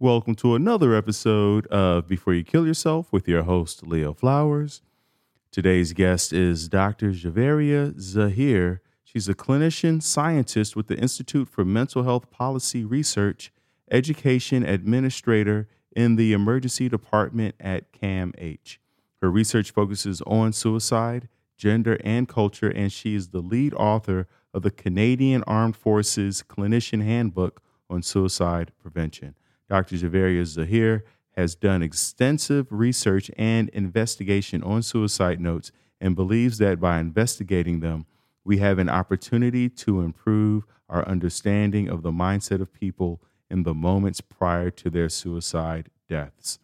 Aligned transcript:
Welcome 0.00 0.36
to 0.36 0.54
another 0.54 0.94
episode 0.94 1.66
of 1.66 2.06
Before 2.06 2.32
You 2.32 2.44
Kill 2.44 2.64
Yourself 2.64 3.12
with 3.12 3.26
your 3.26 3.42
host, 3.42 3.84
Leo 3.84 4.12
Flowers. 4.12 4.80
Today's 5.50 5.92
guest 5.92 6.32
is 6.32 6.68
Dr. 6.68 7.10
Juveria 7.10 7.94
Zaheer. 7.94 8.78
She's 9.02 9.28
a 9.28 9.34
clinician 9.34 10.00
scientist 10.00 10.76
with 10.76 10.86
the 10.86 10.96
Institute 10.96 11.48
for 11.48 11.64
Mental 11.64 12.04
Health 12.04 12.30
Policy 12.30 12.84
Research, 12.84 13.52
education 13.90 14.64
administrator 14.64 15.66
in 15.96 16.14
the 16.14 16.32
emergency 16.32 16.88
department 16.88 17.56
at 17.58 17.92
CAMH. 17.92 18.78
Her 19.20 19.32
research 19.32 19.72
focuses 19.72 20.22
on 20.28 20.52
suicide, 20.52 21.28
gender, 21.56 21.98
and 22.04 22.28
culture, 22.28 22.70
and 22.70 22.92
she 22.92 23.16
is 23.16 23.30
the 23.30 23.40
lead 23.40 23.74
author 23.74 24.28
of 24.54 24.62
the 24.62 24.70
Canadian 24.70 25.42
Armed 25.48 25.74
Forces 25.74 26.44
Clinician 26.48 27.02
Handbook 27.02 27.60
on 27.90 28.04
Suicide 28.04 28.70
Prevention. 28.80 29.34
Dr. 29.68 29.96
Juveria 29.96 30.42
Zaheer 30.42 31.02
has 31.36 31.54
done 31.54 31.82
extensive 31.82 32.66
research 32.70 33.30
and 33.36 33.68
investigation 33.70 34.62
on 34.62 34.82
suicide 34.82 35.40
notes 35.40 35.70
and 36.00 36.16
believes 36.16 36.58
that 36.58 36.80
by 36.80 36.98
investigating 36.98 37.80
them, 37.80 38.06
we 38.44 38.58
have 38.58 38.78
an 38.78 38.88
opportunity 38.88 39.68
to 39.68 40.00
improve 40.00 40.64
our 40.88 41.06
understanding 41.06 41.88
of 41.88 42.02
the 42.02 42.10
mindset 42.10 42.60
of 42.60 42.72
people 42.72 43.20
in 43.50 43.62
the 43.62 43.74
moments 43.74 44.20
prior 44.20 44.70
to 44.70 44.90
their 44.90 45.08
suicide 45.08 45.90
deaths. 46.08 46.58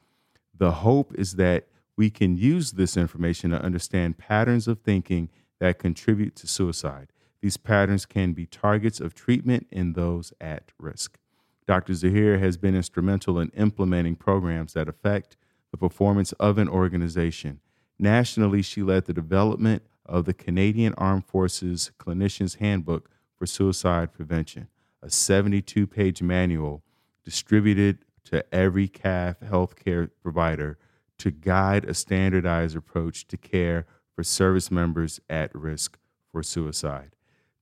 The 0.56 0.72
hope 0.72 1.12
is 1.14 1.32
that 1.32 1.66
we 1.96 2.10
can 2.10 2.36
use 2.36 2.72
this 2.72 2.96
information 2.96 3.50
to 3.50 3.62
understand 3.62 4.18
patterns 4.18 4.66
of 4.66 4.80
thinking 4.80 5.28
that 5.60 5.78
contribute 5.78 6.34
to 6.36 6.46
suicide. 6.46 7.08
These 7.40 7.56
patterns 7.56 8.06
can 8.06 8.32
be 8.32 8.46
targets 8.46 9.00
of 9.00 9.14
treatment 9.14 9.66
in 9.70 9.92
those 9.92 10.32
at 10.40 10.72
risk. 10.78 11.18
Dr. 11.66 11.92
Zaheer 11.94 12.38
has 12.38 12.56
been 12.56 12.76
instrumental 12.76 13.38
in 13.38 13.48
implementing 13.50 14.16
programs 14.16 14.74
that 14.74 14.88
affect 14.88 15.36
the 15.70 15.78
performance 15.78 16.32
of 16.32 16.58
an 16.58 16.68
organization. 16.68 17.60
Nationally, 17.98 18.62
she 18.62 18.82
led 18.82 19.06
the 19.06 19.14
development 19.14 19.82
of 20.04 20.24
the 20.24 20.34
Canadian 20.34 20.94
Armed 20.94 21.24
Forces 21.24 21.90
Clinician's 21.98 22.56
Handbook 22.56 23.08
for 23.36 23.46
Suicide 23.46 24.12
Prevention, 24.12 24.68
a 25.02 25.10
72 25.10 25.86
page 25.86 26.22
manual 26.22 26.82
distributed 27.24 27.98
to 28.24 28.44
every 28.54 28.88
CAF 28.88 29.36
healthcare 29.42 30.10
provider 30.22 30.78
to 31.18 31.30
guide 31.30 31.84
a 31.84 31.94
standardized 31.94 32.76
approach 32.76 33.26
to 33.28 33.36
care 33.36 33.86
for 34.14 34.22
service 34.22 34.70
members 34.70 35.20
at 35.28 35.54
risk 35.54 35.98
for 36.30 36.42
suicide. 36.42 37.14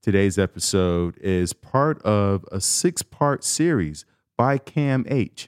Today's 0.03 0.37
episode 0.37 1.17
is 1.21 1.53
part 1.53 2.01
of 2.01 2.43
a 2.51 2.59
six 2.59 3.01
part 3.03 3.41
series 3.41 4.03
by 4.35 4.57
CAMH. 4.57 5.47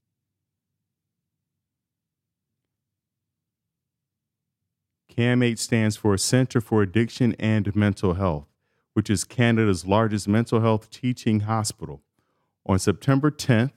Cam 5.09 5.44
H 5.44 5.59
stands 5.59 5.98
for 5.98 6.17
Center 6.17 6.61
for 6.61 6.81
Addiction 6.81 7.36
and 7.38 7.76
Mental 7.76 8.14
Health, 8.14 8.48
which 8.94 9.09
is 9.09 9.26
Canada's 9.26 9.86
largest 9.86 10.26
mental 10.26 10.61
health 10.61 10.89
teaching 10.89 11.42
hospital. 11.42 12.02
On 12.66 12.80
September 12.80 13.30
10th, 13.30 13.73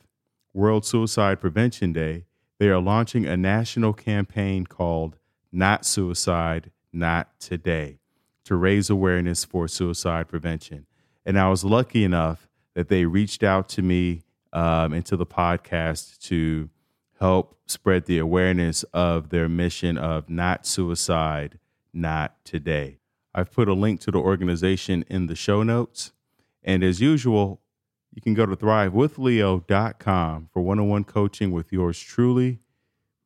World 0.54 0.86
Suicide 0.86 1.40
Prevention 1.40 1.92
Day, 1.92 2.26
they 2.60 2.68
are 2.68 2.80
launching 2.80 3.26
a 3.26 3.36
national 3.36 3.94
campaign 3.94 4.64
called 4.64 5.16
Not 5.50 5.84
Suicide, 5.84 6.70
Not 6.92 7.40
Today 7.40 7.97
to 8.48 8.56
raise 8.56 8.88
awareness 8.88 9.44
for 9.44 9.68
suicide 9.68 10.26
prevention. 10.26 10.86
And 11.26 11.38
I 11.38 11.50
was 11.50 11.64
lucky 11.64 12.02
enough 12.02 12.48
that 12.74 12.88
they 12.88 13.04
reached 13.04 13.42
out 13.42 13.68
to 13.70 13.82
me 13.82 14.22
um, 14.54 14.94
into 14.94 15.18
the 15.18 15.26
podcast 15.26 16.18
to 16.28 16.70
help 17.20 17.58
spread 17.66 18.06
the 18.06 18.16
awareness 18.16 18.84
of 18.94 19.28
their 19.28 19.50
mission 19.50 19.98
of 19.98 20.30
not 20.30 20.64
suicide, 20.64 21.58
not 21.92 22.42
today. 22.46 23.00
I've 23.34 23.52
put 23.52 23.68
a 23.68 23.74
link 23.74 24.00
to 24.00 24.10
the 24.10 24.18
organization 24.18 25.04
in 25.10 25.26
the 25.26 25.36
show 25.36 25.62
notes. 25.62 26.12
And 26.62 26.82
as 26.82 27.02
usual, 27.02 27.60
you 28.14 28.22
can 28.22 28.32
go 28.32 28.46
to 28.46 28.56
thrivewithleo.com 28.56 30.48
for 30.50 30.62
one 30.62 30.78
on 30.78 30.88
one 30.88 31.04
coaching 31.04 31.52
with 31.52 31.70
yours 31.70 32.00
truly. 32.00 32.60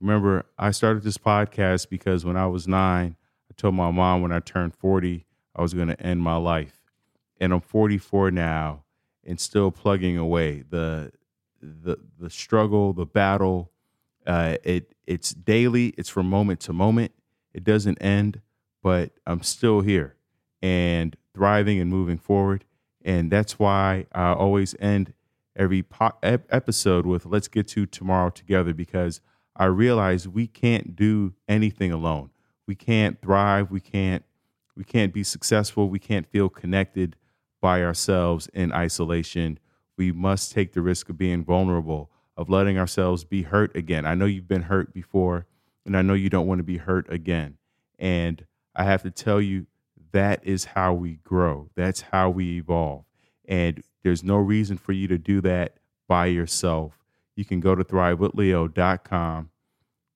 Remember, 0.00 0.46
I 0.58 0.72
started 0.72 1.04
this 1.04 1.18
podcast 1.18 1.88
because 1.88 2.24
when 2.24 2.36
I 2.36 2.48
was 2.48 2.66
nine, 2.66 3.14
I 3.52 3.54
told 3.60 3.74
my 3.74 3.90
mom 3.90 4.22
when 4.22 4.32
I 4.32 4.40
turned 4.40 4.74
40, 4.74 5.26
I 5.54 5.60
was 5.60 5.74
going 5.74 5.88
to 5.88 6.00
end 6.00 6.22
my 6.22 6.36
life. 6.36 6.80
And 7.38 7.52
I'm 7.52 7.60
44 7.60 8.30
now 8.30 8.84
and 9.26 9.38
still 9.38 9.70
plugging 9.70 10.16
away. 10.16 10.64
The 10.70 11.12
the 11.60 11.98
the 12.18 12.30
struggle, 12.30 12.94
the 12.94 13.04
battle, 13.04 13.70
uh, 14.26 14.56
it 14.64 14.94
it's 15.06 15.34
daily, 15.34 15.88
it's 15.98 16.08
from 16.08 16.30
moment 16.30 16.60
to 16.60 16.72
moment. 16.72 17.12
It 17.52 17.62
doesn't 17.62 17.98
end, 17.98 18.40
but 18.82 19.12
I'm 19.26 19.42
still 19.42 19.82
here 19.82 20.16
and 20.62 21.14
thriving 21.34 21.78
and 21.78 21.90
moving 21.90 22.16
forward. 22.16 22.64
And 23.04 23.30
that's 23.30 23.58
why 23.58 24.06
I 24.12 24.32
always 24.32 24.74
end 24.80 25.12
every 25.54 25.82
po- 25.82 26.16
episode 26.22 27.04
with 27.04 27.26
let's 27.26 27.48
get 27.48 27.68
to 27.68 27.84
tomorrow 27.84 28.30
together 28.30 28.72
because 28.72 29.20
I 29.54 29.66
realize 29.66 30.26
we 30.26 30.46
can't 30.46 30.96
do 30.96 31.34
anything 31.46 31.92
alone 31.92 32.30
we 32.66 32.74
can't 32.74 33.20
thrive. 33.20 33.70
We 33.70 33.80
can't 33.80 34.24
we 34.76 34.84
can't 34.84 35.12
be 35.12 35.22
successful. 35.22 35.88
We 35.88 35.98
can't 35.98 36.26
feel 36.26 36.48
connected 36.48 37.16
by 37.60 37.82
ourselves 37.82 38.48
in 38.54 38.72
isolation. 38.72 39.58
We 39.96 40.12
must 40.12 40.52
take 40.52 40.72
the 40.72 40.80
risk 40.80 41.10
of 41.10 41.18
being 41.18 41.44
vulnerable 41.44 42.10
of 42.36 42.48
letting 42.48 42.78
ourselves 42.78 43.24
be 43.24 43.42
hurt 43.42 43.76
again. 43.76 44.06
I 44.06 44.14
know 44.14 44.24
you've 44.24 44.48
been 44.48 44.62
hurt 44.62 44.92
before 44.92 45.46
and 45.84 45.96
i 45.96 46.02
know 46.02 46.14
you 46.14 46.30
don't 46.30 46.46
want 46.46 46.60
to 46.60 46.64
be 46.64 46.78
hurt 46.78 47.12
again. 47.12 47.58
And 47.98 48.44
i 48.74 48.84
have 48.84 49.02
to 49.02 49.10
tell 49.10 49.40
you 49.40 49.66
that 50.12 50.40
is 50.44 50.64
how 50.64 50.92
we 50.94 51.16
grow. 51.24 51.68
That's 51.74 52.02
how 52.02 52.30
we 52.30 52.58
evolve. 52.58 53.04
And 53.46 53.82
there's 54.02 54.22
no 54.22 54.36
reason 54.36 54.76
for 54.76 54.92
you 54.92 55.08
to 55.08 55.18
do 55.18 55.40
that 55.42 55.78
by 56.06 56.26
yourself. 56.26 56.98
You 57.34 57.44
can 57.44 57.60
go 57.60 57.74
to 57.74 57.82
thrivewithleo.com 57.82 59.50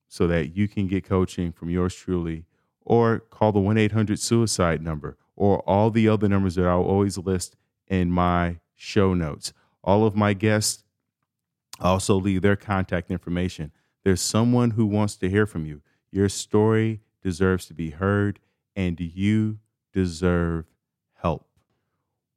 so 0.08 0.26
that 0.26 0.56
you 0.56 0.68
can 0.68 0.86
get 0.86 1.04
coaching 1.04 1.52
from 1.52 1.70
yours 1.70 1.94
truly 1.94 2.44
or 2.84 3.18
call 3.18 3.52
the 3.52 3.60
1 3.60 3.76
800 3.76 4.18
suicide 4.18 4.82
number 4.82 5.16
or 5.34 5.60
all 5.60 5.90
the 5.90 6.08
other 6.08 6.28
numbers 6.28 6.54
that 6.54 6.66
I'll 6.66 6.82
always 6.82 7.18
list 7.18 7.56
in 7.88 8.10
my 8.10 8.58
show 8.74 9.14
notes. 9.14 9.52
All 9.82 10.04
of 10.04 10.16
my 10.16 10.32
guests 10.32 10.84
also 11.80 12.14
leave 12.14 12.42
their 12.42 12.56
contact 12.56 13.10
information. 13.10 13.72
There's 14.04 14.20
someone 14.20 14.72
who 14.72 14.86
wants 14.86 15.16
to 15.16 15.28
hear 15.28 15.46
from 15.46 15.66
you. 15.66 15.82
Your 16.10 16.28
story 16.28 17.00
deserves 17.22 17.66
to 17.66 17.74
be 17.74 17.90
heard, 17.90 18.38
and 18.74 18.98
you 19.00 19.58
deserve 19.92 20.66
help. 21.14 21.46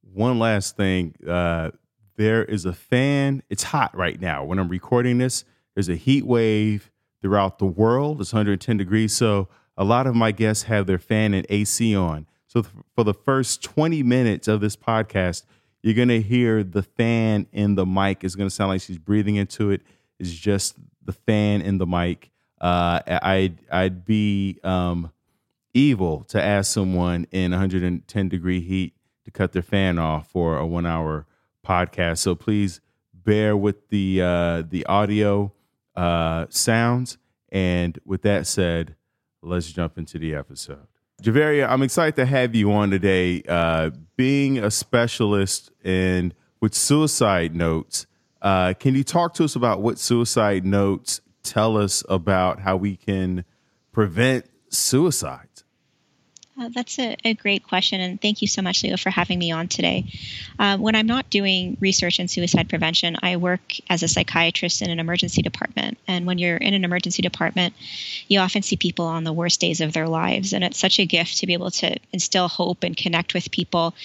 One 0.02 0.40
last 0.40 0.76
thing 0.76 1.16
uh, 1.28 1.72
there 2.18 2.44
is 2.44 2.66
a 2.66 2.74
fan. 2.74 3.44
It's 3.50 3.64
hot 3.64 3.96
right 3.96 4.20
now. 4.20 4.44
When 4.44 4.60
I'm 4.60 4.68
recording 4.68 5.20
this, 5.20 5.46
there's 5.74 5.90
a 5.90 5.96
heat 5.96 6.26
wave 6.26 6.92
throughout 7.22 7.60
the 7.60 7.66
world. 7.66 8.22
It's 8.22 8.34
110 8.34 8.78
degrees. 8.78 9.16
So 9.16 9.48
a 9.78 9.84
lot 9.84 10.08
of 10.08 10.16
my 10.16 10.32
guests 10.32 10.64
have 10.64 10.88
their 10.88 10.98
fan 10.98 11.34
and 11.34 11.46
AC 11.50 11.96
on. 11.96 12.28
So 12.48 12.64
for 12.96 13.04
the 13.04 13.14
first 13.14 13.62
20 13.64 14.04
minutes 14.04 14.48
of 14.48 14.62
this 14.62 14.76
podcast, 14.76 15.44
you're 15.82 15.94
going 15.94 16.10
to 16.10 16.22
hear 16.22 16.64
the 16.64 16.84
fan 16.84 17.48
in 17.52 17.76
the 17.76 17.86
mic. 17.86 18.24
It's 18.24 18.36
going 18.36 18.50
to 18.50 18.56
sound 18.56 18.70
like 18.70 18.82
she's 18.82 18.98
breathing 18.98 19.36
into 19.36 19.72
it. 19.72 19.82
It's 20.20 20.32
just 20.32 20.76
the 21.04 21.14
fan 21.14 21.62
in 21.62 21.78
the 21.78 21.88
mic. 21.88 22.32
Uh, 22.60 23.00
I'd, 23.08 23.60
I'd 23.72 24.04
be 24.04 24.60
um, 24.64 25.12
evil 25.74 26.24
to 26.30 26.42
ask 26.42 26.74
someone 26.74 27.28
in 27.32 27.52
110 27.52 28.30
degree 28.30 28.62
heat 28.62 28.96
to 29.26 29.32
cut 29.32 29.54
their 29.54 29.62
fan 29.62 30.00
off 30.00 30.30
for 30.30 30.58
a 30.58 30.66
one 30.66 30.86
hour 30.86 31.26
podcast. 31.66 32.18
So 32.18 32.36
please 32.36 32.82
bear 33.14 33.56
with 33.56 33.90
the 33.90 34.22
uh, 34.22 34.64
the 34.68 34.86
audio 34.88 35.54
uh, 36.00 36.46
sounds. 36.50 37.18
And 37.52 38.00
with 38.06 38.22
that 38.22 38.48
said, 38.48 38.96
let's 39.42 39.72
jump 39.72 39.98
into 39.98 40.18
the 40.18 40.34
episode. 40.34 40.88
Juveria, 41.22 41.68
I'm 41.68 41.84
excited 41.84 42.16
to 42.16 42.26
have 42.26 42.56
you 42.56 42.72
on 42.72 42.90
today. 42.90 43.44
Uh, 43.48 43.92
being 44.16 44.60
a 44.60 44.72
specialist 44.72 45.72
in 45.84 46.34
with 46.62 46.74
suicide 46.74 47.54
notes, 47.54 48.08
uh, 48.42 48.74
can 48.80 48.96
you 48.96 49.04
talk 49.04 49.34
to 49.34 49.44
us 49.44 49.58
about 49.58 49.82
what 49.82 50.00
suicide 50.00 50.66
notes 50.66 51.20
tell 51.44 51.76
us 51.76 52.04
about 52.08 52.62
how 52.62 52.78
we 52.78 52.96
can 52.96 53.44
prevent 53.92 54.46
suicide? 54.70 55.49
Uh, 56.60 56.68
that's 56.74 57.00
a, 57.00 57.16
a, 57.24 57.34
great 57.36 57.64
question, 57.64 58.02
and 58.02 58.22
thank 58.22 58.42
you 58.42 58.48
so 58.48 58.62
much, 58.62 58.84
Leo, 58.84 58.98
for 58.98 59.10
having 59.10 59.40
me 59.40 59.52
on 59.52 59.70
today. 59.70 60.06
Uh, 60.58 60.78
when 60.78 60.94
I'm 60.94 61.08
not 61.08 61.30
doing 61.30 61.78
research 61.80 62.20
in 62.20 62.28
suicide 62.28 62.68
prevention, 62.68 63.16
I 63.24 63.38
work 63.38 63.62
as 63.90 64.04
a 64.04 64.10
psychiatrist 64.10 64.82
in 64.82 64.90
an 64.90 65.00
emergency 65.00 65.42
department. 65.42 65.98
And 66.06 66.26
when 66.26 66.38
you're 66.38 66.58
in 66.58 66.74
an 66.74 66.84
emergency 66.84 67.22
department, 67.22 67.76
you 68.28 68.40
often 68.40 68.62
see 68.62 68.76
people 68.76 69.06
on 69.06 69.24
the 69.24 69.32
worst 69.32 69.62
days 69.62 69.80
of 69.80 69.94
their 69.94 70.08
lives, 70.08 70.52
and 70.52 70.64
it's 70.66 70.78
such 70.78 71.00
a 71.00 71.06
gift 71.06 71.38
to 71.38 71.48
be 71.48 71.54
able 71.54 71.72
to 71.72 71.96
instill 72.12 72.50
hope 72.50 72.84
and 72.84 72.98
connect 72.98 73.34
with 73.34 73.52
people. 73.52 73.96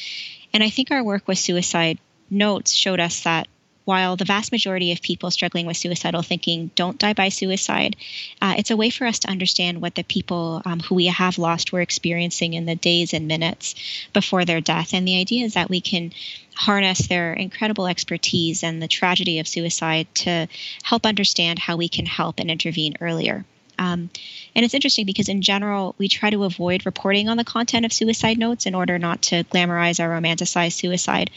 And 0.53 0.63
I 0.63 0.71
think 0.71 0.93
our 0.93 1.03
work 1.03 1.27
with 1.27 1.39
suicide 1.39 1.99
notes 2.31 2.73
showed 2.73 3.01
us 3.01 3.25
that 3.25 3.49
while 3.85 4.17
the 4.17 4.25
vast 4.25 4.53
majority 4.53 4.93
of 4.93 5.03
people 5.03 5.31
struggling 5.31 5.67
with 5.67 5.77
suicidal 5.77 6.23
thinking 6.23 6.71
don't 6.75 6.99
die 6.99 7.13
by 7.13 7.29
suicide, 7.29 7.97
uh, 8.41 8.55
it's 8.57 8.71
a 8.71 8.77
way 8.77 8.91
for 8.91 9.07
us 9.07 9.19
to 9.21 9.31
understand 9.31 9.81
what 9.81 9.95
the 9.95 10.05
people 10.05 10.63
um, 10.65 10.81
who 10.81 10.95
we 10.95 11.07
have 11.07 11.39
lost 11.39 11.73
were 11.73 11.81
experiencing 11.81 12.55
in 12.55 12.65
the 12.65 12.77
days 12.77 13.13
and 13.13 13.29
minutes 13.29 13.75
before 14.13 14.45
their 14.45 14.61
death. 14.61 14.95
And 14.95 15.07
the 15.07 15.19
idea 15.19 15.45
is 15.45 15.55
that 15.55 15.71
we 15.71 15.81
can 15.81 16.13
harness 16.55 17.09
their 17.09 17.33
incredible 17.33 17.87
expertise 17.87 18.63
and 18.63 18.81
the 18.81 18.89
tragedy 18.89 19.39
of 19.39 19.49
suicide 19.49 20.07
to 20.15 20.49
help 20.83 21.05
understand 21.05 21.59
how 21.59 21.77
we 21.77 21.89
can 21.89 22.07
help 22.07 22.39
and 22.39 22.51
intervene 22.51 22.97
earlier. 23.01 23.45
Um, 23.79 24.11
and 24.55 24.65
it's 24.65 24.75
interesting 24.75 25.07
because, 25.07 25.29
in 25.29 25.43
general, 25.43 25.95
we 25.99 26.09
try 26.09 26.31
to 26.31 26.45
avoid 26.45 26.87
reporting 26.87 27.29
on 27.29 27.37
the 27.37 27.45
content 27.45 27.85
of 27.85 27.93
suicide 27.93 28.39
notes 28.39 28.67
in 28.67 28.75
order 28.75 28.99
not 28.99 29.23
to 29.23 29.45
glamorize 29.45 29.99
or 29.99 30.09
romanticize 30.09 30.73
suicide. 30.73 31.31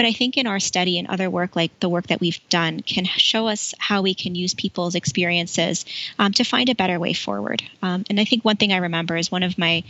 But 0.00 0.06
I 0.06 0.14
think 0.14 0.38
in 0.38 0.46
our 0.46 0.60
study 0.60 0.98
and 0.98 1.08
other 1.08 1.28
work, 1.28 1.54
like 1.54 1.78
the 1.78 1.88
work 1.90 2.06
that 2.06 2.22
we've 2.22 2.40
done, 2.48 2.80
can 2.80 3.04
show 3.04 3.48
us 3.48 3.74
how 3.78 4.00
we 4.00 4.14
can 4.14 4.34
use 4.34 4.54
people's 4.54 4.94
experiences 4.94 5.84
um, 6.18 6.32
to 6.32 6.44
find 6.44 6.70
a 6.70 6.74
better 6.74 6.98
way 6.98 7.12
forward. 7.12 7.62
Um, 7.82 8.04
and 8.08 8.18
I 8.18 8.24
think 8.24 8.42
one 8.42 8.56
thing 8.56 8.72
I 8.72 8.78
remember 8.78 9.14
is 9.14 9.30
one 9.30 9.42
of 9.42 9.58
my 9.58 9.84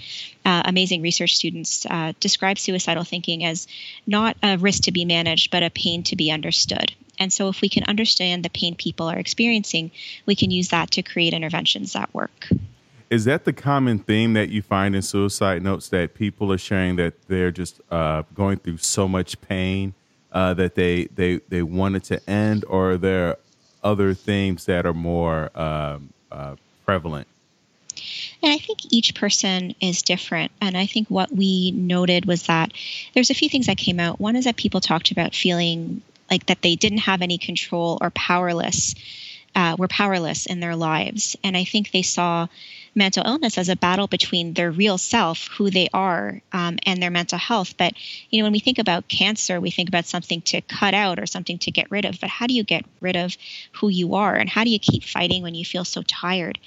uh, 0.45 0.62
amazing 0.65 1.03
research 1.03 1.37
students 1.37 1.87
uh, 1.89 2.12
described 2.19 2.59
suicidal 2.59 3.05
thinking 3.05 3.45
as 3.45 3.69
not 4.05 4.37
a 4.43 4.59
risk 4.59 4.83
to 4.83 4.91
be 4.91 5.05
managed, 5.05 5.53
but 5.53 5.62
a 5.62 5.71
pain 5.71 6.03
to 6.03 6.17
be 6.17 6.33
understood. 6.33 6.93
And 7.21 7.33
so, 7.33 7.49
if 7.49 7.61
we 7.61 7.69
can 7.69 7.85
understand 7.85 8.45
the 8.45 8.51
pain 8.51 8.75
people 8.75 9.09
are 9.09 9.17
experiencing, 9.17 9.93
we 10.27 10.35
can 10.35 10.51
use 10.51 10.71
that 10.71 10.91
to 10.91 11.03
create 11.03 11.35
interventions 11.35 11.93
that 11.93 12.12
work. 12.12 12.49
Is 13.11 13.27
that 13.27 13.45
the 13.45 13.53
common 13.53 14.01
theme 14.01 14.33
that 14.33 14.49
you 14.49 14.61
find 14.61 14.97
in 14.97 15.03
suicide 15.03 15.62
notes 15.62 15.89
that 15.91 16.15
people 16.15 16.53
are 16.53 16.59
sharing 16.59 16.97
that 16.97 17.29
they're 17.29 17.53
just 17.53 17.81
uh, 17.93 18.25
going 18.35 18.59
through 18.59 18.79
so 18.79 19.07
much 19.07 19.41
pain 19.41 19.95
uh, 20.32 20.55
that 20.55 20.75
they, 20.75 21.06
they 21.06 21.41
they 21.49 21.62
want 21.62 21.97
it 21.97 22.05
to 22.05 22.31
end, 22.31 22.65
or 22.69 22.93
are 22.93 22.99
there 22.99 23.37
other 23.82 24.15
themes 24.15 24.67
that 24.67 24.87
are 24.87 24.94
more 24.94 25.50
um, 25.59 26.11
uh, 26.31 26.56
prevalent? 26.85 27.27
And 28.43 28.53
I 28.53 28.59
think 28.59 28.79
each 28.91 29.15
person 29.15 29.75
is 29.81 30.03
different. 30.03 30.53
And 30.61 30.77
I 30.77 30.87
think 30.87 31.09
what 31.09 31.31
we 31.31 31.73
noted 31.73 32.25
was 32.25 32.44
that 32.44 32.73
there's 33.15 33.31
a 33.31 33.35
few 33.35 33.49
things 33.49 33.67
that 33.67 33.77
came 33.77 34.00
out. 34.00 34.21
One 34.21 34.37
is 34.37 34.44
that 34.44 34.56
people 34.56 34.81
talked 34.81 35.11
about 35.11 35.35
feeling 35.35 36.03
like 36.31 36.47
that 36.47 36.62
they 36.62 36.76
didn't 36.76 36.99
have 36.99 37.23
any 37.23 37.38
control 37.38 37.99
or 38.00 38.11
powerless 38.11 38.94
uh, 39.55 39.75
were 39.79 39.88
powerless 39.88 40.47
in 40.47 40.61
their 40.61 40.76
lives 40.76 41.37
and 41.43 41.56
i 41.56 41.65
think 41.65 41.91
they 41.91 42.03
saw 42.03 42.47
mental 42.95 43.25
illness 43.27 43.59
as 43.59 43.69
a 43.69 43.77
battle 43.77 44.07
between 44.07 44.55
their 44.55 44.71
real 44.71 44.99
self 44.99 45.49
who 45.57 45.71
they 45.71 45.89
are 45.93 46.41
um, 46.53 46.79
and 46.85 47.03
their 47.03 47.11
mental 47.11 47.39
health. 47.39 47.77
But 47.77 47.95
you 48.31 48.41
know 48.41 48.47
when 48.47 48.53
we 48.53 48.61
think 48.61 48.79
about 48.79 49.09
cancer 49.09 49.61
we 49.61 49.71
think 49.71 49.89
about 49.89 50.07
something 50.07 50.43
to 50.43 50.61
cut 50.63 50.95
out 50.95 51.19
or 51.19 51.27
something 51.27 51.59
to 51.59 51.71
get 51.71 51.91
rid 51.91 52.05
of. 52.05 52.21
But 52.21 52.31
how 52.31 52.47
do 52.47 52.55
you 52.55 52.65
get 52.65 52.85
rid 53.01 53.17
of 53.17 53.37
who 53.73 53.89
you 53.89 54.15
are? 54.15 54.35
And 54.35 54.49
how 54.49 54.65
do 54.65 54.71
you 54.71 54.79
keep 54.79 55.05
fighting 55.05 55.43
when 55.43 55.55
you 55.55 55.65
feel 55.65 55.85
so 55.85 56.03
tired 56.03 56.59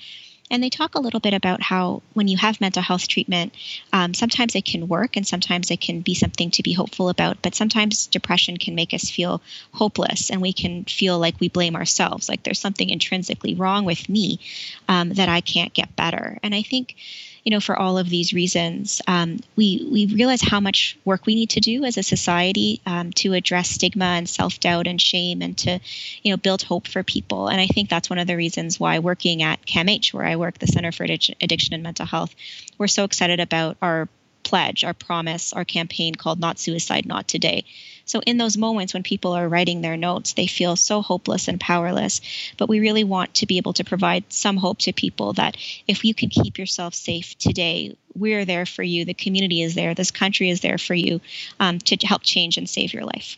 and 0.52 0.62
they 0.62 0.70
talk 0.70 0.96
a 0.96 1.00
little 1.00 1.20
bit 1.20 1.34
about 1.34 1.62
how 1.62 2.02
when 2.14 2.28
you 2.28 2.38
have 2.38 2.62
mental 2.62 2.82
health 2.82 3.08
treatment, 3.08 3.54
um, 3.92 4.14
sometimes 4.14 4.56
it 4.56 4.66
can 4.66 4.88
work 4.88 5.16
and 5.16 5.28
sometimes 5.28 5.72
it 5.72 5.82
can 5.82 6.02
be 6.02 6.14
something 6.14 6.52
to 6.52 6.64
be 6.64 6.74
hopeful 6.74 7.10
about. 7.10 7.42
But 7.42 7.56
sometimes 7.56 8.08
depression 8.08 8.58
can 8.58 8.76
make 8.76 8.94
us 8.94 9.10
feel 9.10 9.42
hopeless 9.72 10.30
and 10.30 10.42
we 10.42 10.54
can 10.54 10.86
feel 10.86 11.18
like 11.18 11.40
we 11.40 11.50
blame 11.50 11.76
ourselves, 11.76 12.30
like 12.30 12.44
there's 12.44 12.60
something 12.60 12.90
intrinsically 12.90 13.56
wrong 13.56 13.86
with 13.86 14.10
me 14.10 14.40
um, 14.88 15.10
that 15.14 15.30
I 15.30 15.42
can't 15.42 15.74
get 15.74 15.96
better. 15.96 16.38
And 16.44 16.54
I 16.54 16.62
think 16.62 16.96
you 17.44 17.52
know, 17.52 17.60
for 17.60 17.78
all 17.78 17.98
of 17.98 18.10
these 18.10 18.34
reasons, 18.34 19.02
um, 19.08 19.40
we 19.56 19.86
we 19.92 20.06
realize 20.06 20.42
how 20.42 20.60
much 20.60 20.98
work 21.04 21.26
we 21.26 21.36
need 21.36 21.50
to 21.52 21.60
do 21.60 21.84
as 21.84 21.98
a 21.98 22.04
society 22.04 22.82
um, 22.86 23.12
to 23.14 23.34
address 23.34 23.70
stigma 23.70 24.06
and 24.06 24.30
self 24.30 24.60
doubt 24.60 24.88
and 24.88 25.02
shame, 25.02 25.42
and 25.42 25.58
to, 25.58 25.80
you 26.22 26.32
know, 26.32 26.38
build 26.38 26.64
hope 26.64 26.88
for 26.88 27.04
people. 27.04 27.50
And 27.50 27.60
I 27.60 27.68
think 27.68 27.90
that's 27.90 28.10
one 28.10 28.20
of 28.20 28.28
the 28.28 28.38
reasons 28.38 28.80
why 28.80 29.00
working 29.00 29.44
at 29.44 29.66
CAMH, 29.66 30.14
where 30.14 30.26
I 30.26 30.38
work, 30.38 30.58
the 30.60 30.68
Center 30.68 30.92
for 30.92 31.04
Addiction 31.04 31.74
and 31.74 31.84
Mental 31.84 32.06
Health, 32.06 32.34
we're 32.78 32.88
so 32.88 33.04
excited 33.04 33.42
about 33.42 33.78
our 33.82 34.08
pledge, 34.44 34.84
our 34.84 34.94
promise, 34.94 35.54
our 35.54 35.66
campaign 35.66 36.16
called 36.16 36.40
Not 36.40 36.60
Suicide, 36.60 37.06
Not 37.06 37.28
Today. 37.28 37.66
So, 38.06 38.22
in 38.22 38.38
those 38.38 38.58
moments 38.58 38.94
when 38.94 39.04
people 39.04 39.34
are 39.34 39.48
writing 39.48 39.82
their 39.82 39.98
notes, 39.98 40.34
they 40.34 40.48
feel 40.48 40.76
so 40.76 41.02
hopeless 41.02 41.48
and 41.48 41.60
powerless. 41.60 42.22
But 42.58 42.70
we 42.70 42.80
really 42.80 43.04
want 43.04 43.36
to 43.36 43.46
be 43.46 43.58
able 43.58 43.74
to 43.74 43.84
provide 43.84 44.32
some 44.32 44.58
hope 44.58 44.80
to 44.80 44.94
people 44.94 45.34
that 45.34 45.58
if 45.88 46.04
you 46.04 46.14
can 46.14 46.30
keep 46.30 46.58
yourself 46.58 46.94
safe 46.94 47.38
today, 47.38 47.96
we're 48.16 48.46
there 48.46 48.66
for 48.66 48.84
you. 48.84 49.06
The 49.06 49.14
community 49.14 49.62
is 49.62 49.76
there. 49.76 49.94
This 49.94 50.12
country 50.12 50.50
is 50.50 50.62
there 50.62 50.78
for 50.78 50.94
you 50.94 51.22
um, 51.60 51.80
to 51.80 51.98
help 52.06 52.24
change 52.24 52.58
and 52.58 52.70
save 52.70 52.94
your 52.94 53.04
life. 53.04 53.38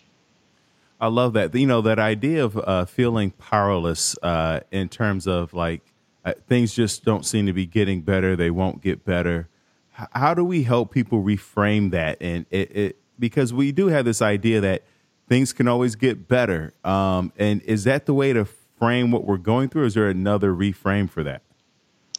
I 1.00 1.08
love 1.08 1.34
that. 1.34 1.54
You 1.54 1.68
know, 1.68 1.82
that 1.82 2.00
idea 2.00 2.44
of 2.44 2.58
uh, 2.58 2.86
feeling 2.86 3.32
powerless 3.32 4.18
uh, 4.24 4.62
in 4.72 4.90
terms 4.90 5.28
of 5.28 5.54
like 5.54 5.82
uh, 6.24 6.34
things 6.48 6.74
just 6.74 7.04
don't 7.04 7.26
seem 7.26 7.46
to 7.46 7.54
be 7.54 7.66
getting 7.66 8.02
better, 8.02 8.36
they 8.36 8.50
won't 8.50 8.82
get 8.82 9.06
better. 9.06 9.50
How 9.92 10.34
do 10.34 10.44
we 10.44 10.64
help 10.64 10.92
people 10.92 11.24
reframe 11.24 11.92
that? 11.92 12.18
And 12.20 12.46
it, 12.50 12.76
it 12.76 12.98
because 13.20 13.54
we 13.54 13.72
do 13.72 13.88
have 13.88 14.06
this 14.06 14.22
idea 14.22 14.62
that 14.62 14.84
things 15.28 15.54
can 15.54 15.68
always 15.68 15.96
get 15.96 16.28
better. 16.28 16.74
Um, 16.84 17.32
and 17.38 17.62
is 17.64 17.84
that 17.86 18.06
the 18.06 18.14
way 18.14 18.34
to 18.34 18.46
frame 18.80 19.12
what 19.12 19.26
we're 19.26 19.38
going 19.38 19.70
through? 19.70 19.86
Is 19.86 19.94
there 19.94 20.10
another 20.10 20.54
reframe 20.54 21.10
for 21.10 21.24
that? 21.24 21.42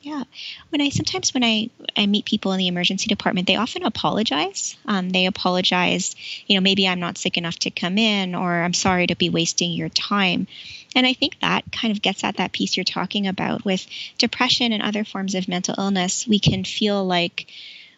Yeah, 0.02 0.22
when 0.68 0.80
I 0.80 0.90
sometimes 0.90 1.34
when 1.34 1.42
I 1.42 1.68
I 1.96 2.06
meet 2.06 2.26
people 2.26 2.52
in 2.52 2.58
the 2.58 2.68
emergency 2.68 3.08
department, 3.08 3.48
they 3.48 3.56
often 3.56 3.82
apologize. 3.82 4.76
Um, 4.86 5.10
they 5.10 5.26
apologize, 5.26 6.14
you 6.46 6.54
know, 6.54 6.60
maybe 6.60 6.86
I'm 6.86 7.00
not 7.00 7.18
sick 7.18 7.36
enough 7.36 7.58
to 7.60 7.70
come 7.70 7.98
in, 7.98 8.36
or 8.36 8.62
I'm 8.62 8.74
sorry 8.74 9.08
to 9.08 9.16
be 9.16 9.30
wasting 9.30 9.72
your 9.72 9.88
time. 9.88 10.46
And 10.94 11.08
I 11.08 11.12
think 11.12 11.40
that 11.40 11.64
kind 11.72 11.92
of 11.92 12.02
gets 12.02 12.22
at 12.22 12.36
that 12.36 12.52
piece 12.52 12.76
you're 12.76 12.84
talking 12.84 13.26
about 13.26 13.64
with 13.64 13.84
depression 14.16 14.72
and 14.72 14.80
other 14.80 15.04
forms 15.04 15.34
of 15.34 15.48
mental 15.48 15.74
illness. 15.76 16.24
We 16.24 16.38
can 16.38 16.62
feel 16.62 17.04
like 17.04 17.48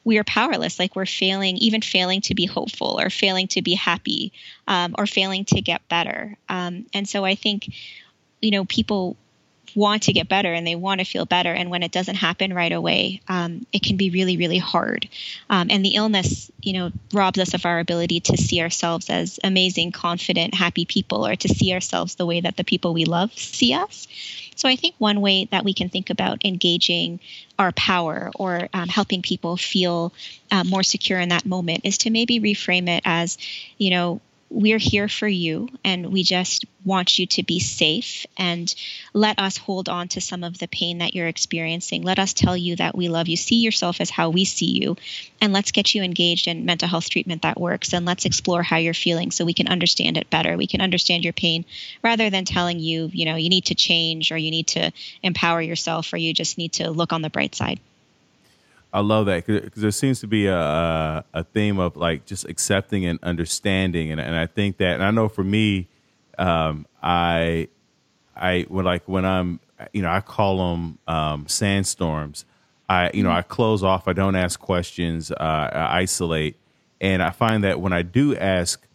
we 0.08 0.16
are 0.16 0.24
powerless, 0.24 0.78
like 0.78 0.96
we're 0.96 1.04
failing, 1.04 1.58
even 1.58 1.82
failing 1.82 2.22
to 2.22 2.34
be 2.34 2.46
hopeful 2.46 2.98
or 2.98 3.10
failing 3.10 3.46
to 3.46 3.60
be 3.60 3.74
happy 3.74 4.32
um, 4.66 4.94
or 4.96 5.06
failing 5.06 5.44
to 5.44 5.60
get 5.60 5.86
better. 5.90 6.34
Um, 6.48 6.86
and 6.94 7.06
so 7.06 7.26
I 7.26 7.34
think, 7.34 7.70
you 8.40 8.50
know, 8.50 8.64
people 8.64 9.18
want 9.74 10.04
to 10.04 10.12
get 10.12 10.28
better 10.28 10.52
and 10.52 10.66
they 10.66 10.76
want 10.76 11.00
to 11.00 11.04
feel 11.04 11.24
better. 11.24 11.52
And 11.52 11.70
when 11.70 11.82
it 11.82 11.92
doesn't 11.92 12.16
happen 12.16 12.52
right 12.54 12.72
away, 12.72 13.20
um, 13.28 13.66
it 13.72 13.82
can 13.82 13.96
be 13.96 14.10
really, 14.10 14.36
really 14.36 14.58
hard. 14.58 15.08
Um, 15.50 15.68
and 15.70 15.84
the 15.84 15.94
illness, 15.94 16.50
you 16.60 16.72
know, 16.72 16.92
robs 17.12 17.38
us 17.38 17.54
of 17.54 17.66
our 17.66 17.78
ability 17.78 18.20
to 18.20 18.36
see 18.36 18.60
ourselves 18.60 19.10
as 19.10 19.38
amazing, 19.44 19.92
confident, 19.92 20.54
happy 20.54 20.84
people 20.84 21.26
or 21.26 21.36
to 21.36 21.48
see 21.48 21.72
ourselves 21.72 22.14
the 22.14 22.26
way 22.26 22.40
that 22.40 22.56
the 22.56 22.64
people 22.64 22.94
we 22.94 23.04
love 23.04 23.32
see 23.32 23.72
us. 23.72 24.08
So 24.56 24.68
I 24.68 24.74
think 24.74 24.96
one 24.98 25.20
way 25.20 25.44
that 25.46 25.64
we 25.64 25.72
can 25.72 25.88
think 25.88 26.10
about 26.10 26.44
engaging 26.44 27.20
our 27.58 27.70
power 27.72 28.30
or 28.34 28.68
um, 28.72 28.88
helping 28.88 29.22
people 29.22 29.56
feel 29.56 30.12
uh, 30.50 30.64
more 30.64 30.82
secure 30.82 31.20
in 31.20 31.28
that 31.28 31.46
moment 31.46 31.82
is 31.84 31.98
to 31.98 32.10
maybe 32.10 32.40
reframe 32.40 32.88
it 32.88 33.02
as, 33.04 33.38
you 33.76 33.90
know, 33.90 34.20
we're 34.50 34.78
here 34.78 35.08
for 35.08 35.28
you 35.28 35.68
and 35.84 36.12
we 36.12 36.22
just 36.22 36.64
want 36.84 37.18
you 37.18 37.26
to 37.26 37.42
be 37.42 37.60
safe 37.60 38.24
and 38.38 38.74
let 39.12 39.38
us 39.38 39.58
hold 39.58 39.88
on 39.88 40.08
to 40.08 40.20
some 40.20 40.42
of 40.42 40.58
the 40.58 40.68
pain 40.68 40.98
that 40.98 41.14
you're 41.14 41.28
experiencing. 41.28 42.02
Let 42.02 42.18
us 42.18 42.32
tell 42.32 42.56
you 42.56 42.76
that 42.76 42.96
we 42.96 43.08
love 43.08 43.28
you. 43.28 43.36
See 43.36 43.56
yourself 43.56 44.00
as 44.00 44.08
how 44.08 44.30
we 44.30 44.44
see 44.44 44.80
you. 44.80 44.96
And 45.40 45.52
let's 45.52 45.72
get 45.72 45.94
you 45.94 46.02
engaged 46.02 46.48
in 46.48 46.64
mental 46.64 46.88
health 46.88 47.10
treatment 47.10 47.42
that 47.42 47.60
works. 47.60 47.92
And 47.92 48.06
let's 48.06 48.24
explore 48.24 48.62
how 48.62 48.78
you're 48.78 48.94
feeling 48.94 49.30
so 49.30 49.44
we 49.44 49.54
can 49.54 49.68
understand 49.68 50.16
it 50.16 50.30
better. 50.30 50.56
We 50.56 50.66
can 50.66 50.80
understand 50.80 51.24
your 51.24 51.34
pain 51.34 51.64
rather 52.02 52.30
than 52.30 52.44
telling 52.44 52.80
you, 52.80 53.10
you 53.12 53.26
know, 53.26 53.36
you 53.36 53.50
need 53.50 53.66
to 53.66 53.74
change 53.74 54.32
or 54.32 54.38
you 54.38 54.50
need 54.50 54.68
to 54.68 54.92
empower 55.22 55.60
yourself 55.60 56.12
or 56.12 56.16
you 56.16 56.32
just 56.32 56.56
need 56.56 56.74
to 56.74 56.90
look 56.90 57.12
on 57.12 57.22
the 57.22 57.30
bright 57.30 57.54
side. 57.54 57.80
I 58.92 59.00
love 59.00 59.26
that 59.26 59.44
because 59.46 59.82
there 59.82 59.90
seems 59.90 60.20
to 60.20 60.26
be 60.26 60.46
a, 60.46 61.24
a 61.34 61.44
theme 61.44 61.78
of 61.78 61.96
like 61.96 62.24
just 62.24 62.48
accepting 62.48 63.04
and 63.04 63.18
understanding, 63.22 64.10
and, 64.10 64.20
and 64.20 64.34
I 64.34 64.46
think 64.46 64.78
that, 64.78 64.94
and 64.94 65.02
I 65.02 65.10
know 65.10 65.28
for 65.28 65.44
me, 65.44 65.88
um, 66.38 66.86
I, 67.02 67.68
I 68.34 68.62
when 68.68 68.84
like 68.84 69.06
when 69.06 69.24
I'm, 69.24 69.60
you 69.92 70.02
know, 70.02 70.10
I 70.10 70.20
call 70.20 70.70
them 70.70 70.98
um, 71.06 71.46
sandstorms. 71.48 72.44
I, 72.88 73.10
you 73.12 73.22
know, 73.22 73.30
I 73.30 73.42
close 73.42 73.84
off. 73.84 74.08
I 74.08 74.14
don't 74.14 74.34
ask 74.34 74.58
questions. 74.58 75.30
Uh, 75.30 75.34
I 75.38 76.00
isolate, 76.00 76.56
and 77.00 77.22
I 77.22 77.30
find 77.30 77.62
that 77.64 77.80
when 77.80 77.92
I 77.92 78.00
do 78.00 78.34
ask 78.36 78.86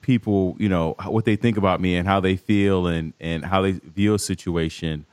people, 0.00 0.56
you 0.58 0.68
know, 0.68 0.94
what 1.04 1.26
they 1.26 1.36
think 1.36 1.58
about 1.58 1.80
me 1.80 1.96
and 1.96 2.08
how 2.08 2.20
they 2.20 2.36
feel 2.36 2.86
and 2.86 3.12
and 3.20 3.44
how 3.44 3.60
they 3.60 3.72
view 3.72 4.14
a 4.14 4.18
situation, 4.18 5.04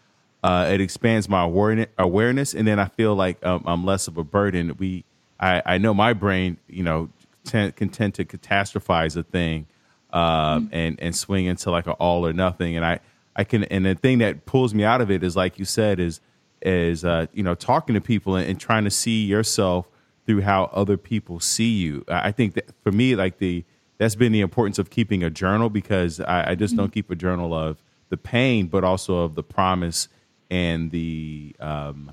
uh, 0.43 0.69
it 0.71 0.81
expands 0.81 1.29
my 1.29 1.43
awareness, 1.43 2.53
and 2.53 2.67
then 2.67 2.79
I 2.79 2.85
feel 2.85 3.15
like 3.15 3.43
um, 3.45 3.63
I'm 3.65 3.85
less 3.85 4.07
of 4.07 4.17
a 4.17 4.23
burden. 4.23 4.75
We, 4.77 5.05
I, 5.39 5.61
I 5.65 5.77
know 5.77 5.93
my 5.93 6.13
brain, 6.13 6.57
you 6.67 6.83
know, 6.83 7.09
tend, 7.43 7.75
can 7.75 7.89
tend 7.89 8.15
to 8.15 8.25
catastrophize 8.25 9.15
a 9.15 9.23
thing, 9.23 9.67
uh, 10.11 10.55
mm-hmm. 10.57 10.73
and 10.73 10.99
and 10.99 11.15
swing 11.15 11.45
into 11.45 11.69
like 11.69 11.85
an 11.85 11.93
all 11.93 12.25
or 12.25 12.33
nothing. 12.33 12.75
And 12.75 12.83
I, 12.83 12.99
I 13.35 13.43
can, 13.43 13.65
and 13.65 13.85
the 13.85 13.93
thing 13.93 14.17
that 14.19 14.45
pulls 14.45 14.73
me 14.73 14.83
out 14.83 14.99
of 14.99 15.11
it 15.11 15.23
is, 15.23 15.35
like 15.35 15.59
you 15.59 15.65
said, 15.65 15.99
is 15.99 16.21
is 16.63 17.05
uh, 17.05 17.27
you 17.33 17.43
know 17.43 17.53
talking 17.53 17.93
to 17.93 18.01
people 18.01 18.35
and, 18.35 18.49
and 18.49 18.59
trying 18.59 18.83
to 18.85 18.91
see 18.91 19.25
yourself 19.25 19.87
through 20.25 20.41
how 20.41 20.65
other 20.73 20.97
people 20.97 21.39
see 21.39 21.69
you. 21.69 22.03
I 22.07 22.31
think 22.31 22.55
that 22.55 22.69
for 22.83 22.91
me, 22.91 23.15
like 23.15 23.37
the 23.37 23.63
that's 23.99 24.15
been 24.15 24.31
the 24.31 24.41
importance 24.41 24.79
of 24.79 24.89
keeping 24.89 25.23
a 25.23 25.29
journal 25.29 25.69
because 25.69 26.19
I, 26.19 26.51
I 26.51 26.55
just 26.55 26.73
mm-hmm. 26.73 26.81
don't 26.81 26.91
keep 26.91 27.11
a 27.11 27.15
journal 27.15 27.53
of 27.53 27.83
the 28.09 28.17
pain, 28.17 28.65
but 28.65 28.83
also 28.83 29.19
of 29.19 29.35
the 29.35 29.43
promise 29.43 30.07
and 30.51 30.91
the 30.91 31.55
um, 31.59 32.11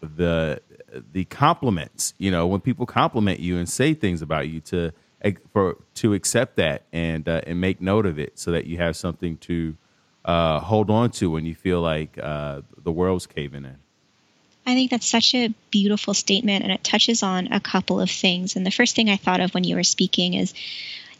the 0.00 0.62
the 1.12 1.24
compliments. 1.26 2.14
You 2.16 2.30
know, 2.30 2.46
when 2.46 2.60
people 2.62 2.86
compliment 2.86 3.40
you 3.40 3.58
and 3.58 3.68
say 3.68 3.92
things 3.92 4.22
about 4.22 4.48
you, 4.48 4.60
to 4.62 4.92
for 5.52 5.76
to 5.96 6.14
accept 6.14 6.56
that 6.56 6.84
and 6.92 7.28
uh, 7.28 7.42
and 7.46 7.60
make 7.60 7.82
note 7.82 8.06
of 8.06 8.18
it, 8.18 8.38
so 8.38 8.52
that 8.52 8.64
you 8.64 8.78
have 8.78 8.96
something 8.96 9.36
to 9.38 9.76
uh, 10.24 10.60
hold 10.60 10.88
on 10.88 11.10
to 11.10 11.30
when 11.30 11.44
you 11.44 11.54
feel 11.54 11.82
like 11.82 12.16
uh, 12.22 12.62
the 12.82 12.92
world's 12.92 13.26
caving 13.26 13.64
in. 13.64 13.78
I 14.68 14.74
think 14.74 14.90
that's 14.90 15.06
such 15.06 15.34
a 15.34 15.54
beautiful 15.70 16.14
statement, 16.14 16.64
and 16.64 16.72
it 16.72 16.82
touches 16.82 17.22
on 17.22 17.52
a 17.52 17.60
couple 17.60 18.00
of 18.00 18.10
things. 18.10 18.56
And 18.56 18.66
the 18.66 18.72
first 18.72 18.96
thing 18.96 19.08
I 19.08 19.16
thought 19.16 19.40
of 19.40 19.54
when 19.54 19.62
you 19.62 19.76
were 19.76 19.84
speaking 19.84 20.34
is, 20.34 20.54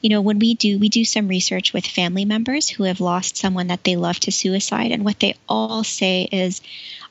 you 0.06 0.10
know, 0.10 0.20
when 0.20 0.38
we 0.38 0.54
do 0.54 0.78
we 0.78 0.88
do 0.88 1.04
some 1.04 1.26
research 1.26 1.72
with 1.72 1.84
family 1.84 2.24
members 2.24 2.68
who 2.68 2.84
have 2.84 3.00
lost 3.00 3.36
someone 3.36 3.66
that 3.66 3.82
they 3.82 3.96
love 3.96 4.20
to 4.20 4.30
suicide, 4.30 4.92
and 4.92 5.04
what 5.04 5.18
they 5.18 5.34
all 5.48 5.82
say 5.82 6.28
is, 6.30 6.62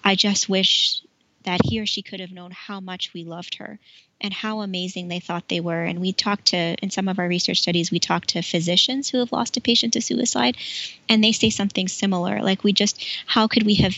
"I 0.02 0.16
just 0.16 0.48
wish 0.48 1.02
that 1.44 1.60
he 1.66 1.82
or 1.82 1.86
she 1.86 2.02
could 2.02 2.22
have 2.22 2.32
known 2.32 2.52
how 2.52 2.80
much 2.80 3.14
we 3.14 3.26
loved 3.26 3.56
her 3.56 3.80
and 4.22 4.34
how 4.34 4.62
amazing 4.62 5.10
they 5.10 5.20
thought 5.20 5.50
they 5.50 5.60
were. 5.60 5.84
And 5.84 6.00
we 6.00 6.14
talked 6.14 6.46
to, 6.46 6.76
in 6.82 6.90
some 6.90 7.10
of 7.10 7.20
our 7.20 7.28
research 7.28 7.60
studies, 7.60 7.92
we 7.92 8.00
talked 8.00 8.30
to 8.30 8.42
physicians 8.42 9.10
who 9.10 9.20
have 9.20 9.34
lost 9.34 9.58
a 9.58 9.62
patient 9.62 9.92
to 9.94 10.02
suicide, 10.02 10.56
and 11.10 11.22
they 11.22 11.34
say 11.34 11.50
something 11.50 11.90
similar. 11.90 12.42
Like, 12.42 12.64
we 12.64 12.72
just, 12.72 13.06
how 13.26 13.48
could 13.48 13.64
we 13.64 13.76
have 13.76 13.98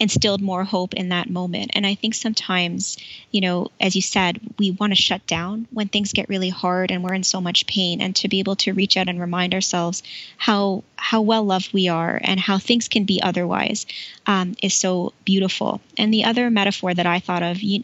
instilled 0.00 0.40
more 0.40 0.64
hope 0.64 0.94
in 0.94 1.08
that 1.08 1.28
moment. 1.28 1.72
And 1.74 1.86
I 1.86 1.94
think 1.94 2.14
sometimes, 2.14 2.96
you 3.32 3.40
know, 3.40 3.68
as 3.80 3.96
you 3.96 4.02
said, 4.02 4.38
we 4.58 4.70
want 4.70 4.92
to 4.92 5.02
shut 5.02 5.26
down 5.26 5.66
when 5.72 5.88
things 5.88 6.12
get 6.12 6.28
really 6.28 6.50
hard 6.50 6.90
and 6.90 7.02
we're 7.02 7.14
in 7.14 7.24
so 7.24 7.40
much 7.40 7.66
pain 7.66 8.00
and 8.00 8.14
to 8.16 8.28
be 8.28 8.38
able 8.38 8.56
to 8.56 8.72
reach 8.72 8.96
out 8.96 9.08
and 9.08 9.20
remind 9.20 9.54
ourselves 9.54 10.02
how 10.36 10.84
how 10.96 11.20
well 11.20 11.44
loved 11.44 11.72
we 11.72 11.88
are 11.88 12.20
and 12.22 12.38
how 12.38 12.58
things 12.58 12.88
can 12.88 13.04
be 13.04 13.20
otherwise 13.22 13.86
um, 14.26 14.54
is 14.62 14.74
so 14.74 15.12
beautiful. 15.24 15.80
And 15.96 16.12
the 16.12 16.24
other 16.24 16.50
metaphor 16.50 16.94
that 16.94 17.06
I 17.06 17.18
thought 17.18 17.42
of, 17.42 17.60
you, 17.60 17.82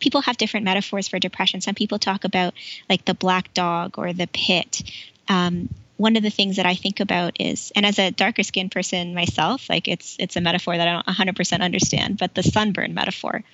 people 0.00 0.22
have 0.22 0.36
different 0.36 0.64
metaphors 0.64 1.08
for 1.08 1.18
depression. 1.18 1.60
Some 1.60 1.74
people 1.74 1.98
talk 1.98 2.24
about 2.24 2.54
like 2.88 3.04
the 3.04 3.14
black 3.14 3.52
dog 3.54 3.98
or 3.98 4.12
the 4.12 4.28
pit. 4.28 4.82
Um, 5.28 5.68
one 6.02 6.16
of 6.16 6.24
the 6.24 6.30
things 6.30 6.56
that 6.56 6.66
I 6.66 6.74
think 6.74 6.98
about 6.98 7.40
is, 7.40 7.70
and 7.76 7.86
as 7.86 7.98
a 8.00 8.10
darker 8.10 8.42
skinned 8.42 8.72
person 8.72 9.14
myself, 9.14 9.70
like 9.70 9.86
it's 9.86 10.16
it's 10.18 10.34
a 10.36 10.40
metaphor 10.40 10.76
that 10.76 10.88
I 10.88 10.92
don't 10.94 11.06
100% 11.06 11.60
understand, 11.60 12.18
but 12.18 12.34
the 12.34 12.42
sunburn 12.42 12.92
metaphor. 12.92 13.44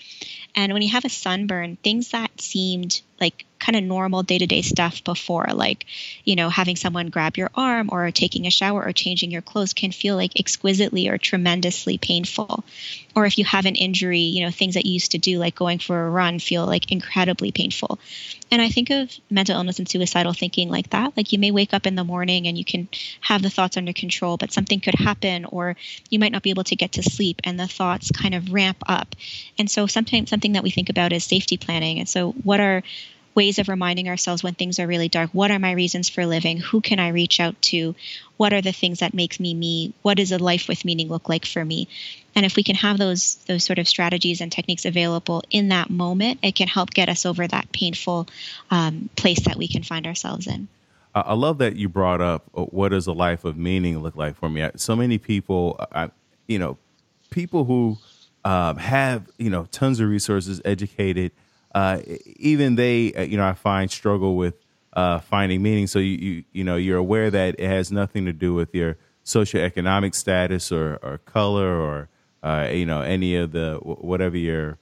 And 0.56 0.72
when 0.72 0.80
you 0.80 0.88
have 0.88 1.04
a 1.04 1.10
sunburn, 1.10 1.76
things 1.76 2.12
that 2.12 2.40
seemed 2.40 3.02
like 3.20 3.44
kind 3.58 3.76
of 3.76 3.84
normal 3.84 4.22
day 4.22 4.38
to 4.38 4.46
day 4.46 4.62
stuff 4.62 5.02
before, 5.04 5.46
like, 5.52 5.86
you 6.24 6.36
know, 6.36 6.48
having 6.48 6.76
someone 6.76 7.08
grab 7.08 7.36
your 7.36 7.50
arm 7.54 7.88
or 7.92 8.10
taking 8.10 8.46
a 8.46 8.50
shower 8.50 8.84
or 8.84 8.92
changing 8.92 9.30
your 9.30 9.42
clothes 9.42 9.72
can 9.72 9.92
feel 9.92 10.16
like 10.16 10.38
exquisitely 10.38 11.08
or 11.08 11.18
tremendously 11.18 11.98
painful. 11.98 12.64
Or 13.14 13.26
if 13.26 13.38
you 13.38 13.44
have 13.44 13.66
an 13.66 13.74
injury, 13.74 14.20
you 14.20 14.44
know, 14.44 14.50
things 14.50 14.74
that 14.74 14.86
you 14.86 14.92
used 14.92 15.12
to 15.12 15.18
do, 15.18 15.38
like 15.38 15.54
going 15.54 15.78
for 15.78 16.06
a 16.06 16.10
run, 16.10 16.38
feel 16.38 16.66
like 16.66 16.92
incredibly 16.92 17.52
painful. 17.52 17.98
And 18.50 18.62
I 18.62 18.68
think 18.68 18.90
of 18.90 19.12
mental 19.28 19.56
illness 19.56 19.78
and 19.78 19.88
suicidal 19.88 20.32
thinking 20.32 20.70
like 20.70 20.90
that. 20.90 21.16
Like 21.16 21.32
you 21.32 21.38
may 21.38 21.50
wake 21.50 21.74
up 21.74 21.86
in 21.86 21.96
the 21.96 22.04
morning 22.04 22.46
and 22.46 22.56
you 22.56 22.64
can 22.64 22.88
have 23.20 23.42
the 23.42 23.50
thoughts 23.50 23.76
under 23.76 23.92
control, 23.92 24.36
but 24.36 24.52
something 24.52 24.80
could 24.80 24.94
happen, 24.94 25.44
or 25.44 25.76
you 26.08 26.18
might 26.18 26.32
not 26.32 26.42
be 26.42 26.50
able 26.50 26.64
to 26.64 26.76
get 26.76 26.92
to 26.92 27.02
sleep 27.02 27.40
and 27.44 27.58
the 27.58 27.66
thoughts 27.66 28.10
kind 28.10 28.34
of 28.34 28.52
ramp 28.52 28.78
up. 28.86 29.14
And 29.58 29.70
so 29.70 29.86
sometimes 29.86 30.30
something 30.30 30.52
that 30.52 30.62
we 30.62 30.70
think 30.70 30.88
about 30.88 31.12
is 31.12 31.24
safety 31.24 31.56
planning. 31.56 31.98
And 31.98 32.08
so, 32.08 32.32
what 32.32 32.60
are 32.60 32.82
ways 33.38 33.60
of 33.60 33.68
reminding 33.68 34.08
ourselves 34.08 34.42
when 34.42 34.54
things 34.54 34.80
are 34.80 34.86
really 34.88 35.08
dark. 35.08 35.30
What 35.30 35.52
are 35.52 35.60
my 35.60 35.70
reasons 35.70 36.08
for 36.08 36.26
living? 36.26 36.56
Who 36.58 36.80
can 36.80 36.98
i 36.98 37.10
reach 37.10 37.38
out 37.38 37.54
to? 37.70 37.94
What 38.36 38.52
are 38.52 38.60
the 38.60 38.72
things 38.72 38.98
that 38.98 39.14
makes 39.14 39.38
me 39.38 39.54
me? 39.54 39.94
What 40.02 40.16
does 40.16 40.32
a 40.32 40.38
life 40.38 40.66
with 40.66 40.84
meaning 40.84 41.08
look 41.08 41.28
like 41.28 41.46
for 41.46 41.64
me? 41.64 41.86
And 42.34 42.44
if 42.44 42.56
we 42.56 42.64
can 42.64 42.74
have 42.74 42.98
those 42.98 43.36
those 43.46 43.62
sort 43.62 43.78
of 43.78 43.86
strategies 43.86 44.40
and 44.40 44.50
techniques 44.50 44.84
available 44.84 45.44
in 45.52 45.68
that 45.68 45.88
moment 45.88 46.40
it 46.42 46.56
can 46.56 46.66
help 46.66 46.90
get 46.90 47.08
us 47.08 47.24
over 47.24 47.46
that 47.46 47.70
painful 47.70 48.26
um, 48.72 49.08
place 49.14 49.44
that 49.46 49.56
we 49.56 49.68
can 49.68 49.84
find 49.84 50.08
ourselves 50.08 50.48
in. 50.48 50.66
I 51.14 51.34
love 51.34 51.58
that 51.58 51.76
you 51.76 51.88
brought 51.88 52.20
up 52.20 52.42
uh, 52.56 52.62
what 52.64 52.88
does 52.88 53.06
a 53.06 53.12
life 53.12 53.44
of 53.44 53.56
meaning 53.56 54.00
look 54.00 54.16
like 54.16 54.34
for 54.34 54.48
me? 54.48 54.68
So 54.74 54.96
many 54.96 55.18
people 55.18 55.78
I, 55.92 56.10
you 56.48 56.58
know 56.58 56.76
people 57.30 57.64
who 57.64 57.98
um, 58.44 58.78
have 58.78 59.30
you 59.38 59.48
know 59.48 59.68
tons 59.70 60.00
of 60.00 60.08
resources 60.08 60.60
educated 60.64 61.30
uh, 61.74 62.00
even 62.36 62.76
they, 62.76 63.12
uh, 63.14 63.22
you 63.22 63.36
know, 63.36 63.46
I 63.46 63.52
find 63.52 63.90
struggle 63.90 64.36
with 64.36 64.54
uh, 64.94 65.20
finding 65.20 65.62
meaning. 65.62 65.86
So 65.86 65.98
you, 65.98 66.16
you, 66.16 66.44
you 66.52 66.64
know, 66.64 66.76
you're 66.76 66.98
aware 66.98 67.30
that 67.30 67.56
it 67.58 67.66
has 67.66 67.92
nothing 67.92 68.24
to 68.26 68.32
do 68.32 68.54
with 68.54 68.74
your 68.74 68.96
socioeconomic 69.24 70.14
status 70.14 70.72
or, 70.72 70.98
or 71.02 71.18
color 71.18 71.78
or, 71.80 72.08
uh, 72.42 72.68
you 72.72 72.86
know, 72.86 73.02
any 73.02 73.36
of 73.36 73.52
the 73.52 73.78
whatever 73.82 74.36
your 74.36 74.78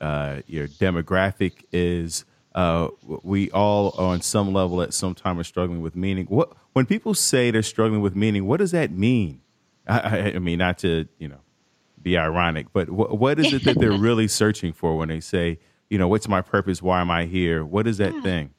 uh, 0.00 0.40
your 0.46 0.66
demographic 0.66 1.64
is. 1.72 2.24
Uh, 2.54 2.88
we 3.22 3.50
all, 3.52 3.90
on 3.90 4.20
some 4.20 4.52
level, 4.52 4.82
at 4.82 4.92
some 4.92 5.14
time, 5.14 5.38
are 5.38 5.44
struggling 5.44 5.80
with 5.80 5.96
meaning. 5.96 6.26
What 6.26 6.52
when 6.74 6.84
people 6.86 7.14
say 7.14 7.50
they're 7.50 7.62
struggling 7.62 8.02
with 8.02 8.14
meaning, 8.14 8.46
what 8.46 8.58
does 8.58 8.72
that 8.72 8.90
mean? 8.90 9.40
I, 9.88 10.32
I 10.34 10.38
mean, 10.38 10.58
not 10.58 10.78
to 10.78 11.06
you 11.18 11.28
know 11.28 11.40
be 12.00 12.18
ironic, 12.18 12.66
but 12.72 12.88
wh- 12.88 13.18
what 13.18 13.38
is 13.38 13.52
it 13.52 13.64
that 13.64 13.78
they're 13.78 13.92
really 13.98 14.28
searching 14.28 14.72
for 14.72 14.96
when 14.96 15.08
they 15.08 15.20
say 15.20 15.60
you 15.92 15.98
know, 15.98 16.08
what's 16.08 16.26
my 16.26 16.40
purpose? 16.40 16.80
Why 16.80 17.02
am 17.02 17.10
I 17.10 17.26
here? 17.26 17.62
What 17.62 17.86
is 17.86 17.98
that 17.98 18.14
yeah. 18.14 18.22
thing? 18.22 18.50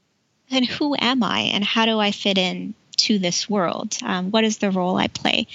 And 0.51 0.67
who 0.67 0.95
am 0.99 1.23
I? 1.23 1.39
And 1.39 1.63
how 1.63 1.87
do 1.87 1.97
I 1.97 2.11
fit 2.11 2.37
in 2.37 2.75
to 2.97 3.17
this 3.17 3.49
world? 3.49 3.97
Um, 4.03 4.29
what 4.29 4.43
is 4.43 4.59
the 4.59 4.69
role 4.69 4.97
I 4.97 5.07
play? 5.07 5.47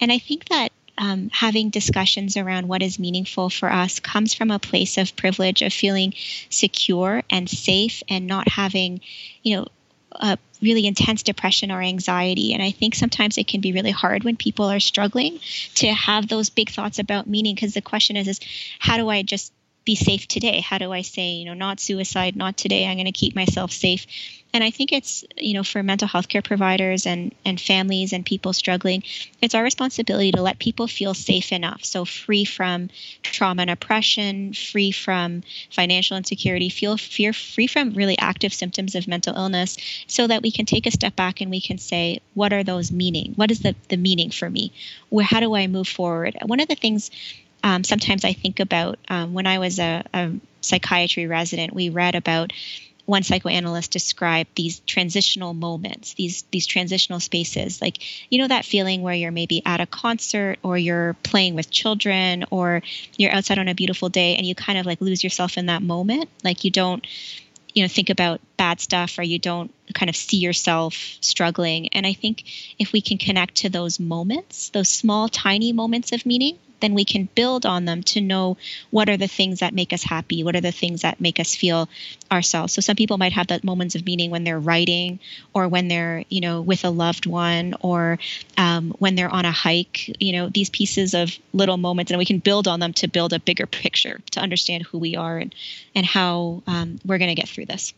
And 0.00 0.12
I 0.12 0.18
think 0.20 0.48
that 0.48 0.68
um, 0.96 1.28
having 1.32 1.70
discussions 1.70 2.36
around 2.36 2.68
what 2.68 2.82
is 2.82 3.00
meaningful 3.00 3.50
for 3.50 3.68
us 3.68 3.98
comes 3.98 4.32
from 4.32 4.52
a 4.52 4.60
place 4.60 4.96
of 4.96 5.16
privilege 5.16 5.60
of 5.60 5.72
feeling 5.72 6.14
secure 6.50 7.24
and 7.28 7.50
safe 7.50 8.00
and 8.08 8.28
not 8.28 8.46
having, 8.46 9.00
you 9.42 9.56
know, 9.56 9.66
a 10.12 10.38
really 10.62 10.86
intense 10.86 11.24
depression 11.24 11.72
or 11.72 11.82
anxiety. 11.82 12.54
And 12.54 12.62
I 12.62 12.70
think 12.70 12.94
sometimes 12.94 13.38
it 13.38 13.48
can 13.48 13.60
be 13.60 13.72
really 13.72 13.90
hard 13.90 14.22
when 14.22 14.36
people 14.36 14.66
are 14.66 14.78
struggling 14.78 15.40
to 15.74 15.88
have 15.88 16.28
those 16.28 16.48
big 16.48 16.70
thoughts 16.70 17.00
about 17.00 17.26
meaning 17.26 17.56
because 17.56 17.74
the 17.74 17.82
question 17.82 18.16
is, 18.16 18.28
is 18.28 18.40
how 18.78 18.96
do 18.96 19.08
I 19.08 19.22
just 19.22 19.52
be 19.88 19.94
safe 19.94 20.28
today? 20.28 20.60
How 20.60 20.76
do 20.76 20.92
I 20.92 21.00
say, 21.00 21.30
you 21.30 21.46
know, 21.46 21.54
not 21.54 21.80
suicide, 21.80 22.36
not 22.36 22.58
today, 22.58 22.86
I'm 22.86 22.96
going 22.96 23.06
to 23.06 23.12
keep 23.12 23.34
myself 23.34 23.72
safe? 23.72 24.06
And 24.52 24.62
I 24.62 24.70
think 24.70 24.92
it's, 24.92 25.24
you 25.38 25.54
know, 25.54 25.64
for 25.64 25.82
mental 25.82 26.06
health 26.06 26.28
care 26.28 26.42
providers 26.42 27.06
and, 27.06 27.34
and 27.46 27.58
families 27.58 28.12
and 28.12 28.24
people 28.24 28.52
struggling, 28.52 29.02
it's 29.40 29.54
our 29.54 29.62
responsibility 29.62 30.30
to 30.32 30.42
let 30.42 30.58
people 30.58 30.88
feel 30.88 31.14
safe 31.14 31.52
enough. 31.52 31.86
So 31.86 32.04
free 32.04 32.44
from 32.44 32.90
trauma 33.22 33.62
and 33.62 33.70
oppression, 33.70 34.52
free 34.52 34.90
from 34.90 35.42
financial 35.70 36.18
insecurity, 36.18 36.68
feel 36.68 36.98
fear 36.98 37.32
free 37.32 37.66
from 37.66 37.94
really 37.94 38.18
active 38.18 38.52
symptoms 38.52 38.94
of 38.94 39.08
mental 39.08 39.36
illness, 39.36 39.78
so 40.06 40.26
that 40.26 40.42
we 40.42 40.50
can 40.50 40.66
take 40.66 40.86
a 40.86 40.90
step 40.90 41.16
back 41.16 41.40
and 41.40 41.50
we 41.50 41.62
can 41.62 41.78
say, 41.78 42.20
what 42.34 42.52
are 42.52 42.64
those 42.64 42.92
meaning? 42.92 43.32
What 43.36 43.50
is 43.50 43.60
the, 43.60 43.74
the 43.88 43.96
meaning 43.96 44.32
for 44.32 44.50
me? 44.50 44.70
Where 45.08 45.24
how 45.24 45.40
do 45.40 45.54
I 45.54 45.66
move 45.66 45.88
forward? 45.88 46.36
One 46.44 46.60
of 46.60 46.68
the 46.68 46.74
things 46.74 47.10
um, 47.62 47.84
sometimes 47.84 48.24
I 48.24 48.32
think 48.32 48.60
about 48.60 48.98
um, 49.08 49.34
when 49.34 49.46
I 49.46 49.58
was 49.58 49.78
a, 49.78 50.04
a, 50.14 50.32
psychiatry 50.60 51.26
resident, 51.26 51.72
we 51.72 51.88
read 51.88 52.14
about 52.14 52.52
one 53.06 53.22
psychoanalyst 53.22 53.90
described 53.90 54.50
these 54.54 54.80
transitional 54.80 55.54
moments, 55.54 56.12
these 56.14 56.42
these 56.50 56.66
transitional 56.66 57.20
spaces, 57.20 57.80
like 57.80 57.98
you 58.30 58.38
know 58.38 58.48
that 58.48 58.66
feeling 58.66 59.00
where 59.00 59.14
you're 59.14 59.32
maybe 59.32 59.62
at 59.64 59.80
a 59.80 59.86
concert 59.86 60.58
or 60.62 60.76
you're 60.76 61.14
playing 61.22 61.54
with 61.54 61.70
children 61.70 62.44
or 62.50 62.82
you're 63.16 63.32
outside 63.32 63.58
on 63.58 63.68
a 63.68 63.74
beautiful 63.74 64.10
day 64.10 64.36
and 64.36 64.46
you 64.46 64.54
kind 64.54 64.78
of 64.78 64.84
like 64.84 65.00
lose 65.00 65.24
yourself 65.24 65.56
in 65.56 65.66
that 65.66 65.82
moment, 65.82 66.28
like 66.44 66.64
you 66.64 66.70
don't 66.70 67.06
you 67.72 67.82
know 67.82 67.88
think 67.88 68.10
about 68.10 68.40
bad 68.58 68.78
stuff 68.78 69.18
or 69.18 69.22
you 69.22 69.38
don't 69.38 69.72
kind 69.94 70.10
of 70.10 70.16
see 70.16 70.36
yourself 70.36 70.94
struggling. 71.20 71.88
And 71.94 72.06
i 72.06 72.12
think 72.12 72.44
if 72.78 72.92
we 72.92 73.00
can 73.00 73.16
connect 73.16 73.54
to 73.56 73.70
those 73.70 73.98
moments 73.98 74.68
those 74.70 74.88
small 74.90 75.28
tiny 75.28 75.72
moments 75.72 76.12
of 76.12 76.26
meaning 76.26 76.58
then 76.80 76.94
we 76.94 77.04
can 77.04 77.28
build 77.34 77.66
on 77.66 77.84
them 77.84 78.02
to 78.02 78.20
know 78.20 78.56
what 78.90 79.08
are 79.08 79.16
the 79.16 79.28
things 79.28 79.60
that 79.60 79.74
make 79.74 79.92
us 79.92 80.02
happy, 80.02 80.44
what 80.44 80.56
are 80.56 80.60
the 80.60 80.72
things 80.72 81.02
that 81.02 81.20
make 81.20 81.40
us 81.40 81.54
feel 81.54 81.88
ourselves. 82.30 82.72
So 82.72 82.80
some 82.80 82.96
people 82.96 83.18
might 83.18 83.32
have 83.32 83.48
that 83.48 83.64
moments 83.64 83.94
of 83.94 84.04
meaning 84.04 84.30
when 84.30 84.44
they're 84.44 84.58
writing, 84.58 85.18
or 85.54 85.68
when 85.68 85.88
they're 85.88 86.24
you 86.28 86.40
know 86.40 86.60
with 86.60 86.84
a 86.84 86.90
loved 86.90 87.26
one, 87.26 87.74
or 87.80 88.18
um, 88.56 88.94
when 88.98 89.14
they're 89.14 89.32
on 89.32 89.44
a 89.44 89.52
hike. 89.52 90.14
You 90.20 90.32
know 90.32 90.48
these 90.48 90.70
pieces 90.70 91.14
of 91.14 91.36
little 91.52 91.76
moments, 91.76 92.10
and 92.10 92.18
we 92.18 92.24
can 92.24 92.38
build 92.38 92.68
on 92.68 92.80
them 92.80 92.92
to 92.94 93.08
build 93.08 93.32
a 93.32 93.40
bigger 93.40 93.66
picture 93.66 94.20
to 94.32 94.40
understand 94.40 94.84
who 94.84 94.98
we 94.98 95.16
are 95.16 95.38
and 95.38 95.54
and 95.94 96.06
how 96.06 96.62
um, 96.66 96.98
we're 97.04 97.18
going 97.18 97.34
to 97.34 97.40
get 97.40 97.48
through 97.48 97.66
this 97.66 97.94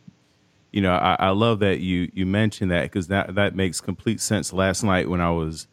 you 0.73 0.81
know, 0.81 0.93
I, 0.93 1.17
I, 1.19 1.29
love 1.31 1.61
that 1.61 1.81
you 1.81 2.11
you 2.15 2.27
mentioned 2.27 2.71
that 2.71 2.83
because 2.83 3.09
that 3.09 3.35
that 3.35 3.55
makes 3.55 3.81
complete 3.81 4.21
sense. 4.21 4.53
Last 4.53 4.83
night 4.83 5.09
when 5.09 5.21
I 5.21 5.31
was 5.31 5.67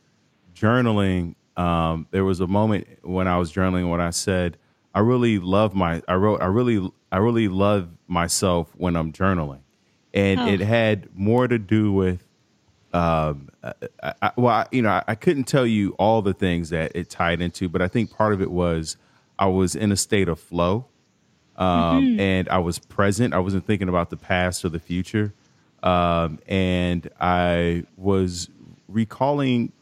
journaling, 0.55 1.35
um, 1.57 2.07
there 2.11 2.23
was 2.23 2.39
a 2.39 2.47
moment 2.47 2.87
when 3.01 3.27
I 3.27 3.37
was 3.37 3.51
journaling 3.51 3.89
when 3.89 4.01
I 4.01 4.11
said, 4.11 4.57
I 4.93 4.99
really 4.99 5.39
love 5.39 5.75
my, 5.75 6.01
I 6.07 6.15
wrote, 6.15 6.41
I 6.41 6.45
really, 6.45 6.89
I 7.11 7.17
really 7.17 7.47
love 7.47 7.89
myself 8.07 8.73
when 8.77 8.95
I'm 8.95 9.11
journaling. 9.11 9.61
And 10.13 10.39
oh. 10.39 10.47
it 10.47 10.61
had 10.61 11.09
more 11.13 11.47
to 11.47 11.57
do 11.57 11.91
with 11.91 12.27
um, 12.93 13.49
I, 13.63 14.13
I, 14.21 14.31
well, 14.37 14.53
I, 14.53 14.65
you 14.71 14.81
know, 14.81 14.89
I, 14.89 15.03
I, 15.09 15.15
couldn't 15.15 15.43
tell 15.43 15.67
you 15.67 15.91
all 15.99 16.21
the 16.21 16.33
things 16.33 16.69
that 16.69 16.95
it 16.95 17.09
tied 17.09 17.41
into, 17.41 17.67
but 17.67 17.81
I 17.81 17.87
think 17.87 18.11
part 18.11 18.33
of 18.33 18.41
it 18.41 18.49
was 18.49 18.97
I 19.37 19.47
was 19.47 19.75
in 19.75 19.91
a 19.91 19.97
state 19.97 20.29
of 20.29 20.39
flow, 20.39 20.87
um, 21.57 21.67
mm-hmm. 21.67 22.19
and 22.19 22.49
I 22.49 22.59
was 22.59 22.79
present. 22.79 23.33
I 23.33 23.39
wasn't 23.39 23.67
thinking 23.67 23.89
about 23.89 24.09
the 24.09 24.17
past 24.17 24.63
or 24.63 24.69
the 24.69 24.79
future, 24.79 25.33
um, 25.83 26.39
and 26.47 27.09
I 27.19 27.83
was 27.97 28.49
recalling, 28.87 29.73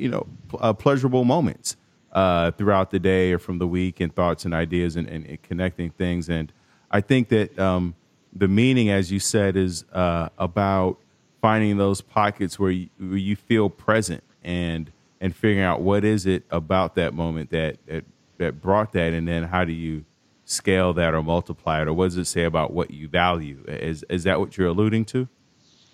you 0.00 0.08
know, 0.08 0.26
uh, 0.58 0.72
pleasurable 0.72 1.24
moments 1.24 1.76
uh, 2.12 2.50
throughout 2.52 2.90
the 2.90 2.98
day 2.98 3.32
or 3.32 3.38
from 3.38 3.58
the 3.58 3.66
week, 3.66 4.00
and 4.00 4.14
thoughts 4.14 4.44
and 4.44 4.54
ideas, 4.54 4.96
and, 4.96 5.08
and, 5.08 5.26
and 5.26 5.42
connecting 5.42 5.90
things. 5.90 6.28
And 6.28 6.52
I 6.90 7.00
think 7.00 7.28
that 7.28 7.58
um, 7.58 7.94
the 8.32 8.48
meaning, 8.48 8.90
as 8.90 9.12
you 9.12 9.20
said, 9.20 9.56
is 9.56 9.84
uh, 9.92 10.28
about 10.38 10.98
finding 11.40 11.76
those 11.76 12.00
pockets 12.00 12.58
where 12.58 12.70
you, 12.70 12.88
where 12.98 13.16
you 13.16 13.36
feel 13.36 13.68
present 13.70 14.22
and 14.42 14.90
and 15.22 15.36
figuring 15.36 15.62
out 15.62 15.82
what 15.82 16.02
is 16.02 16.24
it 16.24 16.44
about 16.50 16.94
that 16.94 17.12
moment 17.12 17.50
that, 17.50 17.76
that 17.86 18.04
that 18.38 18.60
brought 18.60 18.92
that, 18.92 19.12
and 19.12 19.28
then 19.28 19.44
how 19.44 19.64
do 19.64 19.72
you 19.72 20.04
scale 20.46 20.92
that 20.94 21.14
or 21.14 21.22
multiply 21.22 21.82
it, 21.82 21.88
or 21.88 21.92
what 21.92 22.06
does 22.06 22.16
it 22.16 22.24
say 22.24 22.44
about 22.44 22.72
what 22.72 22.90
you 22.90 23.06
value? 23.06 23.62
Is 23.68 24.04
is 24.08 24.24
that 24.24 24.40
what 24.40 24.56
you're 24.56 24.68
alluding 24.68 25.04
to? 25.06 25.28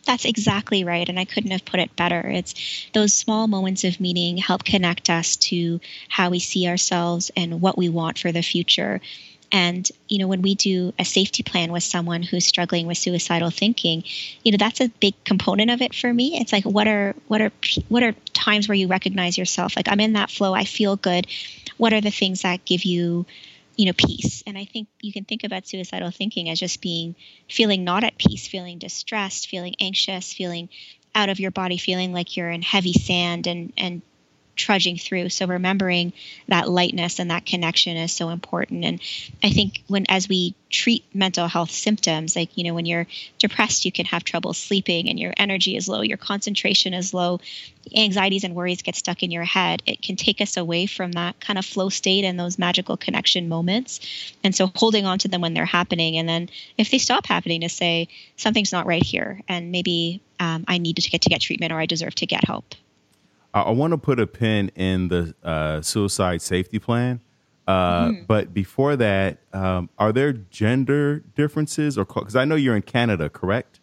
That's 0.07 0.25
exactly 0.25 0.85
right. 0.85 1.09
And 1.09 1.19
I 1.19 1.25
couldn't 1.25 1.51
have 1.51 1.65
put 1.65 1.81
it 1.81 1.97
better. 1.97 2.21
It's 2.21 2.55
those 2.93 3.13
small 3.13 3.49
moments 3.49 3.85
of 3.85 4.01
meaning 4.01 4.37
help 4.37 4.65
connect 4.65 5.11
us 5.11 5.37
to 5.37 5.81
how 6.09 6.31
we 6.31 6.39
see 6.39 6.69
ourselves 6.69 7.31
and 7.37 7.61
what 7.61 7.77
we 7.77 7.89
want 7.89 8.19
for 8.19 8.31
the 8.31 8.43
future. 8.43 9.01
And, 9.53 9.89
you 10.09 10.19
know, 10.19 10.27
when 10.27 10.43
we 10.43 10.55
do 10.55 10.93
a 10.99 11.05
safety 11.05 11.43
plan 11.43 11.71
with 11.71 11.83
someone 11.83 12.23
who's 12.23 12.45
struggling 12.45 12.87
with 12.87 12.99
suicidal 12.99 13.51
thinking, 13.51 14.03
you 14.43 14.53
know, 14.53 14.59
that's 14.59 14.81
a 14.81 14.89
big 14.89 15.15
component 15.25 15.71
of 15.71 15.83
it 15.83 15.95
for 15.95 16.13
me. 16.13 16.39
It's 16.41 16.53
like, 16.53 16.65
what 16.65 16.89
are, 16.89 17.15
what 17.29 17.41
are, 17.41 17.53
what 17.89 18.03
are 18.03 18.13
times 18.33 18.69
where 18.69 18.75
you 18.75 18.89
recognize 18.89 19.39
yourself? 19.39 19.77
Like, 19.77 19.89
I'm 19.89 20.01
in 20.01 20.15
that 20.15 20.31
flow. 20.31 20.53
I 20.53 20.65
feel 20.65 20.97
good. 20.97 21.27
What 21.77 21.93
are 21.93 22.01
the 22.01 22.11
things 22.11 22.43
that 22.43 22.65
give 22.65 22.85
you, 22.85 23.25
you 23.77 23.87
know, 23.87 23.93
peace? 23.93 24.43
And 24.47 24.57
I 24.57 24.65
think 24.65 24.89
you 25.01 25.13
can 25.13 25.25
think 25.25 25.45
about 25.45 25.67
suicidal 25.67 26.11
thinking 26.11 26.49
as 26.49 26.59
just 26.59 26.81
being 26.81 27.15
feeling 27.49 27.85
not 27.85 28.05
at 28.05 28.19
peace, 28.19 28.49
feeling 28.49 28.79
distressed, 28.79 29.49
feeling 29.49 29.75
anxious, 29.81 30.33
feeling 30.33 30.69
out 31.15 31.29
of 31.29 31.41
your 31.41 31.51
body, 31.51 31.77
feeling 31.79 32.13
like 32.13 32.37
you're 32.37 32.51
in 32.51 32.63
heavy 32.63 32.93
sand 32.93 33.47
and, 33.47 33.73
and 33.77 34.03
trudging 34.57 34.97
through. 34.97 35.29
So 35.29 35.47
remembering 35.47 36.13
that 36.49 36.69
lightness 36.69 37.19
and 37.19 37.31
that 37.31 37.47
connection 37.47 37.97
is 37.97 38.13
so 38.13 38.31
important. 38.31 38.85
And 38.85 39.01
I 39.43 39.51
think 39.51 39.83
when 39.87 40.07
as 40.09 40.29
we 40.29 40.55
treat 40.71 41.05
mental 41.15 41.47
health 41.47 41.71
symptoms, 41.71 42.35
like 42.35 42.57
you 42.57 42.65
know, 42.65 42.75
when 42.75 42.87
you're 42.87 43.07
depressed, 43.39 43.85
you 43.85 43.93
can 43.93 44.07
have 44.07 44.25
trouble 44.25 44.53
sleeping 44.53 45.09
and 45.09 45.19
your 45.21 45.33
energy 45.37 45.77
is 45.77 45.89
low, 45.89 46.01
your 46.01 46.17
concentration 46.17 46.95
is 46.95 47.15
low, 47.15 47.41
anxieties 47.95 48.45
and 48.45 48.55
worries 48.55 48.83
get 48.83 48.97
stuck 48.97 49.23
in 49.23 49.31
your 49.31 49.45
head. 49.45 49.83
It 49.87 50.03
can 50.03 50.17
take 50.17 50.41
us 50.41 50.57
away 50.57 50.87
from 50.87 51.13
that 51.13 51.39
kind 51.41 51.59
of 51.59 51.65
flow 51.65 51.89
state 51.89 52.25
and 52.25 52.39
those 52.39 52.59
magical 52.59 52.97
connection 52.97 53.49
moments. 53.49 54.01
And 54.43 54.55
so 54.55 54.73
holding 54.75 55.07
on 55.07 55.19
to 55.21 55.29
them 55.29 55.41
when 55.41 55.55
they're 55.55 55.65
happening, 55.65 56.17
and 56.17 56.29
then 56.29 56.49
if 56.77 56.91
they 56.91 56.99
stop 56.99 57.27
happening, 57.27 57.47
to 57.61 57.69
say 57.69 58.09
something's 58.37 58.73
not 58.73 58.87
right 58.87 59.03
here, 59.03 59.41
and 59.49 59.71
maybe 59.71 60.21
um, 60.41 60.65
I 60.67 60.79
need 60.79 60.97
to 60.97 61.11
get 61.11 61.23
to 61.23 61.29
get 61.29 61.41
treatment 61.41 61.73
or 61.73 61.79
I 61.79 61.87
deserve 61.87 62.15
to 62.17 62.27
get 62.27 62.45
help. 62.45 62.75
I, 63.57 63.63
I 63.63 63.71
want 63.71 63.93
to 63.93 63.99
put 63.99 64.21
a 64.21 64.27
pin 64.27 64.71
in 64.75 65.09
the 65.09 65.35
uh, 65.43 65.81
suicide 65.81 66.43
safety 66.43 66.79
plan. 66.79 67.21
Uh, 67.67 68.09
mm-hmm. 68.09 68.25
But 68.27 68.55
before 68.55 68.95
that, 68.97 69.39
um, 69.53 69.89
are 69.99 70.13
there 70.13 70.33
gender 70.33 71.21
differences, 71.35 71.99
or 71.99 72.05
because 72.05 72.37
I 72.37 72.45
know 72.45 72.55
you're 72.55 72.77
in 72.77 72.83
Canada, 72.83 73.29
correct? 73.29 73.81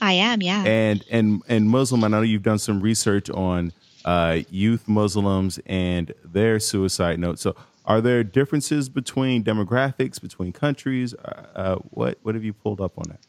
I 0.00 0.12
am, 0.12 0.40
yeah. 0.40 0.62
And 0.64 1.02
and 1.10 1.42
and 1.48 1.68
Muslim, 1.68 2.04
I 2.04 2.08
know 2.08 2.20
you've 2.20 2.44
done 2.44 2.58
some 2.58 2.80
research 2.80 3.30
on 3.30 3.72
uh, 4.04 4.40
youth 4.50 4.86
Muslims 4.86 5.58
and 5.66 6.12
their 6.24 6.60
suicide 6.60 7.18
notes. 7.18 7.42
So, 7.42 7.56
are 7.86 8.00
there 8.00 8.22
differences 8.22 8.88
between 8.88 9.42
demographics, 9.42 10.20
between 10.20 10.52
countries? 10.52 11.14
Uh, 11.14 11.46
uh 11.56 11.76
what 11.90 12.18
what 12.22 12.36
have 12.36 12.44
you 12.44 12.52
pulled 12.52 12.80
up 12.80 12.96
on 12.98 13.04
that? 13.08 13.20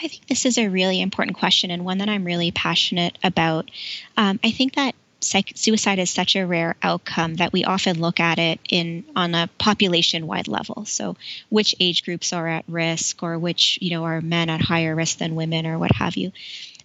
I 0.00 0.08
think 0.08 0.26
this 0.28 0.46
is 0.46 0.56
a 0.56 0.68
really 0.68 1.02
important 1.02 1.36
question 1.36 1.70
and 1.70 1.84
one 1.84 1.98
that 1.98 2.08
I'm 2.08 2.24
really 2.24 2.52
passionate 2.52 3.18
about. 3.22 3.70
Um, 4.16 4.38
I 4.44 4.52
think 4.52 4.76
that 4.76 4.94
psych- 5.20 5.52
suicide 5.56 5.98
is 5.98 6.10
such 6.10 6.36
a 6.36 6.46
rare 6.46 6.76
outcome 6.82 7.36
that 7.36 7.52
we 7.52 7.64
often 7.64 8.00
look 8.00 8.20
at 8.20 8.38
it 8.38 8.60
in 8.68 9.04
on 9.16 9.34
a 9.34 9.48
population-wide 9.58 10.48
level. 10.48 10.84
So, 10.84 11.16
which 11.48 11.74
age 11.80 12.04
groups 12.04 12.32
are 12.32 12.46
at 12.48 12.64
risk, 12.68 13.22
or 13.22 13.38
which 13.38 13.78
you 13.80 13.90
know 13.90 14.04
are 14.04 14.20
men 14.20 14.50
at 14.50 14.60
higher 14.60 14.94
risk 14.94 15.18
than 15.18 15.34
women, 15.34 15.66
or 15.66 15.78
what 15.78 15.92
have 15.92 16.16
you. 16.16 16.32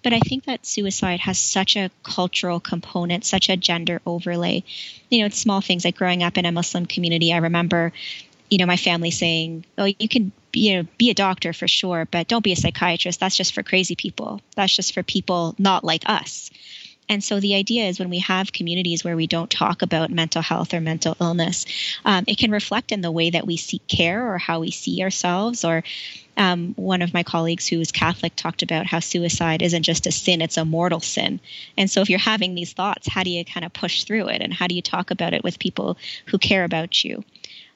But 0.04 0.14
I 0.14 0.20
think 0.20 0.46
that 0.46 0.66
suicide 0.66 1.22
has 1.22 1.40
such 1.40 1.78
a 1.78 1.90
cultural 2.04 2.60
component, 2.60 3.26
such 3.26 3.50
a 3.50 3.56
gender 3.56 4.02
overlay. 4.06 4.64
You 5.10 5.20
know, 5.22 5.26
it's 5.28 5.40
small 5.40 5.62
things 5.62 5.86
like 5.86 5.96
growing 5.98 6.24
up 6.24 6.38
in 6.38 6.46
a 6.46 6.52
Muslim 6.52 6.86
community. 6.86 7.32
I 7.32 7.38
remember, 7.38 7.94
you 8.50 8.58
know, 8.58 8.66
my 8.66 8.78
family 8.78 9.12
saying, 9.12 9.66
"Oh, 9.78 9.86
you 9.86 10.10
can." 10.10 10.32
You 10.56 10.76
know, 10.84 10.88
be 11.00 11.10
a 11.10 11.16
doctor 11.16 11.52
for 11.52 11.68
sure, 11.68 12.08
but 12.12 12.28
don't 12.28 12.44
be 12.44 12.52
a 12.52 12.56
psychiatrist. 12.56 13.20
That's 13.20 13.36
just 13.36 13.56
for 13.56 13.64
crazy 13.64 13.96
people. 13.96 14.40
That's 14.56 14.76
just 14.76 14.94
for 14.94 15.02
people 15.02 15.56
not 15.58 15.84
like 15.84 16.04
us. 16.06 16.52
And 17.14 17.24
so 17.24 17.40
the 17.40 17.54
idea 17.54 17.86
is 17.86 18.00
when 18.00 18.10
we 18.10 18.18
have 18.20 18.52
communities 18.52 19.04
where 19.04 19.16
we 19.16 19.28
don't 19.28 19.50
talk 19.50 19.84
about 19.84 20.10
mental 20.10 20.42
health 20.42 20.74
or 20.74 20.82
mental 20.82 21.16
illness, 21.22 21.68
um, 22.06 22.24
it 22.26 22.40
can 22.40 22.50
reflect 22.50 22.92
in 22.92 23.02
the 23.02 23.12
way 23.12 23.30
that 23.30 23.46
we 23.46 23.56
seek 23.56 23.88
care 23.88 24.34
or 24.34 24.40
how 24.40 24.62
we 24.62 24.72
see 24.72 25.04
ourselves. 25.04 25.64
Or 25.64 25.84
um, 26.38 26.74
one 26.76 27.04
of 27.04 27.14
my 27.14 27.22
colleagues 27.22 27.68
who 27.68 27.80
is 27.80 27.92
Catholic 27.92 28.36
talked 28.36 28.64
about 28.64 28.88
how 28.88 29.00
suicide 29.00 29.62
isn't 29.62 29.84
just 29.84 30.08
a 30.08 30.12
sin, 30.12 30.42
it's 30.42 30.58
a 30.58 30.66
mortal 30.66 31.02
sin. 31.02 31.40
And 31.78 31.88
so 31.88 32.02
if 32.02 32.10
you're 32.10 32.18
having 32.18 32.56
these 32.56 32.74
thoughts, 32.74 33.08
how 33.08 33.22
do 33.22 33.30
you 33.30 33.46
kind 33.46 33.64
of 33.64 33.74
push 33.74 34.06
through 34.06 34.30
it? 34.30 34.42
And 34.42 34.52
how 34.52 34.66
do 34.66 34.74
you 34.74 34.82
talk 34.82 35.12
about 35.12 35.36
it 35.36 35.44
with 35.44 35.60
people 35.60 35.98
who 36.26 36.40
care 36.40 36.64
about 36.64 37.04
you? 37.04 37.24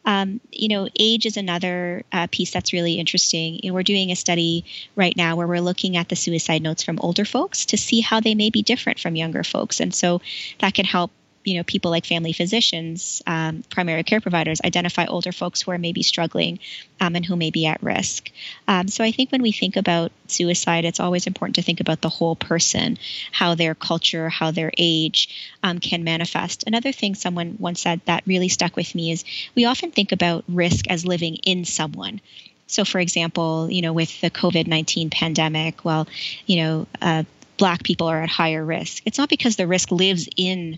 Um, 0.07 0.39
you 0.53 0.69
know, 0.69 0.87
age 0.97 1.25
is 1.25 1.35
another 1.35 2.03
uh, 2.13 2.27
piece 2.31 2.51
that's 2.51 2.71
really 2.71 2.93
interesting. 2.93 3.59
You 3.61 3.69
know, 3.69 3.75
we're 3.75 3.83
doing 3.83 4.09
a 4.09 4.15
study 4.15 4.63
right 4.95 5.15
now 5.15 5.35
where 5.35 5.45
we're 5.45 5.59
looking 5.61 5.97
at 5.97 6.07
the 6.07 6.15
suicide 6.15 6.63
notes 6.63 6.81
from 6.81 6.97
older 7.01 7.25
folks 7.25 7.65
to 7.67 7.77
see 7.77 7.99
how 7.99 8.21
they 8.21 8.33
may 8.33 8.49
be 8.49 8.63
different 8.63 8.99
from 8.99 9.17
younger 9.17 9.43
folks, 9.43 9.81
and 9.81 9.93
so 9.93 10.21
that 10.59 10.73
can 10.73 10.85
help 10.85 11.11
you 11.47 11.55
know 11.55 11.63
people 11.63 11.91
like 11.91 12.05
family 12.05 12.33
physicians 12.33 13.21
um, 13.25 13.63
primary 13.69 14.03
care 14.03 14.19
providers 14.21 14.59
identify 14.65 15.05
older 15.05 15.31
folks 15.31 15.61
who 15.61 15.71
are 15.71 15.77
maybe 15.77 16.03
struggling 16.03 16.59
um, 16.99 17.15
and 17.15 17.25
who 17.25 17.35
may 17.35 17.51
be 17.51 17.65
at 17.65 17.81
risk. 17.81 18.29
Um, 18.67 18.87
so 18.87 19.03
i 19.03 19.11
think 19.11 19.31
when 19.31 19.41
we 19.41 19.51
think 19.51 19.77
about 19.77 20.11
suicide 20.27 20.83
it's 20.83 20.99
always 20.99 21.25
important 21.25 21.55
to 21.55 21.61
think 21.61 21.79
about 21.79 22.01
the 22.01 22.09
whole 22.09 22.35
person 22.35 22.97
how 23.31 23.55
their 23.55 23.75
culture 23.75 24.27
how 24.29 24.51
their 24.51 24.71
age 24.77 25.29
um, 25.63 25.79
can 25.79 26.03
manifest. 26.03 26.63
Another 26.67 26.91
thing 26.91 27.15
someone 27.15 27.55
once 27.59 27.81
said 27.81 28.01
that 28.05 28.23
really 28.25 28.49
stuck 28.49 28.75
with 28.75 28.93
me 28.93 29.11
is 29.11 29.23
we 29.55 29.65
often 29.65 29.91
think 29.91 30.11
about 30.11 30.43
risk 30.47 30.87
as 30.89 31.05
living 31.05 31.35
in 31.35 31.65
someone. 31.65 32.19
So, 32.67 32.83
for 32.83 32.99
example, 32.99 33.71
you 33.71 33.81
know, 33.81 33.93
with 33.93 34.19
the 34.21 34.29
COVID 34.29 34.67
19 34.67 35.09
pandemic, 35.09 35.85
well, 35.85 36.07
you 36.45 36.57
know, 36.57 36.87
uh, 37.01 37.23
Black 37.57 37.83
people 37.83 38.07
are 38.07 38.21
at 38.21 38.29
higher 38.29 38.63
risk. 38.63 39.01
It's 39.05 39.17
not 39.17 39.29
because 39.29 39.55
the 39.55 39.65
risk 39.65 39.91
lives 39.91 40.29
in 40.35 40.77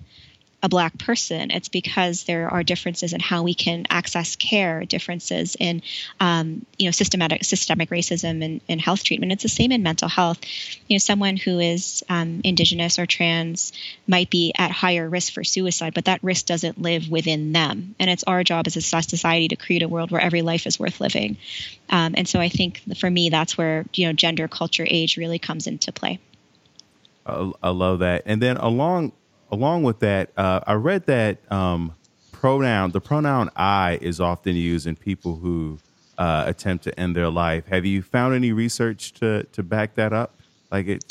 a 0.61 0.69
black 0.69 0.97
person 0.97 1.51
it's 1.51 1.69
because 1.69 2.23
there 2.23 2.49
are 2.49 2.63
differences 2.63 3.13
in 3.13 3.19
how 3.19 3.43
we 3.43 3.53
can 3.53 3.85
access 3.89 4.35
care 4.35 4.85
differences 4.85 5.55
in 5.59 5.81
um, 6.19 6.65
you 6.77 6.87
know 6.87 6.91
systematic 6.91 7.43
systemic 7.43 7.89
racism 7.89 8.43
and, 8.43 8.61
and, 8.67 8.79
health 8.79 9.03
treatment. 9.03 9.31
It's 9.31 9.43
the 9.43 9.49
same 9.49 9.71
in 9.71 9.83
mental 9.83 10.07
health. 10.07 10.39
You 10.87 10.95
know 10.95 10.99
someone 10.99 11.37
who 11.37 11.59
is 11.59 12.03
um, 12.09 12.41
indigenous 12.43 12.99
or 12.99 13.05
trans 13.05 13.73
might 14.07 14.29
be 14.29 14.53
at 14.57 14.71
higher 14.71 15.07
risk 15.07 15.33
for 15.33 15.43
suicide 15.43 15.93
but 15.93 16.05
that 16.05 16.23
risk 16.23 16.45
doesn't 16.45 16.81
live 16.81 17.09
within 17.09 17.51
them. 17.51 17.95
And 17.99 18.09
it's 18.09 18.23
our 18.23 18.43
job 18.43 18.67
as 18.67 18.77
a 18.77 18.81
society 18.81 19.49
to 19.49 19.55
create 19.55 19.83
a 19.83 19.87
world 19.87 20.11
where 20.11 20.21
every 20.21 20.41
life 20.41 20.65
is 20.65 20.79
worth 20.79 21.01
living. 21.01 21.37
Um, 21.89 22.13
and 22.17 22.27
so 22.27 22.39
i 22.39 22.49
think 22.49 22.81
for 22.97 23.09
me 23.09 23.29
that's 23.29 23.57
where 23.57 23.85
you 23.93 24.07
know 24.07 24.13
gender 24.13 24.47
culture 24.47 24.85
age 24.87 25.17
really 25.17 25.39
comes 25.39 25.67
into 25.67 25.91
play. 25.91 26.19
I 27.25 27.69
love 27.69 27.99
that. 27.99 28.23
And 28.25 28.41
then 28.41 28.57
along 28.57 29.11
along 29.51 29.83
with 29.83 29.99
that, 29.99 30.31
uh, 30.37 30.61
I 30.65 30.73
read 30.73 31.05
that 31.07 31.39
um, 31.51 31.95
pronoun, 32.31 32.91
the 32.91 33.01
pronoun 33.01 33.49
I 33.55 33.97
is 34.01 34.19
often 34.19 34.55
used 34.55 34.87
in 34.87 34.95
people 34.95 35.35
who 35.35 35.79
uh, 36.17 36.43
attempt 36.47 36.83
to 36.85 36.99
end 36.99 37.15
their 37.15 37.29
life. 37.29 37.65
Have 37.67 37.85
you 37.85 38.01
found 38.01 38.35
any 38.35 38.51
research 38.51 39.13
to, 39.13 39.43
to 39.43 39.63
back 39.63 39.95
that 39.95 40.13
up? 40.13 40.35
Like 40.71 40.87
it? 40.87 41.03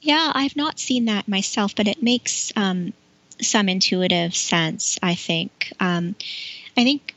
Yeah, 0.00 0.32
I've 0.34 0.56
not 0.56 0.78
seen 0.78 1.06
that 1.06 1.28
myself, 1.28 1.74
but 1.74 1.88
it 1.88 2.02
makes 2.02 2.52
um, 2.56 2.92
some 3.40 3.68
intuitive 3.68 4.34
sense, 4.34 4.98
I 5.02 5.14
think. 5.14 5.72
Um, 5.80 6.14
I 6.76 6.84
think 6.84 7.14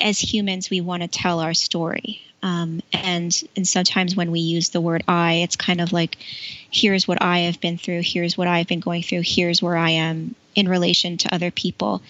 as 0.00 0.18
humans, 0.18 0.70
we 0.70 0.80
want 0.80 1.02
to 1.02 1.08
tell 1.08 1.40
our 1.40 1.54
story. 1.54 2.20
Um, 2.44 2.82
and 2.92 3.42
and 3.56 3.66
sometimes 3.66 4.14
when 4.14 4.30
we 4.30 4.40
use 4.40 4.68
the 4.68 4.80
word 4.82 5.02
I, 5.08 5.36
it's 5.36 5.56
kind 5.56 5.80
of 5.80 5.94
like, 5.94 6.18
here's 6.70 7.08
what 7.08 7.22
I 7.22 7.38
have 7.40 7.58
been 7.58 7.78
through, 7.78 8.02
here's 8.04 8.36
what 8.36 8.48
I've 8.48 8.66
been 8.66 8.80
going 8.80 9.02
through, 9.02 9.22
here's 9.24 9.62
where 9.62 9.78
I 9.78 9.90
am 9.90 10.34
in 10.54 10.68
relation 10.68 11.16
to 11.18 11.34
other 11.34 11.50
people. 11.50 12.02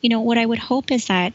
You 0.00 0.08
know, 0.08 0.22
what 0.22 0.38
I 0.38 0.44
would 0.44 0.58
hope 0.58 0.90
is 0.90 1.06
that, 1.06 1.34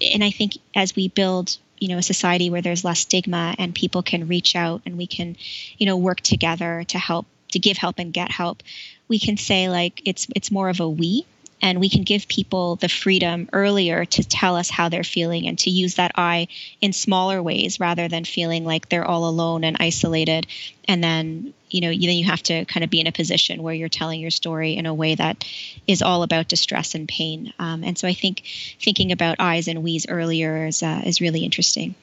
and 0.00 0.24
I 0.24 0.30
think 0.30 0.58
as 0.74 0.96
we 0.96 1.08
build 1.08 1.56
you 1.78 1.88
know 1.88 1.98
a 1.98 2.02
society 2.02 2.50
where 2.50 2.62
there's 2.62 2.84
less 2.84 3.00
stigma 3.00 3.54
and 3.58 3.72
people 3.72 4.02
can 4.02 4.26
reach 4.26 4.56
out 4.56 4.82
and 4.84 4.96
we 4.96 5.06
can 5.06 5.36
you 5.78 5.86
know 5.86 5.96
work 5.96 6.20
together 6.20 6.84
to 6.88 6.98
help 6.98 7.26
to 7.52 7.58
give 7.58 7.76
help 7.76 7.98
and 7.98 8.12
get 8.12 8.30
help 8.30 8.62
we 9.08 9.18
can 9.18 9.36
say 9.36 9.68
like 9.68 10.00
it's 10.04 10.28
it's 10.36 10.52
more 10.52 10.68
of 10.68 10.78
a 10.78 10.88
we 10.88 11.26
and 11.62 11.78
we 11.78 11.88
can 11.88 12.02
give 12.02 12.26
people 12.28 12.76
the 12.76 12.88
freedom 12.88 13.48
earlier 13.52 14.04
to 14.04 14.24
tell 14.24 14.56
us 14.56 14.68
how 14.68 14.88
they're 14.88 15.04
feeling 15.04 15.46
and 15.46 15.58
to 15.60 15.70
use 15.70 15.94
that 15.94 16.12
I 16.16 16.48
in 16.80 16.92
smaller 16.92 17.40
ways 17.40 17.78
rather 17.78 18.08
than 18.08 18.24
feeling 18.24 18.64
like 18.64 18.88
they're 18.88 19.06
all 19.06 19.28
alone 19.28 19.62
and 19.62 19.76
isolated. 19.78 20.48
And 20.88 21.02
then 21.02 21.54
you 21.70 21.80
know 21.80 21.88
then 21.88 22.16
you 22.16 22.24
have 22.24 22.42
to 22.44 22.64
kind 22.66 22.84
of 22.84 22.90
be 22.90 23.00
in 23.00 23.06
a 23.06 23.12
position 23.12 23.62
where 23.62 23.72
you're 23.72 23.88
telling 23.88 24.20
your 24.20 24.30
story 24.30 24.76
in 24.76 24.86
a 24.86 24.92
way 24.92 25.14
that 25.14 25.44
is 25.86 26.02
all 26.02 26.24
about 26.24 26.48
distress 26.48 26.94
and 26.94 27.08
pain. 27.08 27.52
Um, 27.58 27.84
and 27.84 27.96
so 27.96 28.08
i 28.08 28.12
think 28.12 28.42
thinking 28.80 29.12
about 29.12 29.40
I's 29.40 29.68
and 29.68 29.82
we's 29.82 30.06
earlier 30.08 30.66
is, 30.66 30.82
uh, 30.82 31.02
is 31.04 31.20
really 31.20 31.44
interesting 31.44 31.94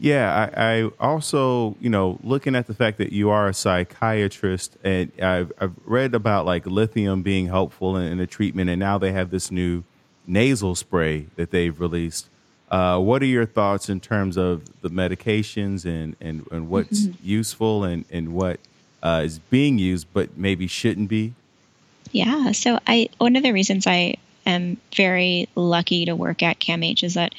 yeah, 0.00 0.50
I, 0.54 0.80
I, 0.80 0.90
also, 1.00 1.76
you 1.80 1.90
know, 1.90 2.18
looking 2.22 2.54
at 2.54 2.66
the 2.66 2.74
fact 2.74 2.98
that 2.98 3.12
you 3.12 3.30
are 3.30 3.48
a 3.48 3.54
psychiatrist, 3.54 4.76
and 4.84 5.10
I've, 5.20 5.52
I've 5.60 5.74
read 5.84 6.14
about 6.14 6.46
like 6.46 6.66
lithium 6.66 7.22
being 7.22 7.46
helpful 7.46 7.96
in, 7.96 8.12
in, 8.12 8.18
the 8.18 8.26
treatment, 8.26 8.70
and 8.70 8.78
now 8.78 8.98
they 8.98 9.12
have 9.12 9.30
this 9.30 9.50
new 9.50 9.82
nasal 10.26 10.74
spray 10.74 11.26
that 11.36 11.50
they've 11.50 11.78
released. 11.80 12.28
Uh, 12.70 12.98
what 12.98 13.22
are 13.22 13.26
your 13.26 13.46
thoughts 13.46 13.88
in 13.88 13.98
terms 13.98 14.36
of 14.36 14.62
the 14.82 14.90
medications 14.90 15.84
and, 15.84 16.14
and, 16.20 16.46
and 16.50 16.68
what's 16.68 17.06
mm-hmm. 17.06 17.26
useful 17.26 17.82
and, 17.82 18.04
and 18.10 18.34
what 18.34 18.60
uh, 19.02 19.22
is 19.24 19.38
being 19.38 19.78
used 19.78 20.06
but 20.12 20.36
maybe 20.36 20.66
shouldn't 20.66 21.08
be? 21.08 21.32
Yeah, 22.12 22.52
so 22.52 22.78
I 22.86 23.08
one 23.18 23.36
of 23.36 23.42
the 23.42 23.52
reasons 23.52 23.86
I 23.86 24.16
am 24.50 24.78
very 24.94 25.48
lucky 25.54 26.06
to 26.06 26.16
work 26.16 26.42
at 26.42 26.58
CAMH 26.58 27.02
is 27.02 27.14
that 27.14 27.34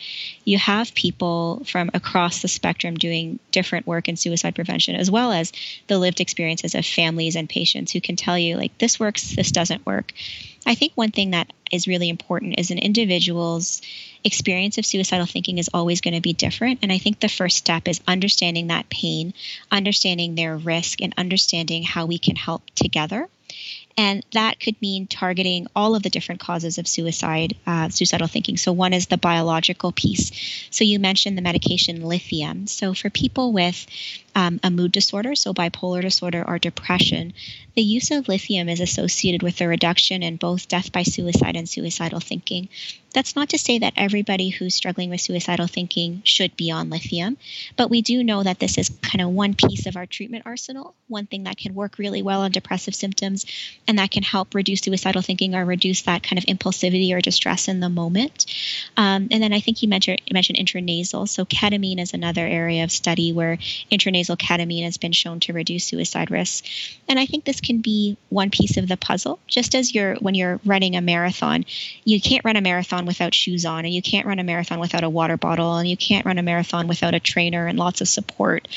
you 0.45 0.57
have 0.57 0.93
people 0.93 1.63
from 1.65 1.89
across 1.93 2.41
the 2.41 2.47
spectrum 2.47 2.95
doing 2.95 3.39
different 3.51 3.87
work 3.87 4.07
in 4.07 4.15
suicide 4.15 4.55
prevention, 4.55 4.95
as 4.95 5.09
well 5.09 5.31
as 5.31 5.51
the 5.87 5.97
lived 5.97 6.21
experiences 6.21 6.75
of 6.75 6.85
families 6.85 7.35
and 7.35 7.49
patients 7.49 7.91
who 7.91 8.01
can 8.01 8.15
tell 8.15 8.37
you, 8.37 8.57
like, 8.57 8.77
this 8.77 8.99
works, 8.99 9.35
this 9.35 9.51
doesn't 9.51 9.85
work. 9.85 10.13
I 10.65 10.75
think 10.75 10.93
one 10.95 11.11
thing 11.11 11.31
that 11.31 11.51
is 11.71 11.87
really 11.87 12.09
important 12.09 12.59
is 12.59 12.71
an 12.71 12.79
individual's 12.79 13.81
experience 14.23 14.77
of 14.77 14.85
suicidal 14.85 15.25
thinking 15.25 15.57
is 15.57 15.69
always 15.73 16.01
going 16.01 16.13
to 16.13 16.21
be 16.21 16.33
different. 16.33 16.79
And 16.81 16.91
I 16.91 16.97
think 16.97 17.19
the 17.19 17.29
first 17.29 17.57
step 17.57 17.87
is 17.87 18.01
understanding 18.07 18.67
that 18.67 18.89
pain, 18.89 19.33
understanding 19.71 20.35
their 20.35 20.57
risk, 20.57 21.01
and 21.01 21.13
understanding 21.17 21.83
how 21.83 22.05
we 22.05 22.17
can 22.17 22.35
help 22.35 22.69
together. 22.75 23.29
And 23.97 24.25
that 24.31 24.59
could 24.59 24.81
mean 24.81 25.07
targeting 25.07 25.67
all 25.75 25.95
of 25.95 26.03
the 26.03 26.09
different 26.09 26.39
causes 26.39 26.77
of 26.77 26.87
suicide, 26.87 27.55
uh, 27.67 27.89
suicidal 27.89 28.27
thinking. 28.27 28.55
So, 28.55 28.71
one 28.71 28.93
is 28.93 29.07
the 29.07 29.17
biological 29.17 29.91
piece. 29.91 30.31
So, 30.71 30.83
you 30.83 30.99
mentioned 30.99 31.37
the 31.37 31.41
medication 31.41 32.01
lithium. 32.03 32.67
So, 32.67 32.93
for 32.93 33.09
people 33.09 33.51
with 33.51 33.85
um, 34.35 34.59
a 34.63 34.69
mood 34.69 34.91
disorder, 34.91 35.35
so 35.35 35.53
bipolar 35.53 36.01
disorder 36.01 36.43
or 36.47 36.59
depression, 36.59 37.33
the 37.75 37.81
use 37.81 38.11
of 38.11 38.27
lithium 38.27 38.69
is 38.69 38.79
associated 38.79 39.43
with 39.43 39.59
a 39.61 39.67
reduction 39.67 40.23
in 40.23 40.37
both 40.37 40.67
death 40.67 40.91
by 40.91 41.03
suicide 41.03 41.55
and 41.55 41.67
suicidal 41.67 42.19
thinking. 42.19 42.69
That's 43.13 43.35
not 43.35 43.49
to 43.49 43.57
say 43.57 43.79
that 43.79 43.93
everybody 43.95 44.49
who's 44.49 44.75
struggling 44.75 45.09
with 45.09 45.21
suicidal 45.21 45.67
thinking 45.67 46.21
should 46.23 46.55
be 46.55 46.71
on 46.71 46.89
lithium, 46.89 47.37
but 47.75 47.89
we 47.89 48.01
do 48.01 48.23
know 48.23 48.43
that 48.43 48.59
this 48.59 48.77
is 48.77 48.89
kind 49.01 49.21
of 49.21 49.29
one 49.29 49.55
piece 49.55 49.85
of 49.85 49.95
our 49.95 50.05
treatment 50.05 50.43
arsenal, 50.45 50.93
one 51.07 51.25
thing 51.25 51.43
that 51.43 51.57
can 51.57 51.73
work 51.73 51.97
really 51.97 52.21
well 52.21 52.41
on 52.41 52.51
depressive 52.51 52.93
symptoms 52.93 53.45
and 53.87 53.97
that 53.97 54.11
can 54.11 54.23
help 54.23 54.53
reduce 54.53 54.81
suicidal 54.81 55.21
thinking 55.21 55.55
or 55.55 55.65
reduce 55.65 56.03
that 56.03 56.23
kind 56.23 56.37
of 56.37 56.45
impulsivity 56.45 57.13
or 57.13 57.21
distress 57.21 57.67
in 57.67 57.79
the 57.79 57.89
moment. 57.89 58.45
Um, 58.95 59.27
and 59.31 59.41
then 59.41 59.53
I 59.53 59.59
think 59.59 59.81
you 59.81 59.89
mentioned, 59.89 60.21
mentioned 60.31 60.59
intranasal. 60.59 61.27
So 61.27 61.45
ketamine 61.45 61.99
is 61.99 62.13
another 62.13 62.45
area 62.45 62.83
of 62.83 62.91
study 62.91 63.33
where 63.33 63.57
intranasal 63.91 64.37
ketamine 64.37 64.83
has 64.83 64.97
been 64.97 65.11
shown 65.11 65.39
to 65.41 65.53
reduce 65.53 65.85
suicide 65.85 66.31
risks. 66.31 66.61
And 67.07 67.19
I 67.19 67.25
think 67.25 67.43
this 67.43 67.61
can 67.61 67.81
be 67.81 68.17
one 68.29 68.51
piece 68.51 68.77
of 68.77 68.87
the 68.87 68.97
puzzle. 68.97 69.39
Just 69.47 69.73
as 69.75 69.93
you're 69.93 70.15
when 70.15 70.35
you're 70.35 70.59
running 70.65 70.95
a 70.95 71.01
marathon, 71.01 71.65
you 72.05 72.21
can't 72.21 72.45
run 72.45 72.55
a 72.55 72.61
marathon 72.61 73.05
without 73.09 73.33
shoes 73.33 73.65
on, 73.65 73.83
and 73.83 73.93
you 73.93 74.01
can't 74.01 74.25
run 74.25 74.39
a 74.39 74.43
marathon 74.43 74.79
without 74.79 75.03
a 75.03 75.09
water 75.09 75.35
bottle, 75.35 75.75
and 75.75 75.89
you 75.89 75.97
can't 75.97 76.25
run 76.25 76.37
a 76.37 76.43
marathon 76.43 76.87
without 76.87 77.13
a 77.13 77.19
trainer 77.19 77.67
and 77.67 77.77
lots 77.77 77.99
of 77.99 78.07
support. 78.07 78.67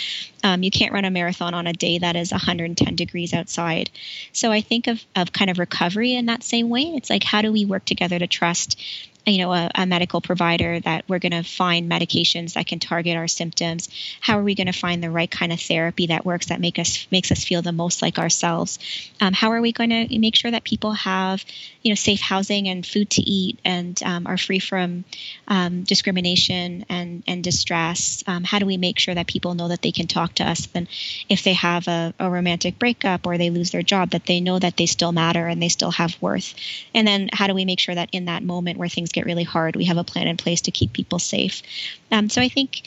Um, 0.42 0.64
you 0.64 0.72
can't 0.72 0.92
run 0.92 1.04
a 1.04 1.10
marathon 1.10 1.54
on 1.54 1.68
a 1.68 1.72
day 1.72 1.98
that 1.98 2.16
is 2.16 2.32
110 2.32 2.96
degrees 2.96 3.32
outside. 3.32 3.90
So 4.32 4.50
I 4.50 4.60
think 4.60 4.88
of, 4.88 5.04
of 5.14 5.32
kind 5.32 5.50
of 5.50 5.60
recovery 5.60 6.14
in 6.14 6.26
that 6.26 6.42
same 6.42 6.68
way. 6.68 6.82
It's 6.82 7.10
like, 7.10 7.22
how 7.22 7.42
do 7.42 7.52
we 7.52 7.64
work 7.64 7.84
together 7.84 8.18
to 8.18 8.26
trust 8.26 8.80
you 9.26 9.38
know 9.38 9.52
a, 9.52 9.70
a 9.74 9.86
medical 9.86 10.20
provider 10.20 10.80
that 10.80 11.04
we're 11.08 11.18
going 11.18 11.32
to 11.32 11.42
find 11.42 11.90
medications 11.90 12.54
that 12.54 12.66
can 12.66 12.78
target 12.78 13.16
our 13.16 13.28
symptoms. 13.28 13.88
How 14.20 14.38
are 14.38 14.42
we 14.42 14.54
going 14.54 14.66
to 14.66 14.72
find 14.72 15.02
the 15.02 15.10
right 15.10 15.30
kind 15.30 15.52
of 15.52 15.60
therapy 15.60 16.08
that 16.08 16.24
works 16.24 16.46
that 16.46 16.60
make 16.60 16.78
us 16.78 17.06
makes 17.10 17.30
us 17.30 17.44
feel 17.44 17.62
the 17.62 17.72
most 17.72 18.02
like 18.02 18.18
ourselves? 18.18 18.78
Um, 19.20 19.32
how 19.32 19.52
are 19.52 19.60
we 19.60 19.72
going 19.72 19.90
to 19.90 20.18
make 20.18 20.34
sure 20.36 20.50
that 20.50 20.64
people 20.64 20.92
have 20.92 21.44
you 21.82 21.90
know 21.90 21.94
safe 21.94 22.20
housing 22.20 22.68
and 22.68 22.84
food 22.84 23.10
to 23.10 23.22
eat 23.22 23.60
and 23.64 24.00
um, 24.02 24.26
are 24.26 24.38
free 24.38 24.58
from 24.58 25.04
um, 25.46 25.84
discrimination 25.84 26.84
and 26.88 27.22
and 27.26 27.44
distress? 27.44 28.24
Um, 28.26 28.42
how 28.42 28.58
do 28.58 28.66
we 28.66 28.76
make 28.76 28.98
sure 28.98 29.14
that 29.14 29.28
people 29.28 29.54
know 29.54 29.68
that 29.68 29.82
they 29.82 29.92
can 29.92 30.08
talk 30.08 30.34
to 30.34 30.44
us 30.44 30.68
and 30.74 30.88
if 31.28 31.44
they 31.44 31.54
have 31.54 31.86
a, 31.86 32.12
a 32.18 32.28
romantic 32.28 32.78
breakup 32.78 33.26
or 33.26 33.38
they 33.38 33.50
lose 33.50 33.70
their 33.70 33.82
job 33.82 34.10
that 34.10 34.26
they 34.26 34.40
know 34.40 34.58
that 34.58 34.76
they 34.76 34.86
still 34.86 35.12
matter 35.12 35.46
and 35.46 35.62
they 35.62 35.68
still 35.68 35.92
have 35.92 36.20
worth? 36.20 36.54
And 36.92 37.06
then 37.06 37.28
how 37.32 37.46
do 37.46 37.54
we 37.54 37.64
make 37.64 37.78
sure 37.78 37.94
that 37.94 38.08
in 38.12 38.24
that 38.24 38.42
moment 38.42 38.78
where 38.78 38.88
things 38.88 39.11
get 39.12 39.26
really 39.26 39.44
hard, 39.44 39.76
we 39.76 39.84
have 39.86 39.98
a 39.98 40.04
plan 40.04 40.26
in 40.26 40.36
place 40.36 40.62
to 40.62 40.70
keep 40.70 40.92
people 40.92 41.18
safe. 41.18 41.62
Um, 42.10 42.28
so 42.28 42.40
I 42.40 42.48
think 42.48 42.82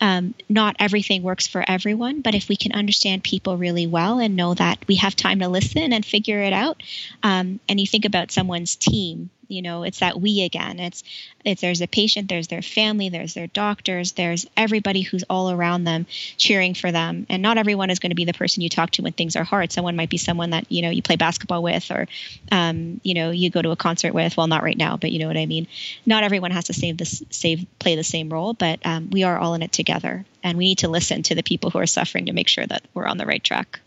um, 0.00 0.34
not 0.48 0.76
everything 0.78 1.22
works 1.22 1.46
for 1.46 1.64
everyone, 1.66 2.20
but 2.20 2.34
if 2.34 2.48
we 2.48 2.56
can 2.56 2.72
understand 2.72 3.24
people 3.24 3.56
really 3.56 3.86
well 3.86 4.18
and 4.18 4.36
know 4.36 4.54
that 4.54 4.78
we 4.86 4.96
have 4.96 5.16
time 5.16 5.40
to 5.40 5.48
listen 5.48 5.92
and 5.92 6.04
figure 6.04 6.40
it 6.40 6.52
out, 6.52 6.82
um, 7.22 7.60
and 7.68 7.80
you 7.80 7.86
think 7.86 8.04
about 8.04 8.30
someone's 8.30 8.76
team, 8.76 9.30
you 9.48 9.62
know 9.62 9.82
it's 9.82 10.00
that 10.00 10.20
we 10.20 10.42
again. 10.42 10.78
It's 10.78 11.02
if 11.44 11.60
there's 11.60 11.80
a 11.80 11.86
patient 11.86 12.28
there's 12.28 12.48
their 12.48 12.62
family 12.62 13.08
there's 13.08 13.34
their 13.34 13.46
doctors 13.46 14.12
there's 14.12 14.46
everybody 14.56 15.02
who's 15.02 15.24
all 15.30 15.50
around 15.50 15.84
them 15.84 16.06
cheering 16.36 16.74
for 16.74 16.92
them. 16.92 17.26
And 17.28 17.42
not 17.42 17.58
everyone 17.58 17.90
is 17.90 17.98
going 17.98 18.10
to 18.10 18.16
be 18.16 18.24
the 18.24 18.32
person 18.32 18.62
you 18.62 18.68
talk 18.68 18.90
to 18.92 19.02
when 19.02 19.12
things 19.12 19.36
are 19.36 19.44
hard. 19.44 19.72
Someone 19.72 19.96
might 19.96 20.10
be 20.10 20.18
someone 20.18 20.50
that 20.50 20.70
you 20.70 20.82
know 20.82 20.90
you 20.90 21.02
play 21.02 21.16
basketball 21.16 21.62
with 21.62 21.90
or 21.90 22.06
um, 22.52 23.00
you 23.02 23.14
know 23.14 23.30
you 23.30 23.50
go 23.50 23.62
to 23.62 23.70
a 23.70 23.76
concert 23.76 24.12
with. 24.14 24.36
Well 24.36 24.46
not 24.46 24.62
right 24.62 24.76
now 24.76 24.96
but 24.96 25.12
you 25.12 25.18
know 25.18 25.28
what 25.28 25.36
i 25.36 25.46
mean. 25.46 25.66
Not 26.04 26.24
everyone 26.24 26.50
has 26.50 26.64
to 26.66 26.74
save 26.74 26.96
this 26.96 27.22
save 27.30 27.66
play 27.78 27.96
the 27.96 28.04
same 28.04 28.28
role 28.28 28.54
but 28.54 28.84
um, 28.84 29.10
we 29.10 29.24
are 29.24 29.38
all 29.38 29.54
in 29.54 29.62
it 29.62 29.72
together. 29.72 30.24
And 30.42 30.58
we 30.58 30.64
need 30.66 30.78
to 30.78 30.88
listen 30.88 31.24
to 31.24 31.34
the 31.34 31.42
people 31.42 31.70
who 31.70 31.78
are 31.78 31.86
suffering 31.86 32.26
to 32.26 32.32
make 32.32 32.46
sure 32.48 32.66
that 32.66 32.82
we're 32.94 33.06
on 33.06 33.18
the 33.18 33.26
right 33.26 33.42
track 33.42 33.80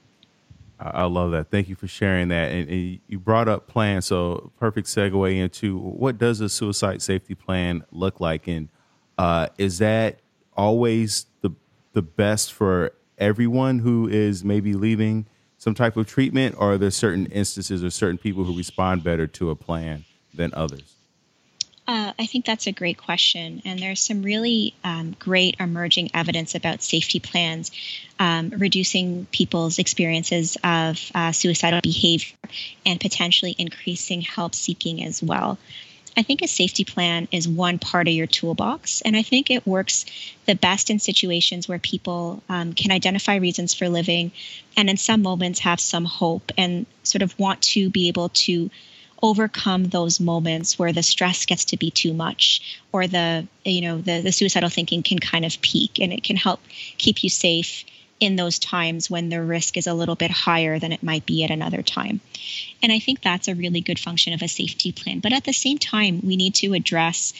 I 0.80 1.06
love 1.06 1.32
that. 1.32 1.52
Thank 1.52 1.68
you 1.68 1.76
for 1.76 1.88
sharing 1.88 2.30
that. 2.30 2.52
And, 2.52 2.70
and, 2.70 3.00
you 3.08 3.20
brought 3.20 3.50
up 3.50 3.68
plans, 3.68 4.06
so 4.06 4.52
perfect 4.60 4.88
segue 4.88 5.38
into 5.38 5.78
what 5.78 6.18
does 6.18 6.40
a 6.40 6.48
suicide 6.48 7.02
safety 7.02 7.36
plan 7.36 7.84
look 7.92 8.20
like, 8.20 8.48
and 8.48 8.70
uh, 9.18 9.48
is 9.58 9.80
that 9.80 10.20
always 10.56 11.26
the 11.42 11.52
the 11.94 12.02
best 12.02 12.54
for 12.54 12.94
everyone 13.18 13.80
who 13.80 14.08
is 14.08 14.46
maybe 14.46 14.74
leaving 14.74 15.26
some 15.58 15.74
type 15.74 15.98
of 15.98 16.08
treatment, 16.08 16.56
or 16.58 16.74
are 16.74 16.78
there 16.78 16.92
certain 16.92 17.26
instances 17.28 17.84
or 17.84 17.90
certain 17.90 18.18
people 18.18 18.46
who 18.46 18.56
respond 18.56 19.04
better 19.04 19.28
to 19.28 19.50
a 19.50 19.56
plan 19.56 20.06
than 20.34 20.54
others? 20.54 20.99
Uh, 21.90 22.14
I 22.20 22.28
think 22.28 22.46
that's 22.46 22.68
a 22.68 22.72
great 22.72 23.00
question. 23.00 23.64
And 23.66 23.80
there's 23.80 24.00
some 24.00 24.22
really 24.22 24.76
um, 24.84 25.16
great 25.18 25.56
emerging 25.60 26.12
evidence 26.14 26.54
about 26.54 26.84
safety 26.84 27.20
plans 27.20 27.72
um, 28.20 28.52
reducing 28.56 29.26
people's 29.32 29.80
experiences 29.80 30.56
of 30.64 31.00
uh, 31.16 31.32
suicidal 31.32 31.80
behavior 31.82 32.38
and 32.86 33.02
potentially 33.02 33.56
increasing 33.58 34.22
help 34.22 34.54
seeking 34.54 35.04
as 35.04 35.24
well. 35.24 35.58
I 36.16 36.22
think 36.22 36.44
a 36.44 36.48
safety 36.48 36.84
plan 36.86 37.28
is 37.32 37.48
one 37.48 37.80
part 37.80 38.08
of 38.08 38.14
your 38.14 38.28
toolbox, 38.28 39.02
and 39.02 39.18
I 39.18 39.24
think 39.24 39.50
it 39.50 39.66
works 39.66 40.06
the 40.46 40.54
best 40.54 40.92
in 40.92 41.00
situations 41.00 41.68
where 41.68 41.80
people 41.80 42.44
um, 42.50 42.74
can 42.74 42.92
identify 42.92 43.38
reasons 43.38 43.74
for 43.74 43.90
living 43.90 44.32
and 44.78 44.92
in 44.92 44.98
some 44.98 45.24
moments 45.24 45.62
have 45.62 45.80
some 45.80 46.06
hope 46.06 46.52
and 46.56 46.86
sort 47.02 47.24
of 47.24 47.38
want 47.40 47.64
to 47.64 47.90
be 47.90 48.10
able 48.10 48.30
to 48.30 48.70
overcome 49.22 49.86
those 49.86 50.20
moments 50.20 50.80
where 50.80 50.94
the 50.94 51.04
stress 51.04 51.46
gets 51.46 51.66
to 51.66 51.78
be 51.78 51.92
too 51.92 52.14
much 52.14 52.80
or 52.92 53.08
the 53.08 53.48
you 53.66 53.82
know 53.82 53.98
the, 53.98 54.22
the 54.22 54.32
suicidal 54.32 54.70
thinking 54.70 55.04
can 55.04 55.20
kind 55.20 55.46
of 55.46 55.62
peak 55.62 56.00
and 56.00 56.14
it 56.14 56.24
can 56.24 56.36
help 56.36 56.62
keep 56.98 57.24
you 57.24 57.30
safe 57.30 57.84
in 58.20 58.36
those 58.36 58.60
times 58.60 59.10
when 59.10 59.30
the 59.30 59.42
risk 59.42 59.78
is 59.78 59.88
a 59.88 59.94
little 59.94 60.16
bit 60.16 60.32
higher 60.32 60.78
than 60.80 60.92
it 60.92 61.04
might 61.04 61.26
be 61.26 61.44
at 61.44 61.52
another 61.52 61.82
time. 61.82 62.20
And 62.84 62.92
I 62.92 63.00
think 63.00 63.22
that's 63.22 63.48
a 63.48 63.56
really 63.56 63.82
good 63.82 64.00
function 64.00 64.34
of 64.34 64.42
a 64.42 64.48
safety 64.48 64.92
plan. 64.92 65.20
But 65.20 65.34
at 65.34 65.46
the 65.46 65.54
same 65.54 65.78
time, 65.78 66.20
we 66.24 66.36
need 66.36 66.56
to 66.56 66.74
address 66.74 67.34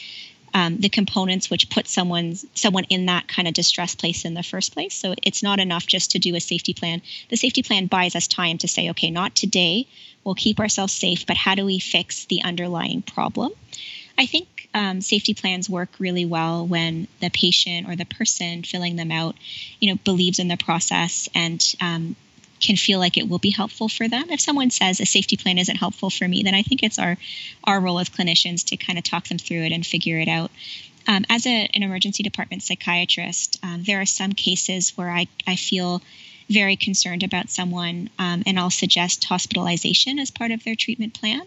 um, 0.54 0.78
the 0.78 0.88
components 0.88 1.50
which 1.50 1.70
put 1.70 1.86
someone 1.86 2.34
someone 2.54 2.84
in 2.84 3.06
that 3.06 3.28
kind 3.28 3.46
of 3.48 3.54
distress 3.54 3.94
place 3.94 4.24
in 4.24 4.34
the 4.34 4.42
first 4.42 4.72
place. 4.72 4.94
So 4.94 5.14
it's 5.22 5.42
not 5.42 5.60
enough 5.60 5.86
just 5.86 6.12
to 6.12 6.18
do 6.18 6.34
a 6.34 6.40
safety 6.40 6.74
plan. 6.74 7.02
The 7.28 7.36
safety 7.36 7.62
plan 7.62 7.86
buys 7.86 8.16
us 8.16 8.26
time 8.26 8.58
to 8.58 8.68
say, 8.68 8.90
okay, 8.90 9.10
not 9.10 9.34
today. 9.34 9.86
We'll 10.24 10.34
keep 10.34 10.60
ourselves 10.60 10.92
safe, 10.92 11.26
but 11.26 11.36
how 11.36 11.54
do 11.54 11.64
we 11.64 11.78
fix 11.78 12.26
the 12.26 12.42
underlying 12.42 13.02
problem? 13.02 13.52
I 14.18 14.26
think 14.26 14.68
um, 14.74 15.00
safety 15.00 15.34
plans 15.34 15.70
work 15.70 15.88
really 15.98 16.26
well 16.26 16.66
when 16.66 17.08
the 17.20 17.30
patient 17.30 17.88
or 17.88 17.96
the 17.96 18.04
person 18.04 18.62
filling 18.62 18.96
them 18.96 19.10
out, 19.10 19.36
you 19.80 19.90
know, 19.90 19.98
believes 20.04 20.38
in 20.38 20.48
the 20.48 20.58
process 20.58 21.28
and 21.34 21.64
um, 21.80 22.16
can 22.60 22.76
feel 22.76 22.98
like 22.98 23.16
it 23.16 23.28
will 23.28 23.38
be 23.38 23.50
helpful 23.50 23.88
for 23.88 24.08
them. 24.08 24.30
If 24.30 24.40
someone 24.40 24.70
says 24.70 25.00
a 25.00 25.06
safety 25.06 25.36
plan 25.36 25.58
isn't 25.58 25.76
helpful 25.76 26.10
for 26.10 26.28
me, 26.28 26.42
then 26.42 26.54
I 26.54 26.62
think 26.62 26.82
it's 26.82 26.98
our 26.98 27.16
our 27.64 27.80
role 27.80 27.98
as 27.98 28.08
clinicians 28.08 28.64
to 28.66 28.76
kind 28.76 28.98
of 28.98 29.04
talk 29.04 29.28
them 29.28 29.38
through 29.38 29.64
it 29.64 29.72
and 29.72 29.84
figure 29.84 30.18
it 30.18 30.28
out. 30.28 30.50
Um, 31.06 31.24
as 31.28 31.46
a, 31.46 31.68
an 31.74 31.82
emergency 31.82 32.22
department 32.22 32.62
psychiatrist, 32.62 33.58
um, 33.62 33.82
there 33.84 34.00
are 34.00 34.06
some 34.06 34.32
cases 34.32 34.96
where 34.96 35.10
I, 35.10 35.26
I 35.46 35.56
feel 35.56 36.02
very 36.48 36.76
concerned 36.76 37.22
about 37.22 37.48
someone, 37.48 38.10
um, 38.18 38.42
and 38.46 38.58
I'll 38.58 38.70
suggest 38.70 39.24
hospitalization 39.24 40.18
as 40.18 40.30
part 40.30 40.50
of 40.50 40.62
their 40.64 40.74
treatment 40.74 41.14
plan. 41.14 41.42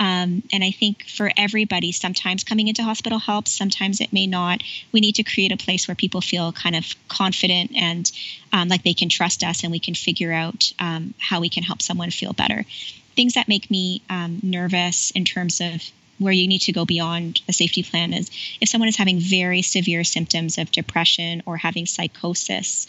Um, 0.00 0.42
and 0.52 0.62
I 0.62 0.70
think 0.70 1.04
for 1.04 1.30
everybody, 1.36 1.92
sometimes 1.92 2.44
coming 2.44 2.68
into 2.68 2.82
hospital 2.82 3.18
helps, 3.18 3.50
sometimes 3.50 4.00
it 4.00 4.12
may 4.12 4.26
not. 4.26 4.62
We 4.92 5.00
need 5.00 5.16
to 5.16 5.24
create 5.24 5.52
a 5.52 5.56
place 5.56 5.88
where 5.88 5.94
people 5.94 6.20
feel 6.20 6.52
kind 6.52 6.76
of 6.76 6.86
confident 7.08 7.72
and 7.76 8.10
um, 8.52 8.68
like 8.68 8.84
they 8.84 8.94
can 8.94 9.08
trust 9.08 9.42
us 9.42 9.62
and 9.62 9.72
we 9.72 9.80
can 9.80 9.94
figure 9.94 10.32
out 10.32 10.72
um, 10.78 11.14
how 11.18 11.40
we 11.40 11.48
can 11.48 11.62
help 11.62 11.82
someone 11.82 12.10
feel 12.10 12.32
better. 12.32 12.64
Things 13.16 13.34
that 13.34 13.48
make 13.48 13.70
me 13.70 14.02
um, 14.08 14.38
nervous 14.42 15.10
in 15.10 15.24
terms 15.24 15.60
of 15.60 15.82
where 16.18 16.32
you 16.32 16.48
need 16.48 16.62
to 16.62 16.72
go 16.72 16.84
beyond 16.84 17.40
a 17.48 17.52
safety 17.52 17.82
plan 17.82 18.12
is 18.12 18.30
if 18.60 18.68
someone 18.68 18.88
is 18.88 18.96
having 18.96 19.20
very 19.20 19.62
severe 19.62 20.04
symptoms 20.04 20.58
of 20.58 20.70
depression 20.72 21.42
or 21.46 21.56
having 21.56 21.86
psychosis 21.86 22.86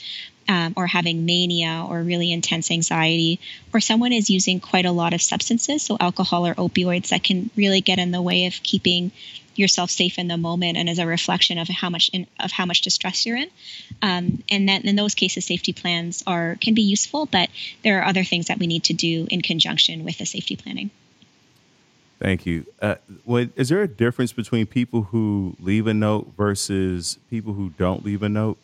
um, 0.49 0.73
or 0.75 0.87
having 0.87 1.25
mania 1.25 1.85
or 1.87 2.01
really 2.01 2.33
intense 2.33 2.71
anxiety, 2.71 3.39
or 3.71 3.79
someone 3.79 4.11
is 4.11 4.31
using 4.31 4.59
quite 4.59 4.85
a 4.85 4.91
lot 4.91 5.13
of 5.13 5.21
substances, 5.21 5.83
so 5.83 5.95
alcohol 5.99 6.47
or 6.47 6.55
opioids, 6.55 7.09
that 7.09 7.23
can 7.23 7.51
really 7.55 7.81
get 7.81 7.99
in 7.99 8.09
the 8.09 8.21
way 8.21 8.47
of 8.47 8.53
keeping 8.63 9.11
yourself 9.55 9.91
safe 9.91 10.17
in 10.17 10.27
the 10.27 10.37
moment 10.37 10.77
and 10.77 10.89
as 10.89 10.97
a 10.99 11.05
reflection 11.05 11.59
of 11.59 11.67
how 11.67 11.89
much 11.89 12.09
in, 12.13 12.25
of 12.39 12.51
how 12.51 12.65
much 12.65 12.81
distress 12.81 13.25
you're 13.25 13.37
in. 13.37 13.49
Um, 14.01 14.43
and 14.49 14.67
then 14.67 14.81
in 14.83 14.95
those 14.95 15.13
cases, 15.13 15.45
safety 15.45 15.71
plans 15.71 16.23
are 16.25 16.57
can 16.59 16.73
be 16.73 16.81
useful, 16.81 17.27
but 17.27 17.49
there 17.83 17.99
are 17.99 18.05
other 18.05 18.23
things 18.23 18.47
that 18.47 18.57
we 18.57 18.65
need 18.65 18.85
to 18.85 18.93
do 18.93 19.27
in 19.29 19.41
conjunction 19.41 20.03
with 20.03 20.17
the 20.17 20.25
safety 20.25 20.55
planning. 20.55 20.89
Thank 22.19 22.45
you. 22.45 22.65
Uh, 22.81 22.95
is 23.55 23.69
there 23.69 23.81
a 23.81 23.87
difference 23.87 24.33
between 24.33 24.65
people 24.65 25.03
who 25.03 25.55
leave 25.59 25.87
a 25.87 25.93
note 25.93 26.33
versus 26.35 27.17
people 27.29 27.53
who 27.53 27.69
don't 27.77 28.03
leave 28.03 28.23
a 28.23 28.29
note? 28.29 28.57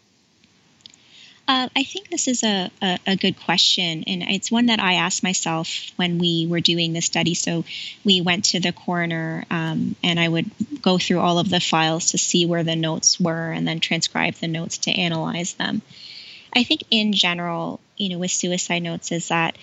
Uh, 1.48 1.70
I 1.76 1.84
think 1.84 2.10
this 2.10 2.28
is 2.28 2.44
a, 2.44 2.72
a, 2.82 3.00
a, 3.06 3.16
good 3.16 3.40
question, 3.40 4.04
and 4.08 4.24
it's 4.24 4.52
one 4.52 4.66
that 4.68 4.80
I 4.80 4.94
asked 4.94 5.22
myself 5.22 5.92
when 5.96 6.18
we 6.18 6.48
were 6.50 6.60
doing 6.60 6.94
the 6.94 7.02
study. 7.02 7.36
So 7.36 7.66
we 8.04 8.22
went 8.22 8.46
to 8.46 8.60
the 8.60 8.72
coroner, 8.72 9.46
um, 9.52 9.96
and 10.04 10.20
I 10.20 10.28
would 10.28 10.50
go 10.82 10.98
through 10.98 11.20
all 11.20 11.38
of 11.38 11.50
the 11.50 11.60
files 11.60 12.12
to 12.12 12.18
see 12.18 12.48
where 12.48 12.64
the 12.64 12.76
notes 12.76 13.20
were, 13.20 13.52
and 13.52 13.68
then 13.68 13.80
transcribe 13.80 14.34
the 14.36 14.48
notes 14.48 14.80
to 14.80 14.92
analyze 14.92 15.54
them. 15.54 15.84
I 16.52 16.64
think 16.64 16.84
in 16.90 17.14
general, 17.14 17.80
you 17.96 18.10
know, 18.10 18.18
with 18.18 18.32
suicide 18.32 18.80
notes, 18.80 19.12
is 19.12 19.28
that 19.28 19.56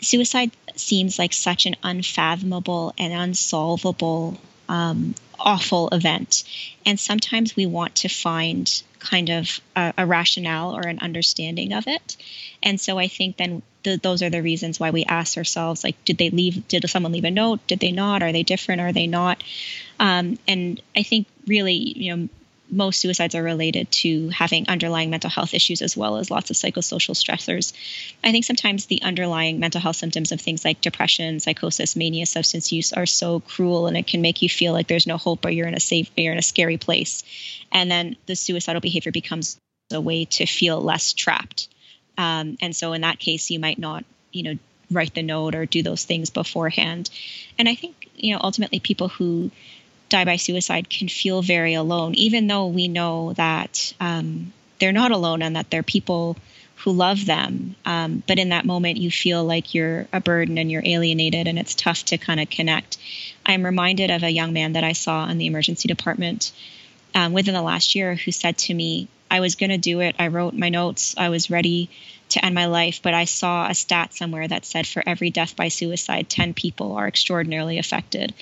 suicide 0.00 0.52
seems 0.76 1.18
like 1.18 1.34
such 1.34 1.66
an 1.66 1.76
unfathomable 1.82 2.94
and 2.96 3.12
unsolvable 3.12 4.40
um, 4.70 5.14
awful 5.38 5.88
event. 5.90 6.44
And 6.86 6.98
sometimes 6.98 7.56
we 7.56 7.66
want 7.66 7.96
to 7.96 8.08
find 8.08 8.82
kind 9.00 9.30
of 9.30 9.60
a, 9.74 9.92
a 9.98 10.06
rationale 10.06 10.76
or 10.76 10.82
an 10.82 10.98
understanding 11.00 11.72
of 11.72 11.86
it. 11.86 12.16
And 12.62 12.80
so 12.80 12.98
I 12.98 13.08
think 13.08 13.36
then 13.36 13.62
the, 13.82 13.96
those 13.96 14.22
are 14.22 14.30
the 14.30 14.42
reasons 14.42 14.78
why 14.78 14.90
we 14.90 15.04
ask 15.04 15.36
ourselves 15.36 15.82
like, 15.82 16.04
did 16.04 16.18
they 16.18 16.30
leave? 16.30 16.68
Did 16.68 16.88
someone 16.88 17.12
leave 17.12 17.24
a 17.24 17.30
note? 17.30 17.66
Did 17.66 17.80
they 17.80 17.92
not? 17.92 18.22
Are 18.22 18.32
they 18.32 18.42
different? 18.42 18.80
Are 18.80 18.92
they 18.92 19.06
not? 19.06 19.42
Um, 19.98 20.38
and 20.46 20.80
I 20.94 21.02
think 21.02 21.26
really, 21.46 21.74
you 21.74 22.16
know, 22.16 22.28
most 22.70 23.00
suicides 23.00 23.34
are 23.34 23.42
related 23.42 23.90
to 23.90 24.28
having 24.28 24.68
underlying 24.68 25.10
mental 25.10 25.30
health 25.30 25.54
issues 25.54 25.82
as 25.82 25.96
well 25.96 26.16
as 26.16 26.30
lots 26.30 26.50
of 26.50 26.56
psychosocial 26.56 27.14
stressors. 27.14 27.72
I 28.22 28.32
think 28.32 28.44
sometimes 28.44 28.86
the 28.86 29.02
underlying 29.02 29.60
mental 29.60 29.80
health 29.80 29.96
symptoms 29.96 30.32
of 30.32 30.40
things 30.40 30.64
like 30.64 30.80
depression, 30.80 31.40
psychosis, 31.40 31.96
mania, 31.96 32.26
substance 32.26 32.72
use 32.72 32.92
are 32.92 33.06
so 33.06 33.40
cruel 33.40 33.86
and 33.86 33.96
it 33.96 34.06
can 34.06 34.22
make 34.22 34.42
you 34.42 34.48
feel 34.48 34.72
like 34.72 34.88
there's 34.88 35.06
no 35.06 35.16
hope 35.16 35.44
or 35.44 35.50
you're 35.50 35.68
in 35.68 35.74
a 35.74 35.80
safe 35.80 36.10
you're 36.16 36.32
in 36.32 36.38
a 36.38 36.42
scary 36.42 36.78
place. 36.78 37.22
And 37.72 37.90
then 37.90 38.16
the 38.26 38.36
suicidal 38.36 38.80
behavior 38.80 39.12
becomes 39.12 39.58
a 39.92 40.00
way 40.00 40.24
to 40.24 40.46
feel 40.46 40.80
less 40.80 41.12
trapped. 41.12 41.68
Um, 42.18 42.56
and 42.60 42.74
so 42.74 42.92
in 42.92 43.02
that 43.02 43.18
case 43.18 43.50
you 43.50 43.58
might 43.58 43.78
not, 43.78 44.04
you 44.32 44.42
know, 44.42 44.58
write 44.90 45.14
the 45.14 45.22
note 45.22 45.54
or 45.54 45.66
do 45.66 45.82
those 45.82 46.04
things 46.04 46.30
beforehand. 46.30 47.10
And 47.58 47.68
I 47.68 47.74
think, 47.74 48.10
you 48.16 48.34
know, 48.34 48.40
ultimately 48.42 48.80
people 48.80 49.08
who 49.08 49.50
die 50.10 50.24
by 50.24 50.36
suicide 50.36 50.90
can 50.90 51.08
feel 51.08 51.40
very 51.40 51.74
alone, 51.74 52.14
even 52.14 52.46
though 52.46 52.66
we 52.66 52.88
know 52.88 53.32
that 53.34 53.94
um, 54.00 54.52
they're 54.78 54.92
not 54.92 55.12
alone 55.12 55.42
and 55.42 55.56
that 55.56 55.70
there 55.70 55.80
are 55.80 55.84
people 55.84 56.36
who 56.76 56.92
love 56.92 57.24
them. 57.26 57.76
Um, 57.84 58.22
but 58.26 58.38
in 58.38 58.50
that 58.50 58.64
moment, 58.64 58.98
you 58.98 59.10
feel 59.10 59.44
like 59.44 59.74
you're 59.74 60.06
a 60.12 60.20
burden 60.20 60.58
and 60.58 60.70
you're 60.70 60.82
alienated, 60.84 61.46
and 61.46 61.58
it's 61.58 61.74
tough 61.74 62.04
to 62.06 62.18
kind 62.18 62.40
of 62.40 62.50
connect. 62.50 62.98
I'm 63.44 63.64
reminded 63.64 64.10
of 64.10 64.22
a 64.22 64.30
young 64.30 64.52
man 64.52 64.74
that 64.74 64.84
I 64.84 64.92
saw 64.92 65.28
in 65.28 65.38
the 65.38 65.46
emergency 65.46 65.88
department 65.88 66.52
um, 67.14 67.32
within 67.32 67.54
the 67.54 67.62
last 67.62 67.94
year 67.94 68.14
who 68.14 68.32
said 68.32 68.58
to 68.58 68.74
me, 68.74 69.08
I 69.30 69.40
was 69.40 69.54
going 69.54 69.70
to 69.70 69.78
do 69.78 70.00
it. 70.00 70.16
I 70.18 70.28
wrote 70.28 70.54
my 70.54 70.70
notes. 70.70 71.14
I 71.16 71.28
was 71.28 71.50
ready 71.50 71.88
to 72.30 72.44
end 72.44 72.54
my 72.54 72.66
life, 72.66 73.00
but 73.02 73.14
I 73.14 73.24
saw 73.24 73.68
a 73.68 73.74
stat 73.74 74.14
somewhere 74.14 74.46
that 74.46 74.64
said 74.64 74.86
for 74.86 75.02
every 75.04 75.30
death 75.30 75.56
by 75.56 75.68
suicide, 75.68 76.28
10 76.28 76.54
people 76.54 76.92
are 76.92 77.06
extraordinarily 77.06 77.78
affected. 77.78 78.32